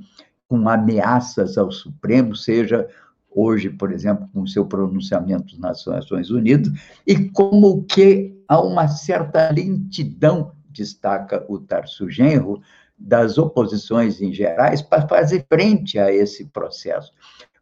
com 0.48 0.68
ameaças 0.70 1.58
ao 1.58 1.72
Supremo, 1.72 2.36
seja 2.36 2.88
hoje, 3.30 3.70
por 3.70 3.92
exemplo, 3.92 4.28
com 4.34 4.48
seu 4.48 4.66
pronunciamento 4.66 5.60
nas 5.60 5.86
Nações 5.86 6.32
Unidas, 6.32 6.72
e 7.06 7.30
como 7.30 7.84
que 7.84 8.36
há 8.48 8.60
uma 8.62 8.88
certa 8.88 9.52
lentidão, 9.52 10.52
destaca 10.70 11.46
o 11.48 11.60
Tarso 11.60 12.10
Genro, 12.10 12.62
das 12.98 13.38
oposições 13.38 14.22
em 14.22 14.34
gerais 14.34 14.82
para 14.82 15.08
fazer 15.08 15.46
frente 15.48 16.00
a 16.00 16.12
esse 16.12 16.46
processo. 16.46 17.12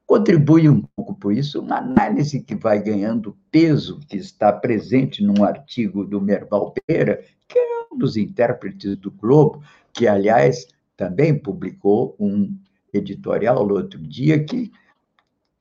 Contribui 0.05 0.69
um 0.69 0.81
pouco 0.95 1.15
por 1.15 1.33
isso 1.33 1.59
uma 1.59 1.79
análise 1.79 2.41
que 2.41 2.55
vai 2.55 2.81
ganhando 2.81 3.35
peso, 3.51 3.99
que 4.07 4.17
está 4.17 4.53
presente 4.53 5.23
num 5.23 5.43
artigo 5.43 6.05
do 6.05 6.21
Merval 6.21 6.71
Pereira, 6.71 7.21
que 7.47 7.57
é 7.57 7.85
um 7.91 7.97
dos 7.97 8.15
intérpretes 8.15 8.95
do 8.97 9.11
Globo, 9.11 9.61
que, 9.91 10.07
aliás, 10.07 10.67
também 10.95 11.37
publicou 11.37 12.15
um 12.19 12.55
editorial 12.97 13.67
outro 13.69 13.99
dia 13.99 14.43
que 14.43 14.71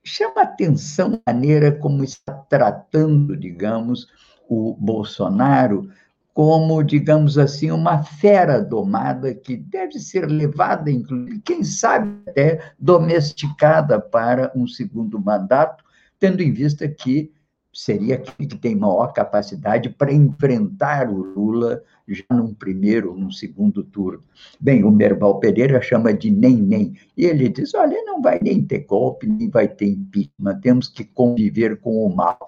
chama 0.03 0.41
atenção 0.41 1.21
a 1.25 1.33
maneira 1.33 1.71
como 1.71 2.03
está 2.03 2.33
tratando, 2.33 3.35
digamos, 3.35 4.07
o 4.47 4.75
Bolsonaro 4.79 5.89
como, 6.35 6.83
digamos 6.83 7.37
assim, 7.37 7.71
uma 7.71 8.03
fera 8.03 8.61
domada 8.61 9.33
que 9.33 9.55
deve 9.55 9.97
ser 9.97 10.25
levada, 10.25 10.91
inclusive, 10.91 11.39
quem 11.39 11.63
sabe 11.63 12.13
até 12.27 12.73
domesticada 12.77 14.01
para 14.01 14.51
um 14.53 14.67
segundo 14.67 15.17
mandato, 15.17 15.81
tendo 16.19 16.43
em 16.43 16.51
vista 16.51 16.89
que 16.89 17.31
seria 17.75 18.15
aquele 18.15 18.47
que 18.47 18.57
tem 18.57 18.73
maior 18.73 19.11
capacidade 19.11 19.89
para 19.89 20.13
enfrentar 20.13 21.09
o 21.09 21.17
Lula 21.17 21.83
já 22.07 22.23
num 22.31 22.53
primeiro, 22.53 23.13
num 23.13 23.29
segundo 23.29 23.83
turno. 23.83 24.23
Bem, 24.61 24.85
o 24.85 24.89
Merbal 24.89 25.41
Pereira 25.41 25.81
chama 25.81 26.13
de 26.13 26.31
nem-nem, 26.31 26.95
e 27.17 27.25
ele 27.25 27.49
diz, 27.49 27.73
olha, 27.73 28.01
não 28.05 28.21
vai 28.21 28.39
nem 28.41 28.63
ter 28.63 28.85
golpe, 28.85 29.27
nem 29.27 29.49
vai 29.49 29.67
ter 29.67 29.87
impeachment, 29.87 30.61
temos 30.61 30.87
que 30.87 31.03
conviver 31.03 31.77
com 31.81 32.05
o 32.05 32.15
mal. 32.15 32.39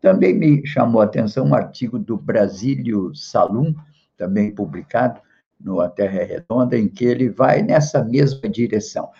Também 0.00 0.34
me 0.34 0.66
chamou 0.66 1.00
a 1.00 1.04
atenção 1.04 1.46
um 1.46 1.54
artigo 1.54 1.96
do 1.96 2.16
Brasílio 2.16 3.14
Salum, 3.14 3.72
também 4.16 4.50
publicado 4.50 5.20
no 5.60 5.80
A 5.80 5.88
Terra 5.88 6.24
Redonda, 6.24 6.76
em 6.76 6.88
que 6.88 7.04
ele 7.04 7.30
vai 7.30 7.62
nessa 7.62 8.02
mesma 8.02 8.48
direção. 8.48 9.10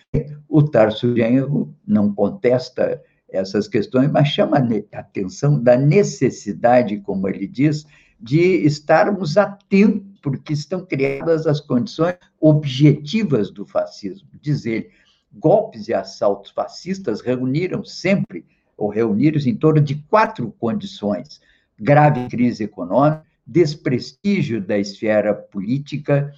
O 0.49 0.61
Tarso 0.61 1.15
Genro 1.15 1.73
não 1.87 2.13
contesta 2.13 3.01
essas 3.33 3.67
questões, 3.67 4.11
mas 4.11 4.29
chama 4.29 4.59
a 4.59 4.99
atenção 4.99 5.61
da 5.61 5.77
necessidade, 5.77 6.99
como 7.01 7.29
ele 7.29 7.47
diz, 7.47 7.87
de 8.21 8.65
estarmos 8.65 9.37
atentos, 9.37 10.13
porque 10.23 10.53
estão 10.53 10.87
criadas 10.87 11.47
as 11.47 11.61
condições 11.61 12.15
objetivas 12.41 13.51
do 13.51 13.67
fascismo. 13.67 14.29
Diz 14.41 14.65
ele, 14.67 14.91
golpes 15.33 15.89
e 15.89 15.95
assaltos 15.95 16.53
fascistas 16.53 17.21
reuniram 17.21 17.85
sempre, 17.85 18.45
ou 18.77 18.89
reuniram-se 18.89 19.51
em 19.51 19.57
torno 19.57 19.81
de 19.81 19.97
quatro 20.09 20.53
condições: 20.59 21.41
grave 21.79 22.29
crise 22.29 22.65
econômica, 22.65 23.25
desprestígio 23.45 24.61
da 24.61 24.79
esfera 24.79 25.35
política, 25.35 26.33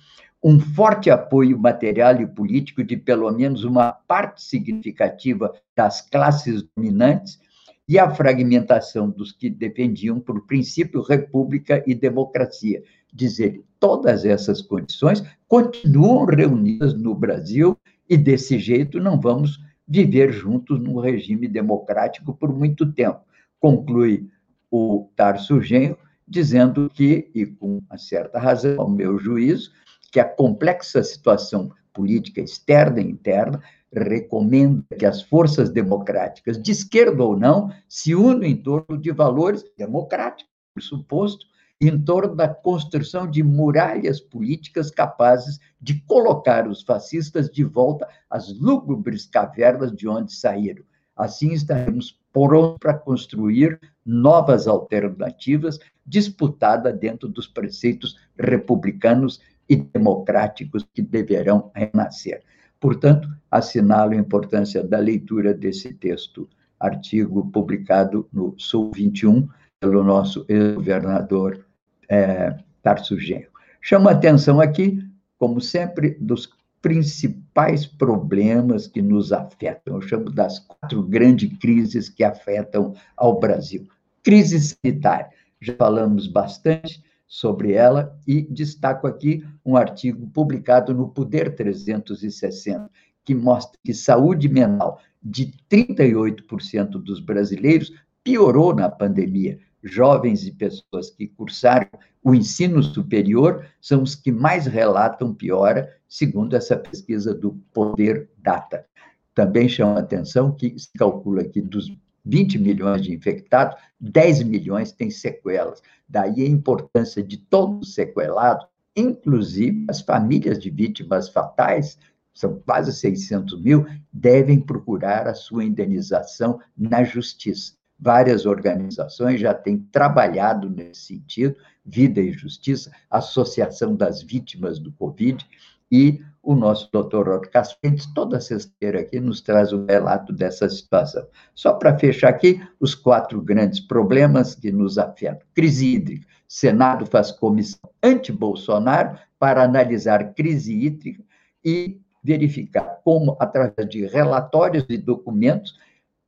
um 0.44 0.60
forte 0.60 1.08
apoio 1.08 1.58
material 1.58 2.20
e 2.20 2.26
político 2.26 2.84
de 2.84 2.98
pelo 2.98 3.32
menos 3.32 3.64
uma 3.64 3.92
parte 3.92 4.42
significativa 4.42 5.50
das 5.74 6.02
classes 6.02 6.62
dominantes 6.76 7.40
e 7.88 7.98
a 7.98 8.10
fragmentação 8.10 9.08
dos 9.08 9.32
que 9.32 9.48
defendiam, 9.48 10.20
por 10.20 10.46
princípio, 10.46 11.00
república 11.00 11.82
e 11.86 11.94
democracia. 11.94 12.82
Dizer 13.12 13.64
todas 13.80 14.26
essas 14.26 14.60
condições 14.60 15.24
continuam 15.48 16.26
reunidas 16.26 16.92
no 16.92 17.14
Brasil 17.14 17.78
e, 18.08 18.16
desse 18.18 18.58
jeito, 18.58 19.00
não 19.00 19.18
vamos 19.18 19.58
viver 19.88 20.30
juntos 20.30 20.78
num 20.78 20.98
regime 21.00 21.48
democrático 21.48 22.34
por 22.34 22.54
muito 22.54 22.92
tempo. 22.92 23.20
Conclui 23.58 24.28
o 24.70 25.08
Tarso 25.16 25.60
Genro, 25.62 25.98
dizendo 26.28 26.90
que, 26.92 27.30
e 27.34 27.46
com 27.46 27.78
uma 27.78 27.98
certa 27.98 28.38
razão, 28.38 28.80
ao 28.80 28.90
meu 28.90 29.18
juízo, 29.18 29.70
que 30.14 30.20
a 30.20 30.24
complexa 30.24 31.02
situação 31.02 31.72
política 31.92 32.40
externa 32.40 33.00
e 33.00 33.10
interna 33.10 33.60
recomenda 33.92 34.84
que 34.96 35.04
as 35.04 35.22
forças 35.22 35.70
democráticas, 35.70 36.56
de 36.56 36.70
esquerda 36.70 37.24
ou 37.24 37.36
não, 37.36 37.72
se 37.88 38.14
unam 38.14 38.44
em 38.44 38.54
torno 38.54 38.96
de 38.96 39.10
valores 39.10 39.64
democráticos, 39.76 40.48
por 40.72 40.82
suposto, 40.84 41.46
em 41.80 42.00
torno 42.00 42.36
da 42.36 42.46
construção 42.46 43.28
de 43.28 43.42
muralhas 43.42 44.20
políticas 44.20 44.88
capazes 44.88 45.58
de 45.80 46.00
colocar 46.02 46.68
os 46.68 46.82
fascistas 46.82 47.50
de 47.50 47.64
volta 47.64 48.06
às 48.30 48.56
lúgubres 48.56 49.26
cavernas 49.26 49.90
de 49.90 50.06
onde 50.06 50.32
saíram. 50.32 50.84
Assim, 51.16 51.52
estaremos 51.52 52.20
prontos 52.32 52.78
para 52.78 52.94
construir 52.94 53.80
novas 54.06 54.68
alternativas 54.68 55.80
disputadas 56.06 56.96
dentro 57.00 57.28
dos 57.28 57.48
preceitos 57.48 58.16
republicanos 58.38 59.40
e 59.68 59.76
democráticos 59.76 60.86
que 60.92 61.02
deverão 61.02 61.70
renascer. 61.74 62.42
Portanto, 62.80 63.28
assinalo 63.50 64.12
a 64.12 64.16
importância 64.16 64.82
da 64.82 64.98
leitura 64.98 65.54
desse 65.54 65.94
texto, 65.94 66.48
artigo 66.78 67.50
publicado 67.50 68.28
no 68.32 68.54
Sul 68.58 68.90
21, 68.94 69.48
pelo 69.80 70.02
nosso 70.02 70.44
ex-governador 70.48 71.64
é, 72.08 72.56
Tarso 72.82 73.18
Genro. 73.18 73.48
Chamo 73.80 74.08
a 74.08 74.12
atenção 74.12 74.60
aqui, 74.60 74.98
como 75.38 75.60
sempre, 75.60 76.16
dos 76.20 76.48
principais 76.80 77.86
problemas 77.86 78.86
que 78.86 79.00
nos 79.00 79.32
afetam. 79.32 79.96
Eu 79.96 80.02
chamo 80.02 80.30
das 80.30 80.58
quatro 80.58 81.02
grandes 81.02 81.50
crises 81.58 82.08
que 82.08 82.24
afetam 82.24 82.94
ao 83.16 83.38
Brasil. 83.38 83.86
Crise 84.22 84.58
sanitária, 84.60 85.28
já 85.60 85.74
falamos 85.74 86.26
bastante 86.26 87.02
sobre 87.26 87.72
ela 87.72 88.18
e 88.26 88.42
destaco 88.42 89.06
aqui 89.06 89.44
um 89.64 89.76
artigo 89.76 90.26
publicado 90.28 90.94
no 90.94 91.08
Poder 91.08 91.54
360, 91.54 92.90
que 93.24 93.34
mostra 93.34 93.78
que 93.82 93.94
saúde 93.94 94.48
mental 94.48 95.00
de 95.22 95.52
38% 95.70 96.90
dos 97.02 97.20
brasileiros 97.20 97.92
piorou 98.22 98.74
na 98.74 98.88
pandemia, 98.88 99.58
jovens 99.82 100.46
e 100.46 100.52
pessoas 100.52 101.10
que 101.10 101.26
cursaram 101.26 101.88
o 102.22 102.34
ensino 102.34 102.82
superior 102.82 103.66
são 103.80 104.02
os 104.02 104.14
que 104.14 104.32
mais 104.32 104.66
relatam 104.66 105.34
piora, 105.34 105.94
segundo 106.08 106.56
essa 106.56 106.74
pesquisa 106.74 107.34
do 107.34 107.52
Poder 107.72 108.30
Data. 108.38 108.86
Também 109.34 109.68
chama 109.68 109.98
atenção 109.98 110.50
que 110.50 110.78
se 110.78 110.90
calcula 110.96 111.44
que 111.44 111.60
dos 111.60 111.94
20 112.24 112.58
milhões 112.58 113.02
de 113.02 113.12
infectados, 113.12 113.76
10 114.10 114.42
milhões 114.42 114.92
têm 114.92 115.10
sequelas. 115.10 115.82
Daí 116.08 116.42
a 116.42 116.48
importância 116.48 117.22
de 117.22 117.38
todos 117.38 117.88
os 117.88 117.94
sequelados, 117.94 118.66
inclusive 118.94 119.86
as 119.88 120.00
famílias 120.00 120.58
de 120.58 120.70
vítimas 120.70 121.28
fatais, 121.28 121.98
são 122.34 122.60
quase 122.66 122.92
600 122.92 123.60
mil, 123.62 123.86
devem 124.12 124.60
procurar 124.60 125.26
a 125.26 125.34
sua 125.34 125.64
indenização 125.64 126.60
na 126.76 127.04
justiça. 127.04 127.74
Várias 127.98 128.44
organizações 128.44 129.40
já 129.40 129.54
têm 129.54 129.78
trabalhado 129.78 130.68
nesse 130.68 131.02
sentido, 131.02 131.56
Vida 131.84 132.20
e 132.20 132.32
Justiça, 132.32 132.90
Associação 133.08 133.94
das 133.94 134.20
Vítimas 134.20 134.78
do 134.78 134.92
Covid, 134.92 135.46
e 135.90 136.20
o 136.42 136.54
nosso 136.54 136.90
doutor 136.92 137.26
Rod 137.28 137.46
Caspentes, 137.46 138.06
toda 138.14 138.40
sexta-feira 138.40 139.00
aqui, 139.00 139.18
nos 139.18 139.40
traz 139.40 139.72
um 139.72 139.86
relato 139.86 140.32
dessa 140.32 140.68
situação. 140.68 141.26
Só 141.54 141.72
para 141.72 141.98
fechar 141.98 142.28
aqui, 142.28 142.62
os 142.78 142.94
quatro 142.94 143.40
grandes 143.40 143.80
problemas 143.80 144.54
que 144.54 144.70
nos 144.70 144.98
afetam. 144.98 145.46
Crise 145.54 145.94
hídrica. 145.94 146.26
Senado 146.46 147.06
faz 147.06 147.32
comissão 147.32 147.90
anti-Bolsonaro 148.02 149.18
para 149.38 149.62
analisar 149.62 150.34
crise 150.34 150.74
hídrica 150.74 151.22
e 151.64 151.98
verificar 152.22 153.00
como, 153.02 153.36
através 153.40 153.88
de 153.88 154.06
relatórios 154.06 154.84
e 154.88 154.96
documentos, 154.96 155.78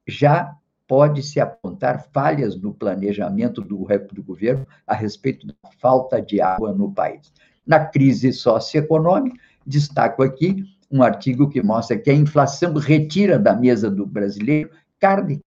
já 0.07 0.57
pode-se 0.87 1.41
apontar 1.41 2.07
falhas 2.13 2.57
no 2.57 2.73
planejamento 2.73 3.61
do, 3.61 3.87
do 4.13 4.23
governo 4.23 4.67
a 4.87 4.95
respeito 4.95 5.47
da 5.47 5.55
falta 5.79 6.23
de 6.23 6.41
água 6.41 6.73
no 6.73 6.93
país. 6.93 7.33
Na 7.67 7.85
crise 7.85 8.33
socioeconômica, 8.33 9.37
destaco 9.67 10.23
aqui 10.23 10.65
um 10.91 11.03
artigo 11.03 11.49
que 11.49 11.63
mostra 11.63 11.99
que 11.99 12.11
a 12.11 12.15
inflação 12.15 12.75
retira 12.75 13.39
da 13.39 13.55
mesa 13.55 13.91
do 13.91 14.07
brasileiro 14.07 14.71
carne 14.99 15.41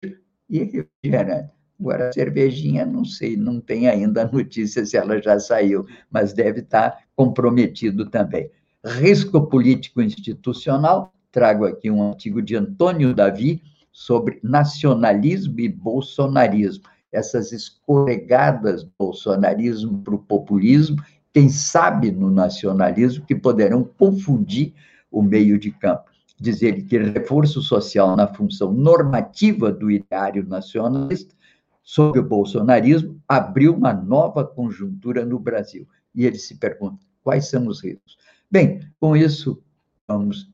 e 0.49 0.59
refrigerante. 0.59 1.51
Agora, 1.79 2.09
a 2.09 2.13
cervejinha, 2.13 2.87
não 2.87 3.05
sei, 3.05 3.37
não 3.37 3.61
tem 3.61 3.87
ainda 3.87 4.23
a 4.23 4.33
notícia 4.33 4.85
se 4.87 4.97
ela 4.97 5.21
já 5.21 5.39
saiu, 5.39 5.85
mas 6.11 6.33
deve 6.33 6.61
estar 6.61 7.05
comprometido 7.15 8.09
também. 8.09 8.51
Risco 8.83 9.47
político 9.47 10.01
institucional, 10.01 11.13
trago 11.31 11.67
aqui 11.67 11.91
um 11.91 12.11
artigo 12.11 12.41
de 12.41 12.57
Antônio 12.57 13.15
Davi, 13.15 13.63
sobre 13.93 14.39
nacionalismo 14.43 15.59
e 15.61 15.69
bolsonarismo, 15.69 16.85
essas 17.11 17.51
escorregadas 17.53 18.85
do 18.85 18.93
bolsonarismo 18.99 20.03
para 20.03 20.15
o 20.15 20.19
populismo, 20.19 21.03
quem 21.37 21.51
sabe 21.51 22.11
no 22.11 22.31
nacionalismo, 22.31 23.27
que 23.27 23.35
poderão 23.35 23.85
confundir 23.85 24.73
o 25.11 25.21
meio 25.21 25.59
de 25.59 25.71
campo. 25.71 26.11
Dizer 26.41 26.87
que 26.87 26.97
reforço 26.97 27.61
social 27.61 28.17
na 28.17 28.27
função 28.27 28.73
normativa 28.73 29.71
do 29.71 29.91
ideário 29.91 30.49
nacionalista, 30.49 31.35
sob 31.83 32.19
o 32.19 32.23
bolsonarismo, 32.23 33.21
abriu 33.29 33.75
uma 33.75 33.93
nova 33.93 34.47
conjuntura 34.47 35.27
no 35.27 35.39
Brasil. 35.39 35.87
E 36.15 36.25
ele 36.25 36.39
se 36.39 36.55
pergunta: 36.55 37.05
quais 37.23 37.51
são 37.51 37.67
os 37.67 37.85
riscos? 37.85 38.17
Bem, 38.51 38.81
com 38.99 39.15
isso, 39.15 39.63
vamos 40.09 40.51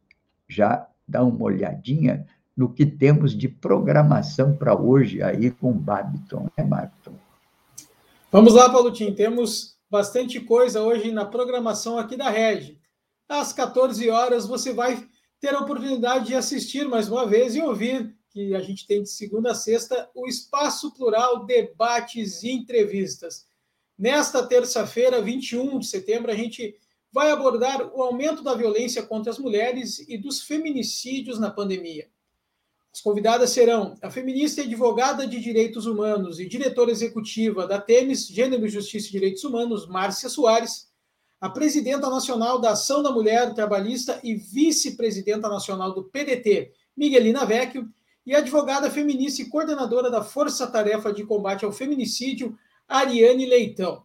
já 0.48 0.88
dar 1.06 1.22
uma 1.22 1.44
olhadinha 1.44 2.26
no 2.56 2.68
que 2.68 2.84
temos 2.84 3.38
de 3.38 3.46
programação 3.46 4.56
para 4.56 4.76
hoje 4.76 5.22
aí 5.22 5.52
com 5.52 5.70
o 5.70 5.74
Babiton, 5.74 6.48
né, 6.58 6.64
Babiton? 6.64 7.14
Vamos 8.32 8.54
lá, 8.54 8.68
Paulutinho, 8.68 9.14
temos 9.14 9.80
bastante 9.92 10.40
coisa 10.40 10.80
hoje 10.80 11.12
na 11.12 11.26
programação 11.26 11.98
aqui 11.98 12.16
da 12.16 12.30
Rede. 12.30 12.80
Às 13.28 13.52
14 13.52 14.08
horas 14.08 14.46
você 14.46 14.72
vai 14.72 15.06
ter 15.38 15.54
a 15.54 15.60
oportunidade 15.60 16.28
de 16.28 16.34
assistir 16.34 16.88
mais 16.88 17.10
uma 17.10 17.26
vez 17.26 17.54
e 17.54 17.60
ouvir 17.60 18.16
que 18.30 18.54
a 18.54 18.60
gente 18.62 18.86
tem 18.86 19.02
de 19.02 19.10
segunda 19.10 19.50
a 19.50 19.54
sexta 19.54 20.10
o 20.14 20.26
Espaço 20.26 20.94
Plural 20.94 21.44
Debates 21.44 22.42
e 22.42 22.52
Entrevistas. 22.52 23.46
Nesta 23.98 24.42
terça-feira, 24.46 25.20
21 25.20 25.80
de 25.80 25.86
setembro, 25.86 26.30
a 26.30 26.34
gente 26.34 26.74
vai 27.12 27.30
abordar 27.30 27.94
o 27.94 28.00
aumento 28.00 28.42
da 28.42 28.54
violência 28.54 29.02
contra 29.02 29.30
as 29.30 29.38
mulheres 29.38 29.98
e 30.08 30.16
dos 30.16 30.40
feminicídios 30.40 31.38
na 31.38 31.50
pandemia. 31.50 32.08
As 32.94 33.00
convidadas 33.00 33.50
serão 33.50 33.94
a 34.02 34.10
feminista 34.10 34.60
e 34.60 34.64
advogada 34.64 35.26
de 35.26 35.40
direitos 35.40 35.86
humanos 35.86 36.38
e 36.38 36.46
diretora 36.46 36.90
executiva 36.90 37.66
da 37.66 37.80
Temis 37.80 38.26
Gênero, 38.26 38.68
Justiça 38.68 39.08
e 39.08 39.12
Direitos 39.12 39.42
Humanos, 39.44 39.88
Márcia 39.88 40.28
Soares, 40.28 40.92
a 41.40 41.48
presidenta 41.48 42.10
nacional 42.10 42.60
da 42.60 42.72
Ação 42.72 43.02
da 43.02 43.10
Mulher 43.10 43.54
Trabalhista 43.54 44.20
e 44.22 44.34
vice-presidenta 44.34 45.48
nacional 45.48 45.94
do 45.94 46.04
PDT, 46.04 46.70
Miguelina 46.94 47.46
Vecchio, 47.46 47.88
e 48.26 48.34
a 48.34 48.38
advogada 48.38 48.90
feminista 48.90 49.40
e 49.40 49.46
coordenadora 49.46 50.10
da 50.10 50.22
Força 50.22 50.66
Tarefa 50.66 51.12
de 51.12 51.24
Combate 51.24 51.64
ao 51.64 51.72
Feminicídio, 51.72 52.56
Ariane 52.86 53.46
Leitão. 53.46 54.04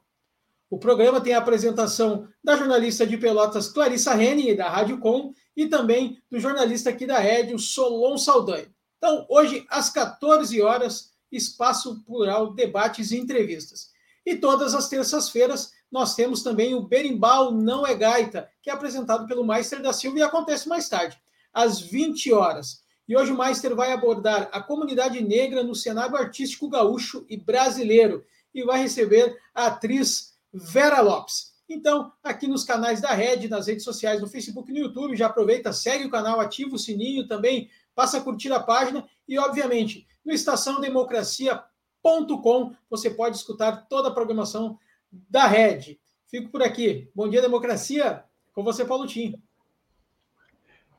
O 0.70 0.80
programa 0.80 1.22
tem 1.22 1.34
a 1.34 1.38
apresentação 1.38 2.28
da 2.44 2.56
jornalista 2.56 3.06
de 3.06 3.18
Pelotas 3.18 3.68
Clarissa 3.68 4.22
Henning, 4.22 4.56
da 4.56 4.70
Rádio 4.70 4.98
Com, 4.98 5.34
e 5.56 5.68
também 5.68 6.18
do 6.32 6.40
jornalista 6.40 6.90
aqui 6.90 7.06
da 7.06 7.20
Rédio, 7.20 7.60
Solon 7.60 8.18
Saldanha. 8.18 8.77
Então, 8.98 9.26
hoje, 9.30 9.66
às 9.70 9.90
14 9.90 10.62
horas, 10.62 11.12
Espaço 11.32 12.02
Plural 12.04 12.54
Debates 12.54 13.12
e 13.12 13.18
Entrevistas. 13.18 13.92
E 14.26 14.36
todas 14.36 14.74
as 14.76 14.90
terças-feiras, 14.90 15.74
nós 15.92 16.16
temos 16.16 16.44
também 16.44 16.76
o 16.76 16.82
Berimbau 16.82 17.52
Não 17.52 17.86
é 17.86 17.96
Gaita, 17.96 18.50
que 18.62 18.70
é 18.70 18.74
apresentado 18.74 19.28
pelo 19.28 19.46
Meister 19.46 19.82
da 19.82 19.94
Silva 19.94 20.20
e 20.20 20.24
acontece 20.24 20.68
mais 20.68 20.90
tarde, 20.90 21.18
às 21.54 21.80
20 21.80 22.34
horas. 22.34 22.84
E 23.08 23.16
hoje 23.16 23.32
o 23.32 23.38
Meister 23.38 23.74
vai 23.74 23.94
abordar 23.94 24.50
a 24.52 24.62
comunidade 24.62 25.22
negra 25.24 25.64
no 25.64 25.74
cenário 25.74 26.18
artístico 26.18 26.68
gaúcho 26.68 27.26
e 27.30 27.38
brasileiro 27.38 28.26
e 28.54 28.64
vai 28.64 28.82
receber 28.82 29.38
a 29.56 29.68
atriz 29.68 30.34
Vera 30.52 31.00
Lopes. 31.00 31.54
Então, 31.70 32.12
aqui 32.24 32.48
nos 32.48 32.64
canais 32.64 33.00
da 33.00 33.14
Rede, 33.14 33.50
nas 33.50 33.68
redes 33.68 33.84
sociais, 33.84 34.20
no 34.20 34.28
Facebook 34.28 34.70
e 34.70 34.74
no 34.74 34.80
YouTube, 34.80 35.16
já 35.16 35.28
aproveita, 35.28 35.72
segue 35.72 36.06
o 36.06 36.10
canal, 36.10 36.40
ativa 36.40 36.76
o 36.76 36.80
sininho 36.80 37.28
também, 37.28 37.70
passa 37.98 38.20
a 38.20 38.22
curtir 38.22 38.54
a 38.54 38.60
página 38.60 39.04
e, 39.28 39.40
obviamente, 39.40 40.06
no 40.24 40.32
estaçãodemocracia.com 40.32 42.76
você 42.88 43.10
pode 43.10 43.38
escutar 43.38 43.88
toda 43.88 44.10
a 44.10 44.14
programação 44.14 44.78
da 45.12 45.48
Rede. 45.48 46.00
Fico 46.28 46.52
por 46.52 46.62
aqui. 46.62 47.10
Bom 47.16 47.28
dia, 47.28 47.42
democracia. 47.42 48.24
Com 48.54 48.64
você, 48.64 48.86
Paulo 48.86 49.08
Tim. 49.08 49.42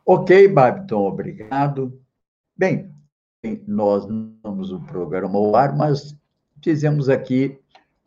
Ok, 0.04 0.48
Babiton, 0.48 1.06
obrigado. 1.06 2.02
Bem, 2.56 2.92
nós 3.68 4.04
não 4.04 4.34
temos 4.42 4.72
o 4.72 4.80
programa 4.80 5.38
ao 5.38 5.54
ar, 5.54 5.76
mas 5.76 6.18
fizemos 6.60 7.08
aqui 7.08 7.60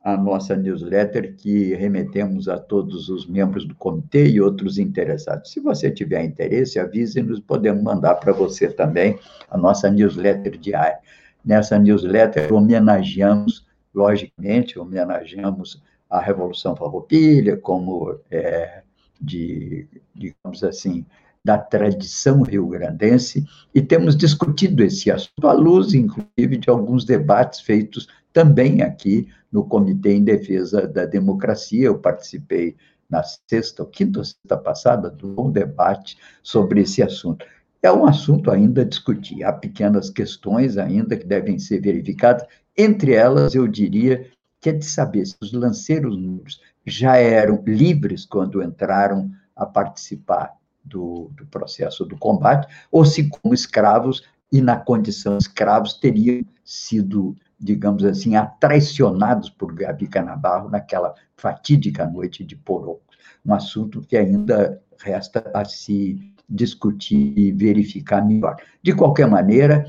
a 0.03 0.17
nossa 0.17 0.55
newsletter 0.55 1.35
que 1.35 1.75
remetemos 1.75 2.47
a 2.47 2.57
todos 2.57 3.07
os 3.09 3.27
membros 3.27 3.65
do 3.65 3.75
comitê 3.75 4.27
e 4.27 4.41
outros 4.41 4.79
interessados. 4.79 5.51
Se 5.51 5.59
você 5.59 5.91
tiver 5.91 6.23
interesse, 6.23 6.79
avise-nos, 6.79 7.39
podemos 7.39 7.83
mandar 7.83 8.15
para 8.15 8.33
você 8.33 8.67
também 8.71 9.19
a 9.49 9.57
nossa 9.57 9.89
newsletter 9.91 10.57
diária. 10.57 10.97
Nessa 11.45 11.77
newsletter, 11.77 12.51
homenageamos, 12.51 13.65
logicamente, 13.93 14.79
homenageamos 14.79 15.81
a 16.09 16.19
Revolução 16.19 16.75
Farroupilha, 16.75 17.57
como 17.57 18.19
é, 18.29 18.81
de, 19.19 19.87
digamos 20.15 20.63
assim, 20.63 21.05
da 21.43 21.57
tradição 21.57 22.43
rio-grandense, 22.43 23.45
e 23.73 23.81
temos 23.81 24.15
discutido 24.15 24.83
esse 24.83 25.09
assunto 25.09 25.47
à 25.47 25.53
luz, 25.53 25.93
inclusive, 25.93 26.57
de 26.57 26.69
alguns 26.69 27.03
debates 27.03 27.61
feitos 27.61 28.07
também 28.31 28.81
aqui 28.81 29.27
no 29.51 29.65
Comitê 29.65 30.13
em 30.13 30.23
Defesa 30.23 30.87
da 30.87 31.05
Democracia. 31.05 31.87
Eu 31.87 31.97
participei 31.97 32.75
na 33.09 33.23
sexta 33.23 33.83
ou 33.83 33.89
quinta 33.89 34.19
ou 34.19 34.25
sexta 34.25 34.55
passada 34.55 35.09
de 35.09 35.25
um 35.25 35.51
debate 35.51 36.17
sobre 36.43 36.81
esse 36.81 37.01
assunto. 37.01 37.45
É 37.83 37.91
um 37.91 38.05
assunto 38.05 38.51
ainda 38.51 38.81
a 38.81 38.85
discutir, 38.85 39.43
há 39.43 39.51
pequenas 39.51 40.09
questões 40.09 40.77
ainda 40.77 41.17
que 41.17 41.25
devem 41.25 41.57
ser 41.57 41.81
verificadas, 41.81 42.45
entre 42.77 43.13
elas, 43.13 43.55
eu 43.55 43.67
diria 43.67 44.29
que 44.61 44.69
é 44.69 44.73
de 44.73 44.85
saber 44.85 45.25
se 45.25 45.35
os 45.41 45.51
lanceiros 45.51 46.15
números 46.15 46.61
já 46.85 47.17
eram 47.17 47.63
livres 47.65 48.25
quando 48.25 48.61
entraram 48.61 49.31
a 49.55 49.65
participar 49.65 50.60
do, 50.83 51.31
do 51.35 51.45
processo 51.45 52.05
do 52.05 52.17
combate, 52.17 52.67
ou 52.91 53.05
se, 53.05 53.29
como 53.29 53.53
escravos, 53.53 54.23
e 54.51 54.61
na 54.61 54.75
condição 54.75 55.37
escravos, 55.37 55.93
teriam 55.93 56.43
sido, 56.63 57.35
digamos 57.57 58.03
assim, 58.03 58.35
atraicionados 58.35 59.49
por 59.49 59.73
Gabi 59.73 60.07
Canabarro 60.07 60.69
naquela 60.69 61.15
fatídica 61.37 62.05
noite 62.05 62.43
de 62.43 62.55
Porocos. 62.55 63.17
Um 63.45 63.53
assunto 63.53 64.01
que 64.01 64.17
ainda 64.17 64.81
resta 64.99 65.49
a 65.53 65.63
se 65.63 66.33
discutir 66.49 67.33
e 67.37 67.51
verificar 67.51 68.25
melhor. 68.25 68.57
De 68.83 68.93
qualquer 68.93 69.27
maneira, 69.27 69.85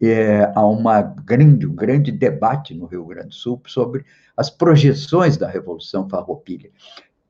é, 0.00 0.52
há 0.54 0.66
uma 0.66 1.00
grande, 1.00 1.66
um 1.66 1.74
grande 1.74 2.12
debate 2.12 2.74
no 2.74 2.86
Rio 2.86 3.06
Grande 3.06 3.28
do 3.28 3.34
Sul 3.34 3.60
sobre 3.66 4.04
as 4.36 4.50
projeções 4.50 5.36
da 5.36 5.48
Revolução 5.48 6.08
Farroupilha. 6.08 6.70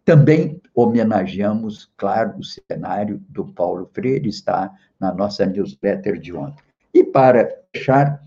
Também 0.05 0.61
homenageamos, 0.74 1.90
claro, 1.96 2.38
o 2.38 2.44
cenário 2.44 3.22
do 3.28 3.44
Paulo 3.46 3.88
Freire, 3.92 4.28
está 4.28 4.72
na 4.98 5.12
nossa 5.14 5.46
newsletter 5.46 6.18
de 6.18 6.32
ontem. 6.32 6.62
E 6.92 7.05
para 7.05 7.48
fechar 7.74 8.22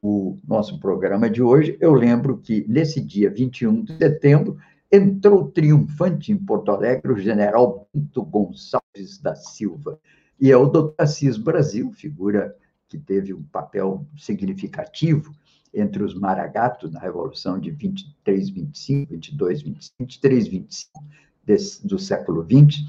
o 0.00 0.36
nosso 0.46 0.78
programa 0.78 1.28
de 1.28 1.42
hoje, 1.42 1.76
eu 1.80 1.92
lembro 1.92 2.38
que 2.38 2.64
nesse 2.68 3.00
dia 3.00 3.28
21 3.28 3.84
de 3.84 3.96
setembro 3.96 4.56
entrou 4.90 5.50
triunfante 5.50 6.30
em 6.30 6.36
Porto 6.36 6.70
Alegre 6.70 7.12
o 7.12 7.18
general 7.18 7.88
Bento 7.92 8.22
Gonçalves 8.22 9.18
da 9.20 9.34
Silva. 9.34 9.98
E 10.40 10.52
é 10.52 10.56
o 10.56 10.66
Dr. 10.66 10.94
Assis 10.96 11.36
Brasil, 11.36 11.90
figura 11.92 12.54
que 12.88 12.98
teve 12.98 13.34
um 13.34 13.42
papel 13.42 14.06
significativo 14.16 15.32
entre 15.76 16.02
os 16.02 16.14
maragatos 16.14 16.90
na 16.90 16.98
Revolução 16.98 17.58
de 17.58 17.70
23, 17.70 18.50
25, 18.50 19.12
22, 19.12 19.62
25, 19.62 19.94
23, 20.00 20.48
25 20.48 21.04
desse, 21.44 21.86
do 21.86 21.98
século 21.98 22.42
20, 22.42 22.84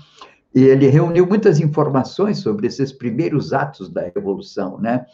e 0.55 0.63
ele 0.63 0.87
reuniu 0.87 1.27
muitas 1.27 1.59
informações 1.59 2.39
sobre 2.39 2.65
esses 2.65 2.91
primeiros 2.91 3.53
atos 3.53 3.89
da 3.89 4.01
Revolução, 4.03 4.79
né? 4.79 5.05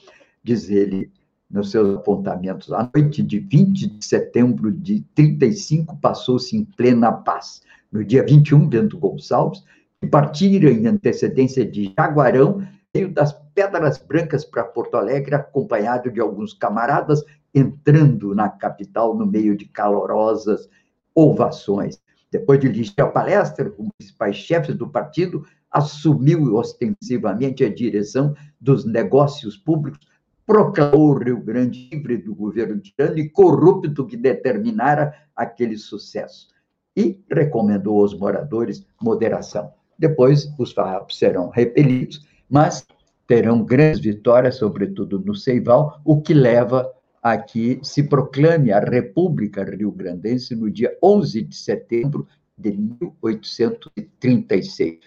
Diz 0.44 0.70
ele 0.70 1.12
nos 1.50 1.70
seus 1.70 1.98
apontamentos, 1.98 2.72
a 2.72 2.90
noite 2.96 3.22
de 3.22 3.40
20 3.40 3.88
de 3.88 4.06
setembro 4.06 4.72
de 4.72 5.02
35 5.14 5.98
passou-se 5.98 6.58
em 6.58 6.66
plena 6.66 7.12
paz. 7.12 7.62
No 7.92 8.04
dia 8.04 8.26
21, 8.26 8.68
Bento 8.68 8.98
Gonçalves, 8.98 9.64
que 10.02 10.08
partira 10.08 10.72
em 10.72 10.88
antecedência 10.88 11.64
de 11.64 11.94
Jaguarão, 11.96 12.66
veio 12.94 13.08
das 13.08 13.34
Pedras 13.54 14.00
Brancas 14.00 14.44
para 14.44 14.64
Porto 14.64 14.96
Alegre, 14.96 15.36
acompanhado 15.36 16.10
de 16.10 16.20
alguns 16.20 16.54
camaradas, 16.54 17.24
entrando 17.54 18.34
na 18.34 18.50
capital 18.50 19.16
no 19.16 19.26
meio 19.26 19.56
de 19.56 19.66
calorosas 19.66 20.70
ovações. 21.14 22.02
Depois 22.32 22.60
de 22.60 22.70
dirigir 22.70 23.00
a 23.00 23.08
palestra 23.08 23.70
com 23.70 23.84
os 23.84 23.90
principais 23.98 24.36
chefes 24.36 24.76
do 24.76 24.90
partido, 24.90 25.46
assumiu 25.70 26.56
ostensivamente 26.56 27.64
a 27.64 27.74
direção 27.74 28.36
dos 28.60 28.86
negócios 28.86 29.56
públicos, 29.56 30.08
proclamou 30.46 31.12
o 31.12 31.18
Rio 31.18 31.40
Grande 31.40 31.90
livre 31.92 32.18
do 32.18 32.34
governo 32.34 32.80
tirano 32.80 33.18
e 33.20 33.30
corrupto 33.30 34.06
que 34.06 34.18
determinara 34.18 35.14
aquele 35.36 35.78
sucesso. 35.78 36.48
E 36.96 37.24
recomendou 37.32 38.02
aos 38.02 38.18
moradores 38.18 38.86
moderação. 39.02 39.72
Depois, 39.98 40.52
os 40.58 40.72
farrapos 40.72 41.18
serão 41.18 41.50
repelidos 41.50 42.22
mas 42.54 42.86
terão 43.26 43.64
grandes 43.64 44.00
vitórias, 44.00 44.58
sobretudo 44.58 45.20
no 45.20 45.34
Seival, 45.34 46.00
o 46.06 46.22
que 46.22 46.36
leva 46.36 46.88
a 47.24 47.38
que 47.38 47.80
se 47.82 48.04
proclame 48.04 48.74
a 48.74 48.80
República 48.80 49.64
Rio-Grandense 49.64 50.54
no 50.56 50.70
dia 50.70 50.96
11 51.02 51.42
de 51.42 51.56
setembro 51.56 52.28
de 52.58 52.74
1836. 52.74 55.00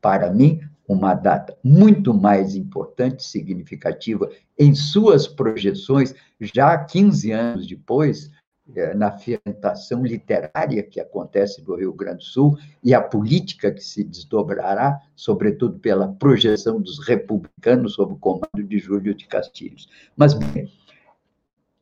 Para 0.00 0.32
mim, 0.32 0.60
uma 0.86 1.14
data 1.14 1.56
muito 1.64 2.14
mais 2.14 2.54
importante, 2.54 3.24
significativa 3.24 4.30
em 4.56 4.72
suas 4.74 5.26
projeções, 5.26 6.14
já 6.40 6.78
15 6.78 7.32
anos 7.32 7.66
depois, 7.66 8.30
é, 8.74 8.94
na 8.94 9.10
fermentação 9.10 10.02
literária 10.04 10.82
que 10.82 10.98
acontece 10.98 11.62
no 11.66 11.74
Rio 11.74 11.92
Grande 11.92 12.18
do 12.18 12.24
Sul 12.24 12.56
e 12.82 12.94
a 12.94 13.00
política 13.00 13.70
que 13.70 13.84
se 13.84 14.02
desdobrará, 14.02 15.02
sobretudo 15.14 15.78
pela 15.80 16.08
projeção 16.08 16.80
dos 16.80 17.06
republicanos 17.06 17.92
sob 17.94 18.14
o 18.14 18.16
comando 18.16 18.62
de 18.62 18.78
Júlio 18.78 19.14
de 19.14 19.26
Castilhos. 19.26 19.86
Mas, 20.16 20.32
bem, 20.32 20.72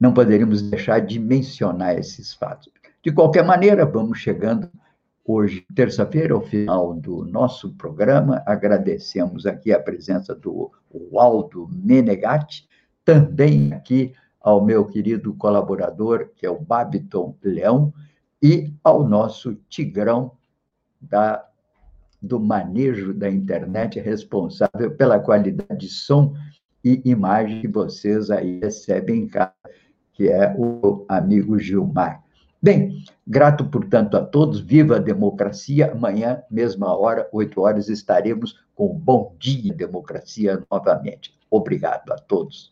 não 0.03 0.13
poderíamos 0.13 0.61
deixar 0.63 0.99
de 0.99 1.21
mencionar 1.21 1.97
esses 1.97 2.35
fatos. 2.35 2.69
De 3.05 3.13
qualquer 3.13 3.45
maneira, 3.45 3.87
vamos 3.87 4.19
chegando 4.19 4.69
hoje, 5.25 5.65
terça-feira, 5.77 6.35
ao 6.35 6.41
final 6.41 6.93
do 6.93 7.25
nosso 7.25 7.73
programa. 7.75 8.43
Agradecemos 8.45 9.47
aqui 9.47 9.73
a 9.73 9.79
presença 9.79 10.35
do 10.35 10.73
Waldo 10.93 11.69
Menegatti, 11.71 12.69
também 13.05 13.73
aqui 13.73 14.13
ao 14.41 14.65
meu 14.65 14.85
querido 14.85 15.35
colaborador, 15.35 16.31
que 16.35 16.45
é 16.45 16.51
o 16.51 16.59
Babiton 16.59 17.37
Leão, 17.41 17.95
e 18.43 18.75
ao 18.83 19.09
nosso 19.09 19.55
Tigrão 19.69 20.33
da, 21.01 21.47
do 22.21 22.41
manejo 22.41 23.15
da 23.15 23.31
internet, 23.31 24.01
responsável 24.01 24.91
pela 24.97 25.21
qualidade 25.21 25.79
de 25.79 25.89
som 25.89 26.35
e 26.85 27.01
imagem 27.05 27.61
que 27.61 27.69
vocês 27.69 28.31
aí 28.33 28.59
recebem 28.59 29.23
em 29.23 29.29
casa, 29.29 29.53
que 30.13 30.29
é 30.29 30.55
o 30.57 31.05
amigo 31.09 31.59
Gilmar. 31.59 32.23
Bem, 32.63 33.05
grato, 33.27 33.65
portanto, 33.65 34.17
a 34.17 34.25
todos. 34.25 34.61
Viva 34.61 34.97
a 34.97 35.01
democracia. 35.01 35.91
Amanhã, 35.91 36.43
mesma 36.51 36.97
hora, 36.97 37.29
8 37.33 37.61
horas, 37.61 37.89
estaremos 37.89 38.61
com 38.75 38.87
o 38.87 38.95
Bom 38.95 39.35
Dia 39.39 39.75
Democracia 39.75 40.63
novamente. 40.71 41.35
Obrigado 41.51 42.13
a 42.13 42.17
todos. 42.17 42.72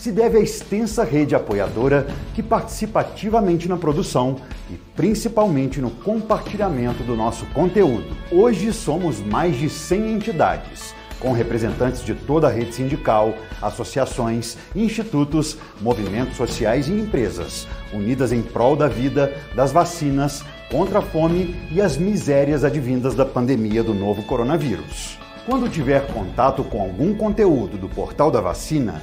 se 0.00 0.10
deve 0.10 0.38
à 0.38 0.40
extensa 0.40 1.04
rede 1.04 1.34
apoiadora 1.34 2.06
que 2.34 2.42
participa 2.42 3.00
ativamente 3.00 3.68
na 3.68 3.76
produção 3.76 4.36
e 4.70 4.74
principalmente 4.96 5.78
no 5.78 5.90
compartilhamento 5.90 7.02
do 7.02 7.14
nosso 7.14 7.44
conteúdo. 7.52 8.16
Hoje 8.32 8.72
somos 8.72 9.20
mais 9.20 9.58
de 9.58 9.68
100 9.68 10.14
entidades, 10.14 10.94
com 11.20 11.32
representantes 11.32 12.02
de 12.02 12.14
toda 12.14 12.48
a 12.48 12.50
rede 12.50 12.74
sindical, 12.74 13.34
associações, 13.60 14.56
institutos, 14.74 15.58
movimentos 15.82 16.38
sociais 16.38 16.88
e 16.88 16.92
empresas, 16.92 17.68
unidas 17.92 18.32
em 18.32 18.40
prol 18.40 18.74
da 18.74 18.88
vida, 18.88 19.34
das 19.54 19.70
vacinas, 19.70 20.42
contra 20.70 21.00
a 21.00 21.02
fome 21.02 21.54
e 21.70 21.78
as 21.78 21.98
misérias 21.98 22.64
advindas 22.64 23.14
da 23.14 23.26
pandemia 23.26 23.84
do 23.84 23.92
novo 23.92 24.22
coronavírus. 24.22 25.18
Quando 25.44 25.68
tiver 25.68 26.06
contato 26.06 26.64
com 26.64 26.80
algum 26.80 27.14
conteúdo 27.14 27.76
do 27.76 27.88
Portal 27.88 28.30
da 28.30 28.40
Vacina, 28.40 29.02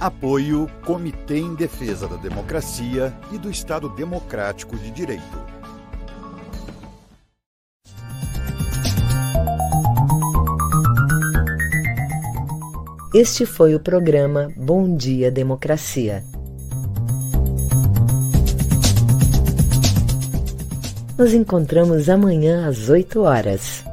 Apoio 0.00 0.68
Comitê 0.84 1.38
em 1.38 1.54
Defesa 1.54 2.08
da 2.08 2.16
Democracia 2.16 3.16
e 3.32 3.38
do 3.38 3.50
Estado 3.50 3.88
Democrático 3.88 4.76
de 4.76 4.90
Direito. 4.90 5.54
Este 13.14 13.46
foi 13.46 13.74
o 13.74 13.80
programa 13.80 14.52
Bom 14.56 14.96
Dia 14.96 15.30
Democracia. 15.30 16.24
Nos 21.16 21.32
encontramos 21.32 22.08
amanhã 22.08 22.66
às 22.66 22.88
8 22.88 23.20
horas. 23.20 23.84